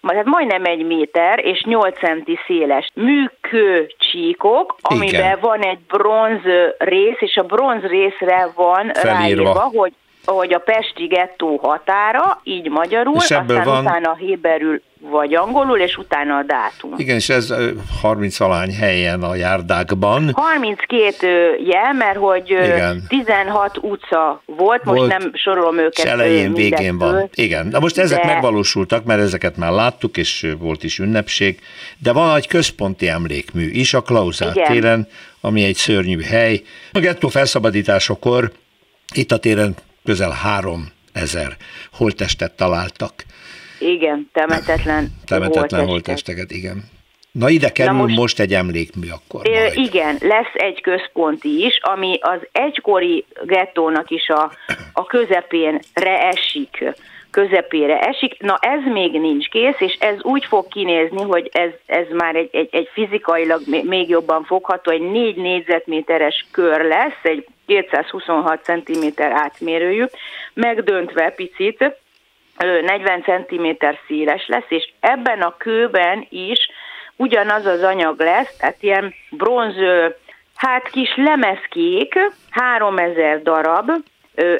tehát 0.00 0.24
majdnem 0.24 0.64
egy 0.64 0.86
méter 0.86 1.38
és 1.44 1.62
8 1.64 1.98
cm 1.98 2.32
széles 2.46 2.90
műkő 2.94 3.86
csíkok, 3.98 4.76
amiben 4.82 5.08
Igen. 5.08 5.38
van 5.40 5.60
egy 5.60 5.78
bronz 5.88 6.42
rész, 6.78 7.20
és 7.20 7.36
a 7.36 7.42
bronz 7.42 7.82
részre 7.82 8.48
van 8.54 8.90
Felírva. 8.94 9.18
ráírva, 9.18 9.70
hogy 9.74 9.92
hogy 10.32 10.52
a 10.52 10.58
Pesti 10.58 11.06
gettó 11.06 11.56
határa, 11.62 12.40
így 12.44 12.68
magyarul, 12.70 13.16
És 13.16 13.30
ebből 13.30 13.56
aztán 13.56 13.72
van- 13.74 13.84
utána 13.84 14.14
héberül 14.14 14.82
vagy 15.00 15.34
angolul, 15.34 15.78
és 15.78 15.96
utána 15.96 16.36
a 16.36 16.42
dátum. 16.42 16.94
Igen, 16.96 17.16
és 17.16 17.28
ez 17.28 17.50
ö, 17.50 17.70
30 18.00 18.38
valány 18.38 18.74
helyen 18.74 19.22
a 19.22 19.34
járdákban. 19.34 20.30
32 20.32 21.56
jel, 21.66 21.92
mert 21.92 22.16
hogy 22.16 22.50
Igen. 22.50 23.02
16 23.08 23.78
utca 23.80 24.42
volt, 24.46 24.84
most 24.84 24.98
Volt, 24.98 25.18
nem 25.18 25.30
sorolom 25.34 25.78
őket. 25.78 26.04
És 26.04 26.10
elején, 26.10 26.52
végén 26.54 26.98
van. 26.98 27.28
Igen, 27.34 27.70
de 27.70 27.78
most 27.78 27.98
ezek 27.98 28.20
De- 28.20 28.32
megvalósultak, 28.32 29.04
mert 29.04 29.20
ezeket 29.20 29.56
már 29.56 29.72
láttuk, 29.72 30.16
és 30.16 30.46
volt 30.58 30.82
is 30.82 30.98
ünnepség, 30.98 31.60
de 31.98 32.12
van 32.12 32.36
egy 32.36 32.46
központi 32.48 33.08
emlékmű 33.08 33.70
is 33.70 33.94
a 33.94 34.00
Klauzál 34.02 34.50
Igen. 34.54 34.72
téren, 34.72 35.08
ami 35.40 35.64
egy 35.64 35.76
szörnyű 35.76 36.20
hely. 36.22 36.62
A 36.92 36.98
gettó 36.98 37.28
felszabadításakor 37.28 38.52
itt 39.14 39.32
a 39.32 39.38
téren 39.38 39.74
közel 40.06 40.30
3000 40.30 41.56
holttestet 41.92 42.52
találtak. 42.56 43.12
Igen, 43.78 44.30
temetetlen. 44.32 45.12
Temetetlen 45.26 45.56
holttestek. 45.60 45.88
holttesteket, 45.88 46.50
igen. 46.50 46.84
Na 47.32 47.48
ide 47.48 47.72
kerül 47.72 47.92
Na 47.92 48.02
most, 48.02 48.16
most- 48.16 48.40
egy 48.40 48.54
emlékmű 48.54 49.08
akkor 49.08 49.48
Ö. 49.48 49.66
Igen, 49.72 50.16
lesz 50.20 50.52
egy 50.54 50.80
központi 50.80 51.64
is, 51.64 51.78
ami 51.82 52.18
az 52.20 52.38
egykori 52.52 53.24
gettónak 53.44 54.10
is 54.10 54.28
a, 54.28 54.52
a 54.92 55.06
közepénre 55.06 56.18
esik 56.32 56.84
közepére 57.36 57.98
esik. 57.98 58.40
Na 58.40 58.58
ez 58.60 58.92
még 58.92 59.20
nincs 59.20 59.48
kész, 59.48 59.80
és 59.80 59.96
ez 60.00 60.22
úgy 60.22 60.44
fog 60.44 60.68
kinézni, 60.68 61.22
hogy 61.22 61.50
ez, 61.52 61.70
ez 61.86 62.06
már 62.10 62.34
egy, 62.34 62.48
egy, 62.52 62.68
egy 62.72 62.88
fizikailag 62.92 63.60
még- 63.84 64.08
jobban 64.08 64.44
fogható, 64.44 64.90
egy 64.90 65.10
4 65.10 65.36
négyzetméteres 65.36 66.46
kör 66.52 66.84
lesz, 66.84 67.20
egy 67.22 67.46
226 67.66 68.64
cm 68.64 69.22
átmérőjű, 69.22 70.04
megdöntve 70.54 71.30
picit, 71.30 71.80
ö, 72.58 72.80
40 72.80 73.22
cm 73.22 73.86
széles 74.06 74.46
lesz, 74.46 74.68
és 74.68 74.92
ebben 75.00 75.40
a 75.40 75.56
kőben 75.56 76.26
is 76.28 76.70
ugyanaz 77.16 77.66
az 77.66 77.82
anyag 77.82 78.20
lesz, 78.20 78.56
tehát 78.56 78.76
ilyen 78.80 79.14
bronz, 79.30 79.74
hát 80.54 80.88
kis 80.90 81.16
lemezkék, 81.16 82.18
3000 82.50 83.42
darab, 83.42 83.90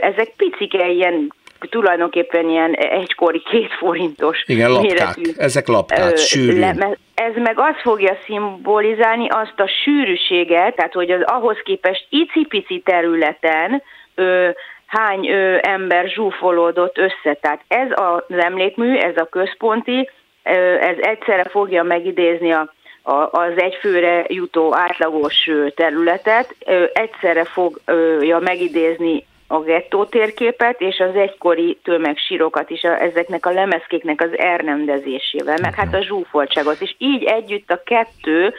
ezek 0.01 0.33
picike 0.37 0.89
ilyen 0.89 1.33
tulajdonképpen 1.59 2.49
ilyen 2.49 2.73
egykori 2.73 3.43
két 3.51 3.73
forintos 3.73 4.43
Igen, 4.47 4.71
lapkák. 4.71 4.91
méretű, 5.17 5.31
Ezek 5.37 5.67
lapkák, 5.67 6.13
ö, 6.13 6.17
sűrű. 6.17 6.59
leme- 6.59 6.99
ez 7.15 7.33
meg 7.35 7.59
azt 7.59 7.81
fogja 7.81 8.17
szimbolizálni 8.25 9.29
azt 9.29 9.61
a 9.61 9.69
sűrűséget, 9.85 10.77
tehát 10.77 10.93
hogy 10.93 11.11
az 11.11 11.23
ahhoz 11.23 11.57
képest 11.65 12.07
icipici 12.09 12.81
területen 12.85 13.83
ö, 14.15 14.49
hány 14.87 15.29
ö, 15.29 15.57
ember 15.63 16.09
zsúfolódott 16.09 16.99
össze. 16.99 17.35
Tehát 17.41 17.61
ez 17.69 17.89
az 17.95 18.39
emlékmű, 18.39 18.97
ez 18.97 19.17
a 19.17 19.25
központi, 19.31 20.11
ö, 20.45 20.51
ez 20.81 20.97
egyszerre 21.01 21.45
fogja 21.45 21.83
megidézni 21.83 22.53
a 22.53 22.75
az 23.31 23.53
egyfőre 23.57 24.25
jutó 24.29 24.75
átlagos 24.77 25.51
területet, 25.75 26.55
egyszerre 26.93 27.45
fogja 27.45 28.39
megidézni 28.39 29.27
a 29.49 29.61
gettó 29.61 30.05
térképet 30.05 30.81
és 30.81 30.99
az 30.99 31.15
egykori 31.15 31.79
tömegsírokat 31.83 32.71
is, 32.71 32.83
a, 32.83 33.03
ezeknek 33.03 33.47
a 33.47 33.53
lemezkéknek 33.53 34.21
az 34.21 34.39
elrendezésével, 34.39 35.59
meg 35.63 35.75
hát 35.75 35.95
a 35.95 36.03
zsúfoltságot. 36.03 36.81
És 36.81 36.95
így 36.99 37.25
együtt 37.25 37.71
a 37.71 37.83
kettő 37.83 38.55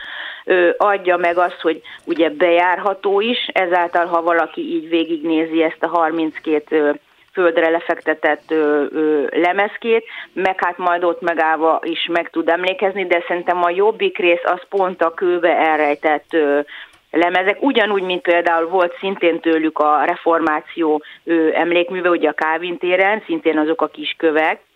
ö, 0.46 0.70
adja 0.78 1.18
meg 1.18 1.38
azt, 1.38 1.62
hogy 1.62 1.82
ugye 2.06 2.30
bejárható 2.30 3.22
is, 3.22 3.50
ezáltal 3.54 4.06
ha 4.06 4.22
valaki 4.22 4.62
így 4.62 4.90
végignézi 4.90 5.64
ezt 5.64 5.84
a 5.84 5.88
32 5.88 6.82
ö, 6.82 6.92
földre 7.34 7.70
lefektetett 7.70 8.52
ö, 8.52 8.86
ö, 8.92 9.28
lemezkét, 9.32 10.06
meg 10.34 10.64
hát 10.64 10.78
majd 10.78 11.04
ott 11.04 11.22
megállva 11.22 11.80
is 11.84 12.08
meg 12.12 12.30
tud 12.30 12.50
emlékezni, 12.50 13.06
de 13.06 13.24
szerintem 13.28 13.64
a 13.64 13.70
jobbik 13.70 14.18
rész 14.18 14.44
az 14.44 14.62
pont 14.70 15.02
a 15.02 15.14
kőbe 15.14 15.58
elrejtett 15.58 16.34
ö, 16.34 16.60
lemezek, 17.18 17.62
ugyanúgy, 17.62 18.04
mint 18.04 18.22
például 18.22 18.68
volt 18.68 18.98
szintén 19.00 19.40
tőlük 19.40 19.80
a 19.80 20.04
reformáció 20.06 21.04
emlékműve, 21.54 22.10
ugye 22.10 22.30
a 22.30 22.34
Kávin 22.34 22.78
szintén 23.26 23.58
azok 23.58 23.82
a 23.82 23.88
kis 23.88 24.16
kövek, 24.18 24.60
ö, 24.60 24.67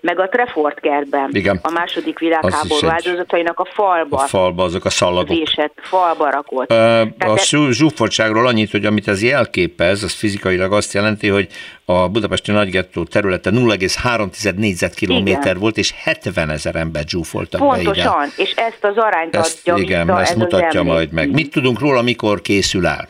meg 0.00 0.20
a 0.20 0.28
Trefort 0.28 0.80
kertben, 0.80 1.28
Igen. 1.32 1.58
a 1.62 1.70
második 1.70 2.18
világháború 2.18 2.88
áldozatainak 2.88 3.60
a 3.60 3.64
falba, 3.72 4.16
A 4.16 4.26
falba 4.26 4.62
azok 4.64 4.84
a 4.84 4.90
szalagok. 4.90 5.28
vésett, 5.28 5.78
falba 5.82 6.30
rakott. 6.30 6.70
Ö, 6.70 6.74
Tehát 6.74 7.16
A 7.18 7.32
e- 7.32 7.36
zsú- 7.36 7.72
zsúfoltságról 7.72 8.46
annyit, 8.46 8.70
hogy 8.70 8.84
amit 8.84 9.08
ez 9.08 9.22
jelképez, 9.22 10.02
az 10.02 10.12
fizikailag 10.12 10.72
azt 10.72 10.92
jelenti, 10.92 11.28
hogy 11.28 11.48
a 11.84 12.08
budapesti 12.08 12.50
nagygettó 12.52 13.04
területe 13.04 13.50
0,3 13.50 14.56
négyzetkilométer 14.56 15.40
Igen. 15.42 15.58
volt, 15.58 15.76
és 15.76 15.92
70 16.02 16.50
ezer 16.50 16.76
ember 16.76 17.02
zsúfoltak 17.08 17.60
be 17.60 17.66
ide. 17.66 17.84
Pontosan, 17.84 18.28
és 18.36 18.52
ezt 18.56 18.84
az 18.84 18.96
arányt 18.96 19.36
Ezt, 19.36 19.68
adja 19.68 19.82
igen, 19.84 20.06
vissza 20.06 20.20
ezt 20.20 20.30
ez 20.30 20.36
mutatja 20.36 20.82
majd 20.82 21.12
meg. 21.12 21.30
Mit 21.30 21.50
tudunk 21.50 21.80
róla, 21.80 22.02
mikor 22.02 22.40
készül 22.40 22.86
el? 22.86 23.08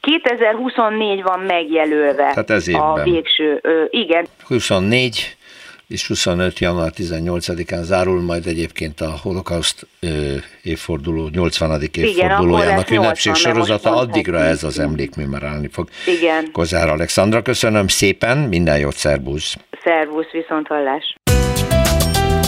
2024 0.00 1.22
van 1.22 1.40
megjelölve 1.40 2.14
Tehát 2.30 2.50
ez 2.50 2.68
évben. 2.68 2.82
a 2.82 3.02
végső, 3.02 3.58
ö, 3.62 3.84
igen, 3.90 4.26
24 4.46 5.36
és 5.86 6.06
25. 6.06 6.58
január 6.58 6.92
18-án 6.96 7.82
zárul 7.82 8.20
majd 8.20 8.46
egyébként 8.46 9.00
a 9.00 9.10
holokauszt 9.22 9.86
évforduló, 10.62 11.28
80. 11.28 11.82
évfordulójának 11.92 12.76
lesz 12.76 12.90
ünnepség 12.90 13.32
80, 13.32 13.54
mert 13.54 13.66
sorozata, 13.66 13.96
addigra 13.96 14.38
ez 14.38 14.64
az 14.64 14.78
emlékmű 14.78 15.24
már 15.24 15.42
állni 15.42 15.68
fog. 15.68 15.88
Igen. 16.06 16.48
Kozár 16.52 16.88
Alexandra, 16.88 17.42
köszönöm 17.42 17.88
szépen, 17.88 18.38
minden 18.38 18.78
jót, 18.78 18.96
szerbusz! 18.96 19.56
szervusz, 19.84 20.30
viszont 20.30 20.66
hallás. 20.66 21.14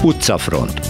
Utcafront. 0.03 0.81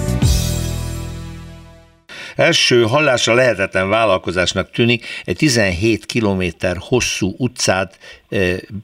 Első 2.37 2.83
hallásra 2.83 3.35
lehetetlen 3.35 3.89
vállalkozásnak 3.89 4.71
tűnik 4.71 5.07
egy 5.25 5.37
17 5.37 6.07
kilométer 6.07 6.77
hosszú 6.79 7.35
utcát 7.39 7.99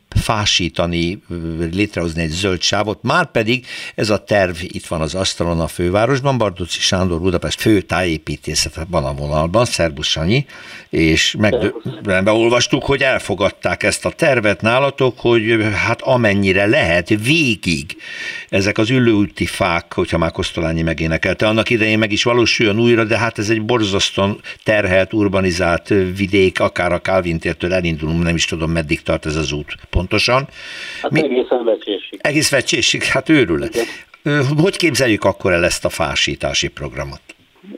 fásítani, 0.09 1.23
eh, 1.31 1.37
létrehozni 1.73 2.23
egy 2.23 2.31
zöld 2.31 2.63
sávot, 2.63 3.03
már 3.03 3.31
pedig 3.31 3.67
ez 3.95 4.11
a 4.11 4.25
terv 4.25 4.57
itt 4.61 4.87
van 4.87 5.01
az 5.01 5.15
asztalon 5.15 5.61
a 5.61 5.67
fővárosban, 5.67 6.39
Bardoci 6.39 6.81
Sándor 6.81 7.21
Budapest 7.21 7.61
fő 7.61 7.81
tájépítészete 7.81 8.87
van 8.91 9.05
a 9.05 9.15
vonalban, 9.15 9.65
Szerbusz 9.65 10.07
Sanyi, 10.07 10.47
és 10.89 11.35
megdöbbenve 11.39 12.31
olvastuk, 12.31 12.85
hogy 12.85 13.03
elfogadták 13.03 13.83
ezt 13.83 14.05
a 14.05 14.11
tervet 14.11 14.61
nálatok, 14.61 15.19
hogy 15.19 15.59
hát 15.75 16.03
amennyire 16.03 16.67
lehet 16.67 17.09
végig 17.09 17.97
ezek 18.49 18.79
az 18.79 18.91
ülőúti 18.91 19.47
fák, 19.47 19.95
hogyha 19.95 20.19
már 20.19 20.31
Kosztolányi 20.31 20.83
megénekelte, 20.83 21.47
annak 21.47 21.71
idején 21.71 21.99
meg 21.99 22.13
is 22.13 22.23
valósuljon 22.23 22.81
újra, 22.81 23.05
de 23.05 23.19
hát 23.19 23.39
ez 23.41 23.51
egy 23.51 23.63
borzasztóan 23.63 24.41
terhelt, 24.65 25.13
urbanizált 25.13 25.89
vidék, 26.17 26.61
akár 26.61 26.93
a 26.93 27.01
Calvin 27.01 27.39
tértől 27.39 27.73
elindulunk, 27.73 28.23
nem 28.23 28.35
is 28.35 28.45
tudom, 28.45 28.71
meddig 28.71 29.03
tart 29.03 29.27
ez 29.27 29.37
az 29.37 29.53
út 29.53 29.75
pontosan. 29.91 30.49
Hát 31.03 31.11
Mi- 31.11 31.23
egészen 31.25 31.65
becsésig. 31.65 32.19
Egész 32.23 32.51
vecsésig, 32.51 33.03
hát 33.03 33.29
őrület. 33.29 33.77
Ö, 34.23 34.41
Hogy 34.63 34.77
képzeljük 34.77 35.25
akkor 35.25 35.53
el 35.53 35.65
ezt 35.65 35.85
a 35.85 35.89
fásítási 35.89 36.69
programot? 36.69 37.21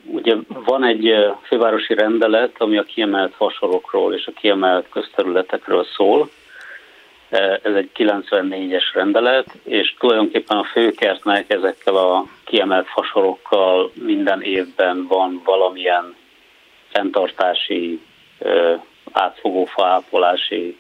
Ugye 0.07 0.35
van 0.65 0.85
egy 0.85 1.09
fővárosi 1.47 1.95
rendelet, 1.95 2.53
ami 2.59 2.79
a 2.79 2.83
kiemelt 2.83 3.35
fasorokról 3.37 4.15
és 4.15 4.27
a 4.27 4.33
kiemelt 4.41 4.87
közterületekről 4.91 5.87
szól. 5.97 6.31
E, 7.33 7.61
Ez 7.63 7.75
egy 7.75 7.91
94-es 7.95 8.85
rendelet, 8.95 9.47
és 9.65 9.95
tulajdonképpen 9.99 10.57
a 10.57 10.65
főkertnek 10.65 11.51
ezekkel 11.51 11.97
a 11.97 12.27
kiemelt 12.45 12.87
fasorokkal 12.87 13.91
minden 13.95 14.43
évben 14.43 15.07
van 15.07 15.41
valamilyen 15.45 16.15
fenntartási, 16.89 18.01
ö, 18.39 18.75
átfogó 19.13 19.65
faápolási 19.65 20.77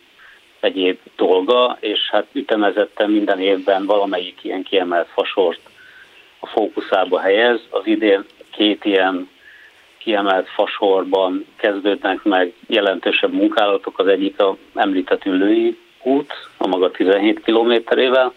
egyéb 0.60 0.98
dolga, 1.16 1.76
és 1.80 2.10
hát 2.10 2.26
ütemezetten 2.32 3.10
minden 3.10 3.40
évben 3.40 3.86
valamelyik 3.86 4.44
ilyen 4.44 4.62
kiemelt 4.62 5.08
fasort 5.08 5.60
a 6.38 6.46
fókuszába 6.46 7.20
helyez. 7.20 7.60
Az 7.70 7.86
idén 7.86 8.24
két 8.50 8.84
ilyen 8.84 9.28
kiemelt 9.98 10.48
fasorban 10.48 11.46
kezdődnek 11.56 12.22
meg 12.22 12.52
jelentősebb 12.66 13.32
munkálatok. 13.32 13.98
Az 13.98 14.06
egyik 14.06 14.40
a 14.40 14.56
említett 14.74 15.24
ülői 15.24 15.78
út, 16.02 16.32
a 16.56 16.66
maga 16.66 16.90
17 16.90 17.42
kilométerével, 17.44 18.32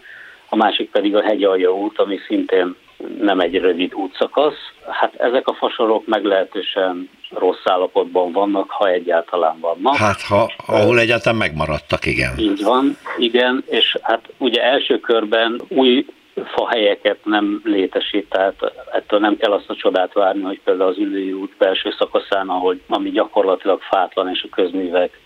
a 0.50 0.56
másik 0.56 0.90
pedig 0.90 1.16
a 1.16 1.22
hegyalja 1.22 1.74
út, 1.74 2.00
ami 2.00 2.20
szintén 2.28 2.76
nem 3.22 3.40
egy 3.40 3.58
rövid 3.60 3.94
útszakasz. 3.94 4.72
Hát 4.90 5.14
ezek 5.16 5.48
a 5.48 5.54
fasorok 5.54 6.08
meglehetősen 6.08 7.10
rossz 7.30 7.64
állapotban 7.64 8.32
vannak, 8.32 8.70
ha 8.70 8.90
egyáltalán 8.90 9.60
vannak. 9.60 9.96
Hát, 9.96 10.22
ha, 10.22 10.52
ahol 10.66 11.00
egyáltalán 11.00 11.38
megmaradtak, 11.38 12.06
igen. 12.06 12.38
Így 12.38 12.64
van, 12.64 12.98
igen, 13.18 13.64
és 13.70 13.98
hát 14.02 14.30
ugye 14.38 14.64
első 14.64 15.00
körben 15.00 15.62
új 15.68 16.06
fahelyeket 16.44 17.18
nem 17.24 17.62
létesít, 17.64 18.30
tehát 18.30 18.74
ettől 18.92 19.20
nem 19.20 19.38
kell 19.38 19.52
azt 19.52 19.70
a 19.70 19.76
csodát 19.76 20.14
várni, 20.14 20.42
hogy 20.42 20.60
például 20.64 20.90
az 20.90 20.98
ülői 20.98 21.32
út 21.32 21.54
belső 21.58 21.94
szakaszán, 21.98 22.50
ahogy, 22.50 22.82
ami 22.88 23.10
gyakorlatilag 23.10 23.82
fátlan 23.82 24.30
és 24.30 24.44
a 24.44 24.56
közművek 24.56 25.20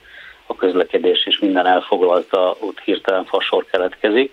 a 0.50 0.56
közlekedés 0.56 1.26
és 1.26 1.40
minden 1.40 1.66
elfoglalta, 1.66 2.56
ott 2.60 2.80
hirtelen 2.80 3.26
fasor 3.26 3.66
keletkezik. 3.66 4.32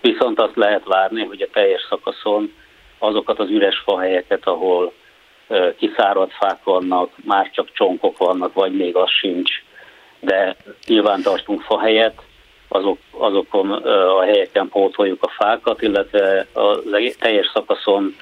Viszont 0.00 0.40
azt 0.40 0.56
lehet 0.56 0.84
várni, 0.84 1.24
hogy 1.24 1.42
a 1.42 1.50
teljes 1.52 1.86
szakaszon 1.88 2.52
azokat 2.98 3.38
az 3.38 3.48
üres 3.48 3.78
fahelyeket, 3.78 4.46
ahol 4.46 4.92
kiszáradt 5.76 6.32
fák 6.32 6.64
vannak, 6.64 7.10
már 7.24 7.50
csak 7.50 7.72
csonkok 7.72 8.18
vannak, 8.18 8.52
vagy 8.52 8.76
még 8.76 8.96
az 8.96 9.10
sincs, 9.10 9.50
de 10.20 10.56
nyilván 10.86 11.22
tartunk 11.22 11.60
fahelyet, 11.60 12.22
azok, 12.68 12.98
azokon 13.10 13.70
a 13.72 14.22
helyeken 14.22 14.68
pótoljuk 14.68 15.22
a 15.22 15.28
fákat, 15.28 15.82
illetve 15.82 16.46
a 16.52 16.78
teljes 17.18 17.50
szakaszon 17.54 18.16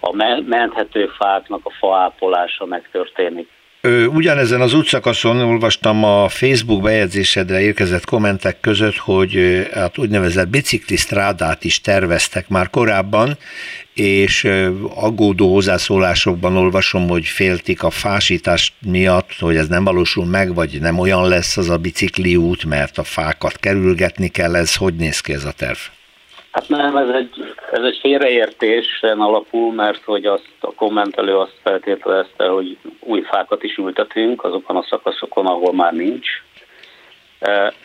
a 0.00 0.12
menthető 0.46 1.06
fáknak 1.06 1.60
a 1.64 1.70
faápolása 1.70 2.66
megtörténik. 2.66 3.48
Ugyanezen 4.08 4.60
az 4.60 4.74
útszakaszon 4.74 5.40
olvastam 5.40 6.04
a 6.04 6.28
Facebook 6.28 6.82
bejegyzésedre 6.82 7.60
érkezett 7.60 8.04
kommentek 8.04 8.60
között, 8.60 8.96
hogy 8.96 9.62
hát 9.74 9.98
úgynevezett 9.98 10.48
biciklisztrádát 10.48 11.64
is 11.64 11.80
terveztek 11.80 12.48
már 12.48 12.70
korábban, 12.70 13.38
és 13.94 14.48
aggódó 14.94 15.52
hozzászólásokban 15.52 16.56
olvasom, 16.56 17.08
hogy 17.08 17.26
féltik 17.26 17.82
a 17.82 17.90
fásítás 17.90 18.72
miatt, 18.86 19.32
hogy 19.38 19.56
ez 19.56 19.68
nem 19.68 19.84
valósul 19.84 20.26
meg, 20.26 20.54
vagy 20.54 20.80
nem 20.80 20.98
olyan 20.98 21.28
lesz 21.28 21.56
az 21.56 21.68
a 21.68 21.76
bicikli 21.76 22.36
út, 22.36 22.64
mert 22.64 22.98
a 22.98 23.04
fákat 23.04 23.58
kerülgetni 23.58 24.28
kell. 24.28 24.56
Ez 24.56 24.74
hogy 24.74 24.94
néz 24.94 25.20
ki 25.20 25.32
ez 25.32 25.44
a 25.44 25.52
terv? 25.52 25.78
Hát 26.52 26.68
nem, 26.68 26.96
ez 26.96 27.08
egy, 27.08 27.54
ez 27.72 27.82
egy 27.82 27.98
félreértésen 28.00 29.20
alapul, 29.20 29.72
mert 29.72 30.02
hogy 30.04 30.26
azt 30.26 30.56
a 30.60 30.74
kommentelő 30.74 31.36
azt 31.36 31.58
feltételezte, 31.62 32.46
hogy 32.48 32.78
új 33.00 33.22
fákat 33.22 33.62
is 33.62 33.76
ültetünk 33.76 34.44
azokon 34.44 34.76
a 34.76 34.86
szakaszokon, 34.88 35.46
ahol 35.46 35.72
már 35.72 35.92
nincs. 35.92 36.28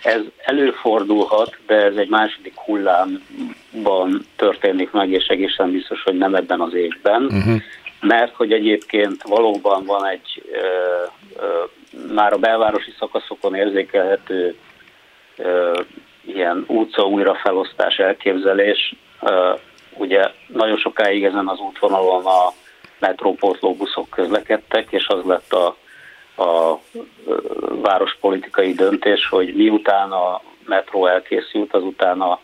Ez 0.04 0.22
előfordulhat, 0.38 1.58
de 1.66 1.76
ez 1.76 1.96
egy 1.96 2.10
második 2.10 2.56
hullámban 2.56 4.26
történik 4.36 4.92
meg, 4.92 5.10
és 5.10 5.26
egészen 5.28 5.72
biztos, 5.72 6.04
hogy 6.04 6.18
nem 6.18 6.36
ebben 6.36 6.62
az 6.62 6.74
évben, 6.74 7.24
uh-huh. 7.24 7.62
mert 8.02 8.36
hogy 8.36 8.52
egyébként 8.52 9.24
valóban 9.24 9.86
van 9.86 10.06
egy 10.06 10.44
ö, 10.52 10.66
ö, 11.42 11.64
már 12.14 12.34
a 12.34 12.38
belvárosi 12.38 12.94
szakaszokon 13.00 13.56
érzékelhető 13.56 14.56
ö, 15.38 15.82
ilyen 16.28 16.64
utca 16.68 17.04
újrafelosztás 17.04 17.98
elképzelés. 17.98 18.96
Ugye 19.94 20.32
nagyon 20.48 20.78
sokáig 20.78 21.24
ezen 21.24 21.48
az 21.48 21.60
útvonalon 21.60 22.26
a 22.26 22.54
metrópótló 23.00 23.76
buszok 23.76 24.10
közlekedtek, 24.10 24.88
és 24.90 25.08
az 25.08 25.24
lett 25.26 25.54
a, 25.54 25.78
a 26.44 26.80
várospolitikai 27.82 28.74
döntés, 28.74 29.28
hogy 29.30 29.56
miután 29.56 30.12
a 30.12 30.42
metró 30.66 31.08
elkészült, 31.08 31.74
azután 31.74 32.22
a 32.22 32.40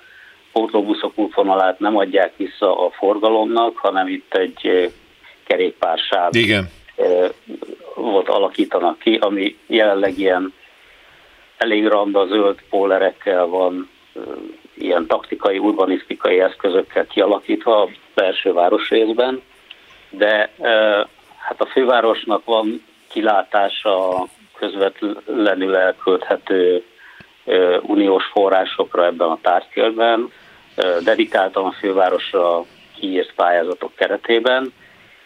pótlóbuszok 0.52 1.18
útvonalát 1.18 1.80
nem 1.80 1.98
adják 1.98 2.34
vissza 2.38 2.86
a 2.86 2.90
forgalomnak, 2.92 3.78
hanem 3.78 4.08
itt 4.08 4.34
egy 4.34 4.92
kerékpársáv 5.44 6.36
Igen. 6.36 6.70
volt 7.96 8.30
alakítanak 8.30 9.00
ki, 9.00 9.18
ami 9.22 9.58
jelenleg 9.68 10.20
ilyen 10.20 10.54
elég 11.64 11.88
randa 11.88 12.26
zöld 12.26 12.60
pólerekkel 12.70 13.46
van, 13.46 13.90
ilyen 14.74 15.06
taktikai, 15.06 15.58
urbanisztikai 15.58 16.40
eszközökkel 16.40 17.06
kialakítva 17.08 17.82
a 17.82 17.90
belső 18.14 18.54
városrészben, 18.54 19.42
de 20.10 20.52
hát 21.38 21.62
a 21.62 21.66
fővárosnak 21.66 22.46
van 22.46 22.84
kilátása 23.10 24.26
közvetlenül 24.58 25.76
elkölthető 25.76 26.84
uniós 27.82 28.26
forrásokra 28.26 29.06
ebben 29.06 29.28
a 29.28 29.40
tárgykörben, 29.42 30.32
dedikáltan 31.04 31.66
a 31.66 31.72
fővárosra 31.72 32.66
kiírt 32.96 33.34
pályázatok 33.36 33.96
keretében, 33.96 34.74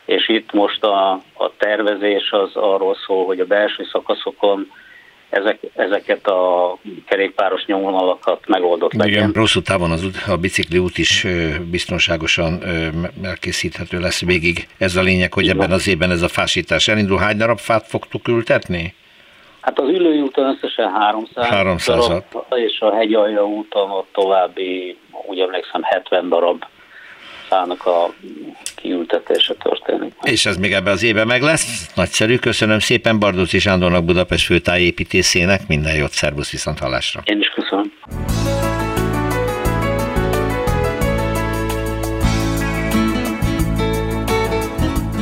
és 0.06 0.30
itt 0.30 0.54
most 0.54 0.84
a, 0.84 1.12
a 1.34 1.52
tervezés 1.58 2.32
az 2.32 2.56
arról 2.56 2.96
szól, 3.06 3.26
hogy 3.26 3.40
a 3.40 3.46
belső 3.46 3.88
szakaszokon 3.92 4.72
ezek, 5.30 5.60
ezeket 5.76 6.28
a 6.28 6.78
kerékpáros 7.08 7.66
nyomvonalakat 7.66 8.48
megoldott 8.48 8.94
Igen, 8.94 9.06
legyen. 9.06 9.32
hosszú 9.36 9.62
távon 9.62 9.92
az, 9.92 10.08
a 10.28 10.36
bicikli 10.36 10.78
út 10.78 10.98
is 10.98 11.26
biztonságosan 11.72 12.64
elkészíthető 13.24 14.00
lesz 14.00 14.26
végig. 14.26 14.68
Ez 14.78 14.96
a 14.96 15.02
lényeg, 15.02 15.34
hogy 15.34 15.44
Igen. 15.44 15.56
ebben 15.56 15.72
az 15.72 15.88
évben 15.88 16.12
ez 16.12 16.22
a 16.22 16.28
fásítás 16.28 16.88
elindul. 16.88 17.18
Hány 17.18 17.38
darab 17.38 17.58
fát 17.60 17.88
fogtuk 17.88 18.28
ültetni? 18.28 18.94
Hát 19.62 19.80
az 19.80 19.90
ülői 19.90 20.22
úton 20.22 20.46
összesen 20.46 20.92
300, 20.92 21.46
300 21.46 22.08
darab, 22.08 22.24
és 22.56 22.80
a 22.80 22.96
hegyalja 22.96 23.48
úton 23.48 23.92
ott 23.92 24.10
további, 24.12 24.98
úgy 25.28 25.40
emlékszem, 25.40 25.84
70 25.84 26.30
darab 26.30 26.66
fának 27.48 27.86
a 27.86 28.14
kiültetése 28.76 29.54
történik. 29.54 30.14
És 30.22 30.46
ez 30.46 30.58
még 30.58 30.74
ebben 30.74 30.94
az 30.94 31.04
évben 31.04 31.28
meg 31.28 31.42
lesz. 31.42 31.92
Nagyszerű, 31.96 32.38
köszönöm 32.38 32.80
szépen 32.80 33.20
Bardóci 33.20 33.60
Sándornak 33.60 34.06
Budapest 34.06 34.46
főtájépítészének, 34.46 35.68
minden 35.68 35.96
jót, 35.96 36.12
szervusz 36.12 36.52
viszont 36.52 36.80
hallásra. 36.80 37.22
Én 37.26 37.40
is 37.40 37.48
köszönöm. 37.48 37.92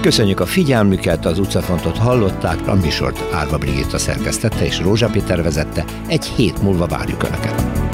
Köszönjük 0.02 0.40
a 0.40 0.46
figyelmüket, 0.46 1.26
az 1.26 1.40
utcafrontot 1.40 1.98
hallották, 1.98 2.68
a 2.68 2.74
műsort 2.74 3.34
Árva 3.34 3.58
Brigitta 3.58 3.98
szerkesztette 3.98 4.66
és 4.66 4.80
Rózsa 4.80 5.10
Péter 5.10 5.44
vezette. 5.44 5.84
Egy 6.08 6.26
hét 6.26 6.62
múlva 6.62 6.88
várjuk 6.88 7.24
Önöket. 7.24 7.85